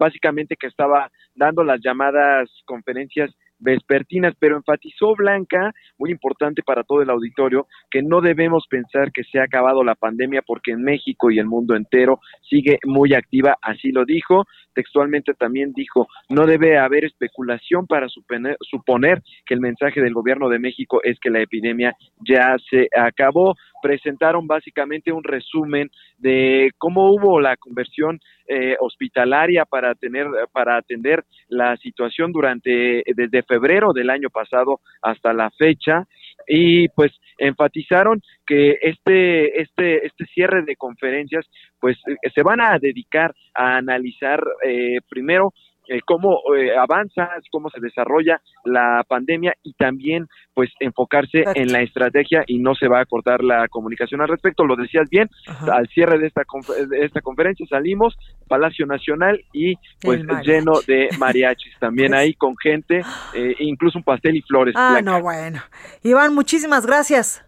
básicamente 0.00 0.56
que 0.56 0.66
estaba 0.66 1.10
dando 1.34 1.62
las 1.62 1.80
llamadas 1.80 2.50
conferencias 2.64 3.30
vespertinas, 3.58 4.34
pero 4.38 4.56
enfatizó 4.56 5.14
Blanca, 5.14 5.72
muy 5.98 6.10
importante 6.10 6.62
para 6.62 6.84
todo 6.84 7.02
el 7.02 7.10
auditorio, 7.10 7.66
que 7.90 8.02
no 8.02 8.20
debemos 8.20 8.66
pensar 8.68 9.12
que 9.12 9.24
se 9.24 9.38
ha 9.38 9.44
acabado 9.44 9.82
la 9.84 9.94
pandemia 9.94 10.42
porque 10.46 10.72
en 10.72 10.82
México 10.82 11.30
y 11.30 11.38
el 11.38 11.46
mundo 11.46 11.74
entero 11.74 12.20
sigue 12.48 12.78
muy 12.84 13.14
activa, 13.14 13.56
así 13.62 13.90
lo 13.92 14.04
dijo. 14.04 14.44
Textualmente 14.74 15.34
también 15.34 15.72
dijo, 15.74 16.06
no 16.28 16.46
debe 16.46 16.78
haber 16.78 17.04
especulación 17.04 17.86
para 17.86 18.08
suponer, 18.08 18.56
suponer 18.60 19.22
que 19.44 19.54
el 19.54 19.60
mensaje 19.60 20.00
del 20.00 20.14
gobierno 20.14 20.48
de 20.48 20.58
México 20.58 21.00
es 21.02 21.18
que 21.20 21.30
la 21.30 21.40
epidemia 21.40 21.94
ya 22.26 22.56
se 22.70 22.88
acabó. 22.96 23.54
Presentaron 23.82 24.46
básicamente 24.46 25.12
un 25.12 25.24
resumen 25.24 25.90
de 26.18 26.70
cómo 26.78 27.10
hubo 27.10 27.40
la 27.40 27.56
conversión 27.56 28.20
eh, 28.46 28.76
hospitalaria 28.80 29.64
para 29.64 29.94
tener 29.94 30.26
para 30.52 30.76
atender 30.76 31.24
la 31.48 31.76
situación 31.76 32.32
durante 32.32 33.02
desde 33.14 33.42
febrero 33.42 33.92
del 33.92 34.10
año 34.10 34.30
pasado 34.30 34.80
hasta 35.02 35.32
la 35.32 35.50
fecha. 35.50 36.04
Y 36.46 36.88
pues 36.88 37.12
enfatizaron 37.36 38.22
que 38.46 38.78
este 38.80 39.60
este 39.60 40.06
este 40.06 40.24
cierre 40.26 40.62
de 40.62 40.76
conferencias 40.76 41.46
pues 41.78 41.96
eh, 42.06 42.30
se 42.34 42.42
van 42.42 42.60
a 42.60 42.78
dedicar 42.78 43.34
a 43.54 43.76
analizar 43.76 44.42
eh, 44.64 44.98
primero 45.08 45.52
eh, 45.88 46.00
cómo 46.04 46.40
eh, 46.56 46.76
avanza, 46.76 47.28
cómo 47.50 47.70
se 47.70 47.80
desarrolla 47.80 48.40
la 48.64 49.04
pandemia 49.08 49.54
y 49.62 49.72
también 49.74 50.28
pues 50.54 50.70
enfocarse 50.80 51.44
en 51.54 51.72
la 51.72 51.82
estrategia 51.82 52.44
y 52.46 52.58
no 52.58 52.74
se 52.74 52.88
va 52.88 53.00
a 53.00 53.06
cortar 53.06 53.42
la 53.44 53.68
comunicación 53.68 54.20
al 54.20 54.28
respecto. 54.28 54.64
Lo 54.64 54.76
decías 54.76 55.08
bien, 55.08 55.28
al 55.72 55.88
cierre 55.88 56.18
de 56.18 56.26
esta, 56.26 56.42
de 56.88 57.04
esta 57.04 57.20
conferencia 57.20 57.64
salimos, 57.66 58.16
Palacio 58.48 58.86
Nacional 58.86 59.40
y 59.52 59.76
pues 60.00 60.22
lleno 60.44 60.72
de 60.86 61.08
mariachis 61.18 61.78
también 61.78 62.14
ahí 62.14 62.34
con 62.38 62.56
gente, 62.56 63.02
eh, 63.34 63.54
incluso 63.60 63.98
un 63.98 64.04
pastel 64.04 64.36
y 64.36 64.42
flores. 64.42 64.74
Ah, 64.76 65.00
no, 65.02 65.20
bueno. 65.22 65.60
Iván, 66.02 66.34
muchísimas 66.34 66.86
gracias. 66.86 67.47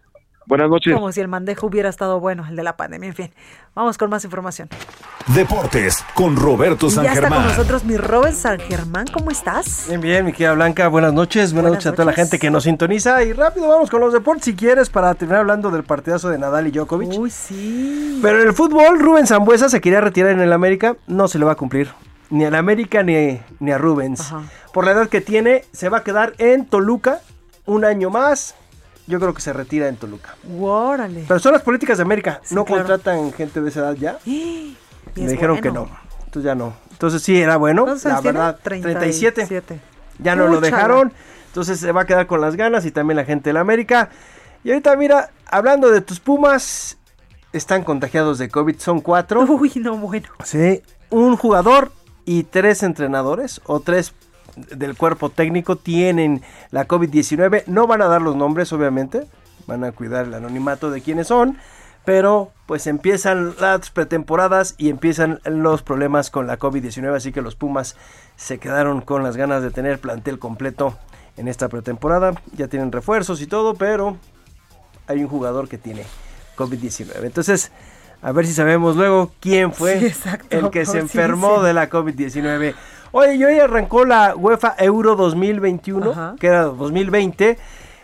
Buenas 0.51 0.69
noches. 0.69 0.93
Como 0.93 1.09
si 1.13 1.21
el 1.21 1.29
mandejo 1.29 1.67
hubiera 1.67 1.87
estado 1.87 2.19
bueno, 2.19 2.45
el 2.45 2.57
de 2.57 2.63
la 2.63 2.75
pandemia. 2.75 3.07
En 3.07 3.15
fin, 3.15 3.31
vamos 3.73 3.97
con 3.97 4.09
más 4.09 4.25
información. 4.25 4.67
Deportes 5.27 6.03
con 6.13 6.35
Roberto 6.35 6.89
San 6.89 7.05
Ya 7.05 7.13
está 7.13 7.21
Germán. 7.21 7.39
con 7.39 7.47
nosotros 7.51 7.85
mi 7.85 7.95
Robert 7.95 8.35
San 8.35 8.59
Germán. 8.59 9.05
¿Cómo 9.13 9.31
estás? 9.31 9.85
Bien, 9.87 10.01
bien, 10.01 10.25
mi 10.25 10.33
querida 10.33 10.51
Blanca, 10.51 10.89
buenas 10.89 11.13
noches, 11.13 11.53
buenas, 11.53 11.71
noches 11.71 11.87
a 11.87 11.91
toda 11.93 12.03
la 12.03 12.11
gente 12.11 12.37
que 12.37 12.51
nos 12.51 12.65
sintoniza 12.65 13.23
y 13.23 13.31
rápido 13.31 13.69
vamos 13.69 13.89
con 13.89 14.01
los 14.01 14.11
deportes 14.11 14.43
si 14.43 14.53
quieres 14.53 14.89
para 14.89 15.15
terminar 15.15 15.39
hablando 15.39 15.71
del 15.71 15.83
partidazo 15.83 16.27
de 16.27 16.37
Nadal 16.37 16.67
y 16.67 16.71
Djokovic. 16.71 17.17
Uy, 17.17 17.29
sí. 17.29 18.19
Pero 18.21 18.41
en 18.41 18.47
el 18.49 18.53
fútbol, 18.53 18.99
Rubén 18.99 19.27
Zambuesa 19.27 19.69
se 19.69 19.79
quería 19.79 20.01
retirar 20.01 20.31
en 20.31 20.41
el 20.41 20.51
América, 20.51 20.97
no 21.07 21.29
se 21.29 21.39
le 21.39 21.45
va 21.45 21.53
a 21.53 21.55
cumplir. 21.55 21.93
Ni 22.29 22.43
al 22.43 22.55
América 22.55 23.03
ni, 23.03 23.39
ni 23.61 23.71
a 23.71 23.77
Rubens. 23.77 24.33
Por 24.73 24.83
la 24.83 24.91
edad 24.91 25.07
que 25.07 25.21
tiene, 25.21 25.63
se 25.71 25.87
va 25.87 25.99
a 25.99 26.03
quedar 26.03 26.33
en 26.39 26.65
Toluca 26.65 27.21
un 27.65 27.85
año 27.85 28.09
más. 28.09 28.55
Yo 29.11 29.19
creo 29.19 29.33
que 29.33 29.41
se 29.41 29.51
retira 29.51 29.89
en 29.89 29.97
Toluca. 29.97 30.35
Órale. 30.57 31.25
Pero 31.27 31.37
son 31.37 31.51
las 31.51 31.63
políticas 31.63 31.97
de 31.97 32.03
América. 32.03 32.39
no 32.51 32.63
claro. 32.63 32.83
contratan 32.83 33.33
gente 33.33 33.59
de 33.59 33.67
esa 33.69 33.81
edad 33.81 33.95
ya. 33.95 34.17
Y 34.25 34.77
Me 35.23 35.31
dijeron 35.31 35.59
que 35.59 35.69
no. 35.69 35.89
Entonces 36.19 36.43
ya 36.43 36.55
no. 36.55 36.73
Entonces 36.91 37.21
sí, 37.21 37.41
era 37.41 37.57
bueno. 37.57 37.83
¿Cuántos 37.83 38.05
La 38.05 38.21
verdad, 38.21 38.57
37. 38.63 39.33
37. 39.33 39.81
Ya 40.19 40.37
no 40.37 40.47
lo 40.47 40.61
dejaron. 40.61 41.11
Entonces 41.47 41.77
se 41.81 41.91
va 41.91 42.03
a 42.03 42.05
quedar 42.05 42.27
con 42.27 42.39
las 42.39 42.55
ganas 42.55 42.85
y 42.85 42.91
también 42.91 43.17
la 43.17 43.25
gente 43.25 43.49
de 43.49 43.53
la 43.53 43.59
América. 43.59 44.07
Y 44.63 44.69
ahorita 44.69 44.95
mira, 44.95 45.31
hablando 45.47 45.91
de 45.91 45.99
tus 45.99 46.21
Pumas, 46.21 46.97
están 47.51 47.83
contagiados 47.83 48.37
de 48.37 48.47
COVID. 48.47 48.77
Son 48.79 49.01
cuatro. 49.01 49.41
Uy, 49.49 49.73
no, 49.75 49.97
bueno. 49.97 50.29
Sí, 50.45 50.81
un 51.09 51.35
jugador 51.35 51.91
y 52.23 52.43
tres 52.43 52.83
entrenadores 52.83 53.59
o 53.65 53.81
tres 53.81 54.13
del 54.55 54.95
cuerpo 54.97 55.29
técnico 55.29 55.75
tienen 55.75 56.41
la 56.71 56.87
COVID-19. 56.87 57.63
No 57.67 57.87
van 57.87 58.01
a 58.01 58.07
dar 58.07 58.21
los 58.21 58.35
nombres, 58.35 58.71
obviamente. 58.73 59.27
Van 59.67 59.83
a 59.83 59.91
cuidar 59.91 60.25
el 60.25 60.33
anonimato 60.33 60.89
de 60.91 61.01
quiénes 61.01 61.27
son. 61.27 61.57
Pero 62.03 62.51
pues 62.65 62.87
empiezan 62.87 63.53
las 63.59 63.91
pretemporadas 63.91 64.73
y 64.79 64.89
empiezan 64.89 65.39
los 65.45 65.83
problemas 65.83 66.31
con 66.31 66.47
la 66.47 66.57
COVID-19. 66.57 67.15
Así 67.15 67.31
que 67.31 67.41
los 67.43 67.55
Pumas 67.55 67.95
se 68.35 68.57
quedaron 68.57 69.01
con 69.01 69.21
las 69.23 69.37
ganas 69.37 69.61
de 69.61 69.69
tener 69.69 69.99
plantel 69.99 70.39
completo 70.39 70.97
en 71.37 71.47
esta 71.47 71.69
pretemporada. 71.69 72.33
Ya 72.55 72.67
tienen 72.67 72.91
refuerzos 72.91 73.39
y 73.41 73.47
todo, 73.47 73.75
pero 73.75 74.17
hay 75.05 75.23
un 75.23 75.29
jugador 75.29 75.67
que 75.69 75.77
tiene 75.77 76.03
COVID-19. 76.57 77.23
Entonces, 77.23 77.71
a 78.23 78.31
ver 78.31 78.47
si 78.47 78.53
sabemos 78.53 78.95
luego 78.95 79.31
quién 79.39 79.71
fue 79.71 79.99
Sí, 79.99 80.05
exacto. 80.07 80.57
el 80.57 80.69
que 80.71 80.85
se 80.85 80.93
Sí, 80.93 80.97
enfermó 80.97 81.59
sí. 81.59 81.65
de 81.67 81.73
la 81.73 81.89
COVID-19. 81.89 82.73
Oye, 83.13 83.35
y 83.35 83.43
hoy 83.43 83.59
arrancó 83.59 84.05
la 84.05 84.35
UEFA 84.37 84.73
Euro 84.79 85.17
2021, 85.17 86.37
que 86.39 86.47
era 86.47 86.63
2020. 86.63 87.57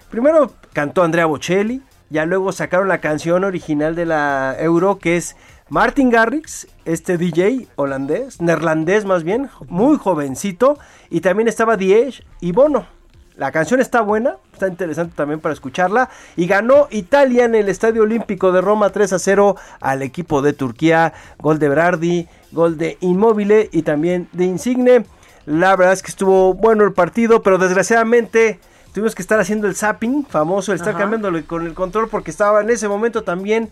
Primero 0.10 0.52
cantó 0.74 1.02
Andrea 1.02 1.26
Bocelli, 1.26 1.82
ya 2.10 2.26
luego 2.26 2.52
sacaron 2.52 2.90
la 2.90 2.98
canción 2.98 3.46
original 3.46 3.96
de 3.96 4.06
la 4.06 4.58
Euro, 4.60 5.00
que 5.00 5.16
es 5.16 5.38
Martin 5.70 6.10
Garrix, 6.10 6.68
este 6.84 7.18
DJ 7.18 7.68
holandés, 7.78 8.42
neerlandés 8.42 9.06
más 9.06 9.24
bien, 9.24 9.50
muy 9.70 9.98
jovencito, 9.98 10.78
y 11.10 11.22
también 11.22 11.48
estaba 11.48 11.78
Diez 11.78 12.24
y 12.42 12.52
Bono. 12.52 12.97
La 13.38 13.52
canción 13.52 13.80
está 13.80 14.02
buena, 14.02 14.38
está 14.52 14.68
interesante 14.68 15.14
también 15.16 15.40
para 15.40 15.54
escucharla. 15.54 16.10
Y 16.36 16.48
ganó 16.48 16.88
Italia 16.90 17.46
en 17.46 17.54
el 17.54 17.70
Estadio 17.70 18.02
Olímpico 18.02 18.52
de 18.52 18.62
Roma 18.62 18.90
3 18.90 19.14
a 19.14 19.20
0 19.20 19.56
al 19.80 20.02
equipo 20.02 20.42
de 20.42 20.54
Turquía. 20.54 21.14
Gol 21.38 21.60
de 21.60 21.70
Berardi, 21.70 22.28
gol 22.52 22.80
de 22.80 22.98
Inmóvil 23.00 23.70
y 23.72 23.84
también 23.84 24.28
de 24.32 24.46
Insigne. 24.46 25.06
La 25.46 25.76
verdad 25.76 25.94
es 25.94 26.02
que 26.02 26.10
estuvo 26.10 26.56
bueno 26.56 26.84
el 26.84 26.94
partido, 26.94 27.44
pero 27.44 27.60
desgraciadamente 27.60 28.60
tuvimos 28.92 29.14
que 29.14 29.22
estar 29.22 29.40
haciendo 29.40 29.68
el 29.68 29.76
zapping 29.76 30.26
famoso, 30.26 30.72
el 30.72 30.78
estar 30.78 30.96
Ajá. 30.96 31.02
cambiándolo 31.02 31.46
con 31.46 31.68
el 31.68 31.76
control 31.76 32.10
porque 32.10 32.32
estaba 32.32 32.62
en 32.62 32.72
ese 32.72 32.88
momento 32.88 33.24
también 33.24 33.70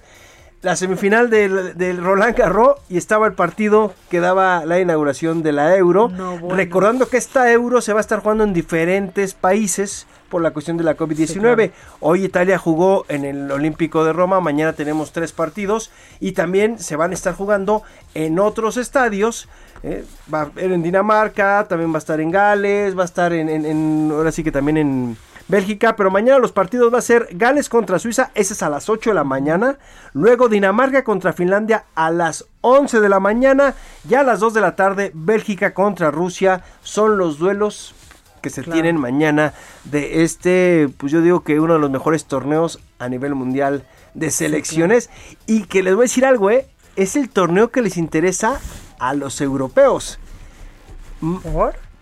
la 0.62 0.76
semifinal 0.76 1.30
del, 1.30 1.78
del 1.78 2.04
Roland 2.04 2.36
Garros 2.36 2.78
y 2.90 2.98
estaba 2.98 3.28
el 3.28 3.34
partido 3.34 3.94
que 4.10 4.20
daba 4.20 4.66
la 4.66 4.80
inauguración 4.80 5.44
de 5.44 5.52
la 5.52 5.76
Euro. 5.78 6.10
No, 6.10 6.38
bueno. 6.40 6.56
Recordando 6.56 7.08
que 7.08 7.18
esta 7.18 7.52
Euro 7.52 7.82
se 7.82 7.94
va 7.94 8.00
a 8.00 8.02
estar 8.02 8.20
jugando 8.22 8.44
en 8.44 8.54
diferentes 8.54 9.36
países 9.36 10.08
por 10.30 10.42
la 10.42 10.52
cuestión 10.52 10.76
de 10.78 10.84
la 10.84 10.98
COVID-19. 10.98 11.28
Sí, 11.28 11.40
claro. 11.40 11.72
Hoy 12.00 12.26
Italia 12.26 12.58
jugó 12.58 13.06
en 13.10 13.26
el 13.26 13.52
Olímpico 13.52 14.04
de 14.04 14.12
Roma, 14.14 14.40
mañana 14.42 14.74
tenemos 14.74 15.12
tres 15.12 15.32
partidos 15.32 15.92
y 16.20 16.32
también 16.32 16.80
se 16.80 16.96
van 16.96 17.12
a 17.12 17.14
estar 17.14 17.36
jugando 17.36 17.84
en 18.16 18.40
otros 18.40 18.78
estadios. 18.78 19.48
eh, 19.84 20.04
va 20.34 20.40
a 20.40 20.42
haber 20.46 20.72
en 20.72 20.82
Dinamarca, 20.82 21.68
también 21.70 21.92
va 21.92 21.98
a 21.98 22.00
estar 22.00 22.20
en 22.20 22.32
Gales, 22.32 22.98
va 22.98 23.04
a 23.04 23.06
estar 23.06 23.32
en, 23.34 23.50
en- 23.50 23.66
en- 23.66 24.10
ahora 24.12 24.32
sí 24.32 24.44
que 24.44 24.52
también 24.52 24.78
en 24.78 25.18
Bélgica, 25.48 25.96
pero 25.96 26.10
mañana 26.10 26.40
los 26.40 26.52
partidos 26.52 26.94
va 26.94 26.98
a 26.98 27.02
ser 27.04 27.28
Gales 27.32 27.70
contra 27.70 28.00
Suiza, 28.00 28.32
ese 28.34 28.54
es 28.54 28.64
a 28.64 28.70
las 28.70 28.90
8 28.90 29.12
de 29.12 29.14
la 29.14 29.24
mañana, 29.24 29.78
luego 30.14 30.50
Dinamarca 30.50 31.04
contra 31.04 31.34
Finlandia 31.34 31.86
a 31.94 32.10
las 32.10 32.46
11 32.62 33.00
de 33.00 33.10
la 33.10 33.20
mañana, 33.20 33.76
ya 34.06 34.22
a 34.22 34.24
las 34.24 34.40
2 34.40 34.56
de 34.56 34.62
la 34.62 34.76
tarde 34.76 35.12
Bélgica 35.14 35.74
contra 35.74 36.10
Rusia, 36.10 36.64
son 36.82 37.18
los 37.20 37.38
duelos 37.38 37.94
que 38.42 38.50
se 38.50 38.64
Claro. 38.64 38.74
tienen 38.74 39.00
mañana 39.00 39.54
de 39.84 40.24
este, 40.24 40.90
pues 40.98 41.12
yo 41.12 41.22
digo 41.22 41.44
que 41.44 41.60
uno 41.60 41.74
de 41.74 41.80
los 41.80 41.92
mejores 41.92 42.26
torneos 42.26 42.80
a 43.00 43.08
nivel 43.10 43.36
mundial 43.36 43.84
de 44.14 44.32
selecciones. 44.32 45.10
y 45.46 45.66
que 45.66 45.84
les 45.84 45.94
voy 45.94 46.04
a 46.04 46.08
decir 46.10 46.26
algo, 46.26 46.50
¿eh? 46.50 46.68
es 46.96 47.16
el 47.16 47.30
torneo 47.30 47.70
que 47.70 47.82
les 47.82 47.98
interesa 47.98 48.60
a 49.00 49.14
los 49.14 49.42
europeos. 49.42 50.18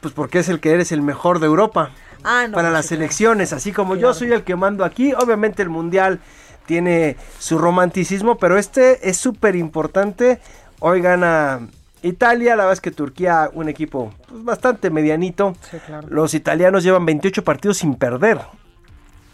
Pues 0.01 0.13
porque 0.13 0.39
es 0.39 0.49
el 0.49 0.59
que 0.59 0.71
eres 0.71 0.91
el 0.91 1.01
mejor 1.01 1.39
de 1.39 1.45
Europa 1.47 1.91
Ah, 2.23 2.47
no. 2.47 2.53
para 2.53 2.69
las 2.71 2.85
sí, 2.85 2.89
claro. 2.89 3.01
selecciones, 3.01 3.53
así 3.53 3.71
como 3.71 3.95
yo 3.95 4.13
soy 4.13 4.31
el 4.31 4.43
que 4.43 4.55
mando 4.55 4.85
aquí, 4.85 5.13
obviamente 5.13 5.61
el 5.61 5.69
mundial 5.69 6.19
tiene 6.65 7.17
su 7.39 7.57
romanticismo, 7.57 8.37
pero 8.37 8.57
este 8.57 9.09
es 9.09 9.17
súper 9.17 9.55
importante. 9.55 10.39
Hoy 10.79 11.01
gana 11.01 11.67
Italia, 12.01 12.55
la 12.55 12.63
verdad 12.63 12.73
es 12.73 12.81
que 12.81 12.91
Turquía, 12.91 13.49
un 13.53 13.69
equipo 13.69 14.13
pues, 14.27 14.43
bastante 14.43 14.89
medianito. 14.89 15.55
Sí, 15.69 15.77
claro. 15.85 16.07
Los 16.09 16.33
italianos 16.33 16.83
llevan 16.83 17.05
28 17.05 17.43
partidos 17.43 17.77
sin 17.77 17.95
perder. 17.95 18.39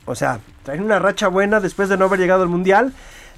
O 0.05 0.15
sea, 0.15 0.39
traen 0.63 0.83
una 0.83 0.99
racha 0.99 1.27
buena 1.27 1.59
después 1.59 1.89
de 1.89 1.97
no 1.97 2.05
haber 2.05 2.19
llegado 2.19 2.43
al 2.43 2.49
mundial. 2.49 2.93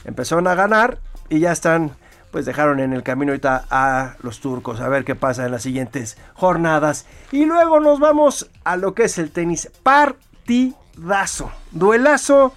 Empezaron 0.06 0.47
a 0.47 0.56
ganar 0.56 0.99
y 1.30 1.39
ya 1.39 1.52
están, 1.52 1.91
pues 2.32 2.45
dejaron 2.45 2.79
en 2.79 2.93
el 2.93 3.03
camino 3.03 3.32
ahorita 3.32 3.65
a 3.69 4.15
los 4.21 4.39
turcos. 4.39 4.79
A 4.79 4.89
ver 4.89 5.03
qué 5.03 5.15
pasa 5.15 5.45
en 5.45 5.51
las 5.51 5.63
siguientes 5.63 6.17
jornadas. 6.34 7.05
Y 7.32 7.45
luego 7.45 7.79
nos 7.79 7.99
vamos 7.99 8.49
a 8.63 8.77
lo 8.77 8.93
que 8.93 9.03
es 9.03 9.17
el 9.17 9.32
tenis. 9.32 9.69
Partidazo. 9.84 11.51
Duelazo 11.71 12.53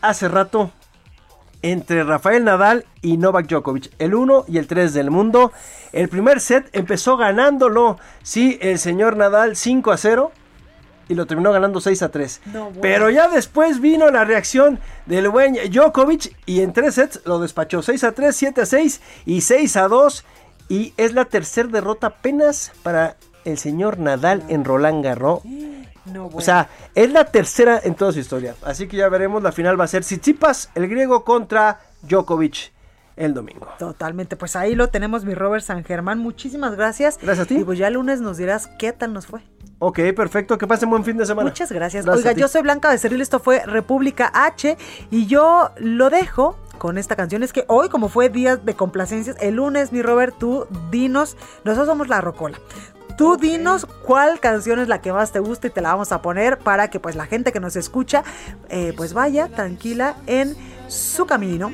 hace 0.00 0.28
rato 0.28 0.70
entre 1.62 2.04
Rafael 2.04 2.44
Nadal 2.44 2.86
y 3.02 3.16
Novak 3.16 3.46
Djokovic, 3.46 3.90
el 3.98 4.14
1 4.14 4.46
y 4.48 4.58
el 4.58 4.66
3 4.66 4.94
del 4.94 5.10
mundo. 5.10 5.52
El 5.92 6.08
primer 6.08 6.40
set 6.40 6.68
empezó 6.72 7.16
ganándolo, 7.16 7.98
sí, 8.22 8.58
el 8.62 8.78
señor 8.78 9.16
Nadal 9.16 9.56
5 9.56 9.92
a 9.92 9.96
0 9.96 10.32
y 11.10 11.14
lo 11.16 11.26
terminó 11.26 11.50
ganando 11.50 11.80
6 11.80 12.02
a 12.02 12.08
3. 12.08 12.40
No, 12.46 12.64
bueno. 12.66 12.80
Pero 12.80 13.10
ya 13.10 13.28
después 13.28 13.80
vino 13.80 14.10
la 14.10 14.24
reacción 14.24 14.78
del 15.06 15.28
buen 15.28 15.54
Djokovic 15.54 16.36
y 16.46 16.60
en 16.60 16.72
tres 16.72 16.94
sets 16.94 17.20
lo 17.24 17.40
despachó 17.40 17.82
6 17.82 18.04
a 18.04 18.12
3, 18.12 18.34
7 18.34 18.60
a 18.60 18.66
6 18.66 19.00
y 19.26 19.40
6 19.40 19.76
a 19.76 19.88
2 19.88 20.24
y 20.68 20.94
es 20.96 21.12
la 21.12 21.24
tercera 21.24 21.68
derrota 21.68 22.06
apenas 22.06 22.70
para 22.84 23.16
el 23.44 23.58
señor 23.58 23.98
Nadal 23.98 24.44
en 24.48 24.64
Roland 24.64 25.04
Garros. 25.04 25.40
No, 26.06 26.24
bueno. 26.24 26.38
O 26.38 26.40
sea, 26.40 26.70
es 26.94 27.12
la 27.12 27.26
tercera 27.26 27.78
en 27.84 27.94
toda 27.94 28.10
su 28.10 28.18
historia. 28.18 28.56
Así 28.62 28.88
que 28.88 28.96
ya 28.96 29.08
veremos. 29.10 29.42
La 29.42 29.52
final 29.52 29.78
va 29.78 29.84
a 29.84 29.86
ser 29.86 30.02
Tsitsipas, 30.02 30.70
el 30.74 30.88
griego, 30.88 31.24
contra 31.24 31.82
Djokovic, 32.02 32.72
el 33.20 33.34
domingo. 33.34 33.68
Totalmente, 33.78 34.36
pues 34.36 34.56
ahí 34.56 34.74
lo 34.74 34.88
tenemos, 34.88 35.24
mi 35.24 35.34
Robert 35.34 35.62
San 35.62 35.84
Germán. 35.84 36.18
Muchísimas 36.18 36.74
gracias. 36.74 37.18
Gracias 37.20 37.44
a 37.44 37.48
ti. 37.48 37.58
Y 37.58 37.64
pues 37.64 37.78
ya 37.78 37.88
el 37.88 37.94
lunes 37.94 38.20
nos 38.20 38.38
dirás 38.38 38.66
qué 38.78 38.92
tal 38.92 39.12
nos 39.12 39.26
fue. 39.26 39.42
Ok, 39.78 39.98
perfecto. 40.16 40.58
Que 40.58 40.66
pasen 40.66 40.90
buen 40.90 41.04
fin 41.04 41.16
de 41.16 41.26
semana. 41.26 41.48
Muchas 41.48 41.70
gracias. 41.70 42.06
Oiga, 42.06 42.32
yo 42.32 42.48
soy 42.48 42.62
Blanca 42.62 42.90
Becerril, 42.90 43.20
esto 43.20 43.38
fue 43.40 43.64
República 43.64 44.30
H 44.34 44.76
y 45.10 45.26
yo 45.26 45.70
lo 45.76 46.10
dejo 46.10 46.58
con 46.78 46.98
esta 46.98 47.16
canción. 47.16 47.42
Es 47.42 47.52
que 47.52 47.64
hoy, 47.68 47.88
como 47.88 48.08
fue 48.08 48.28
día 48.28 48.56
de 48.56 48.74
complacencias, 48.74 49.36
el 49.40 49.56
lunes, 49.56 49.92
mi 49.92 50.02
Robert, 50.02 50.34
tú 50.38 50.66
dinos, 50.90 51.36
nosotros 51.64 51.88
somos 51.88 52.08
la 52.08 52.20
Rocola. 52.20 52.58
Tú 53.16 53.36
dinos 53.36 53.86
cuál 54.06 54.40
canción 54.40 54.78
es 54.78 54.88
la 54.88 55.02
que 55.02 55.12
más 55.12 55.30
te 55.30 55.40
gusta 55.40 55.66
y 55.66 55.70
te 55.70 55.82
la 55.82 55.90
vamos 55.90 56.10
a 56.10 56.22
poner 56.22 56.58
para 56.58 56.88
que 56.88 57.00
pues 57.00 57.16
la 57.16 57.26
gente 57.26 57.52
que 57.52 57.60
nos 57.60 57.76
escucha 57.76 58.24
eh, 58.70 58.94
pues 58.96 59.12
vaya 59.12 59.48
tranquila 59.48 60.16
en 60.26 60.56
su 60.88 61.26
camino. 61.26 61.70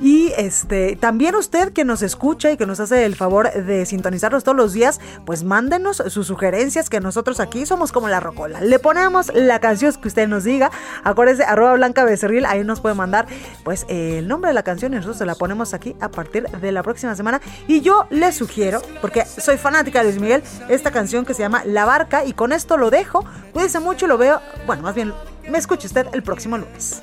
Y 0.00 0.32
este, 0.36 0.96
también 0.96 1.34
usted 1.34 1.72
que 1.72 1.84
nos 1.84 2.02
escucha 2.02 2.50
y 2.50 2.56
que 2.56 2.66
nos 2.66 2.80
hace 2.80 3.04
el 3.04 3.14
favor 3.14 3.52
de 3.52 3.86
sintonizarnos 3.86 4.44
todos 4.44 4.56
los 4.56 4.72
días, 4.72 5.00
pues 5.24 5.44
mándenos 5.44 6.02
sus 6.08 6.26
sugerencias 6.26 6.90
que 6.90 7.00
nosotros 7.00 7.40
aquí 7.40 7.66
somos 7.66 7.92
como 7.92 8.08
la 8.08 8.20
rocola. 8.20 8.60
Le 8.60 8.78
ponemos 8.78 9.32
la 9.34 9.60
canción 9.60 9.92
que 9.94 10.08
usted 10.08 10.28
nos 10.28 10.44
diga. 10.44 10.70
Acuérdese, 11.04 11.44
arroba 11.44 11.74
blanca 11.74 12.04
becerril, 12.04 12.46
ahí 12.46 12.64
nos 12.64 12.80
puede 12.80 12.94
mandar 12.94 13.26
pues 13.64 13.84
el 13.88 14.28
nombre 14.28 14.48
de 14.48 14.54
la 14.54 14.62
canción 14.62 14.92
y 14.92 14.96
nosotros 14.96 15.18
se 15.18 15.26
la 15.26 15.34
ponemos 15.34 15.74
aquí 15.74 15.96
a 16.00 16.08
partir 16.08 16.48
de 16.48 16.72
la 16.72 16.82
próxima 16.82 17.14
semana. 17.14 17.40
Y 17.66 17.80
yo 17.80 18.06
le 18.10 18.32
sugiero, 18.32 18.82
porque 19.00 19.24
soy 19.24 19.56
fanática 19.56 20.00
de 20.00 20.10
Luis 20.10 20.20
Miguel, 20.20 20.42
esta 20.68 20.90
canción 20.90 21.24
que 21.24 21.34
se 21.34 21.42
llama 21.42 21.62
La 21.64 21.84
Barca 21.84 22.24
y 22.24 22.32
con 22.32 22.52
esto 22.52 22.76
lo 22.76 22.90
dejo. 22.90 23.24
Cuídese 23.52 23.80
mucho 23.80 24.06
y 24.06 24.08
lo 24.08 24.18
veo, 24.18 24.40
bueno, 24.66 24.82
más 24.82 24.94
bien 24.94 25.12
me 25.48 25.58
escuche 25.58 25.86
usted 25.86 26.06
el 26.12 26.22
próximo 26.22 26.56
lunes 26.56 27.02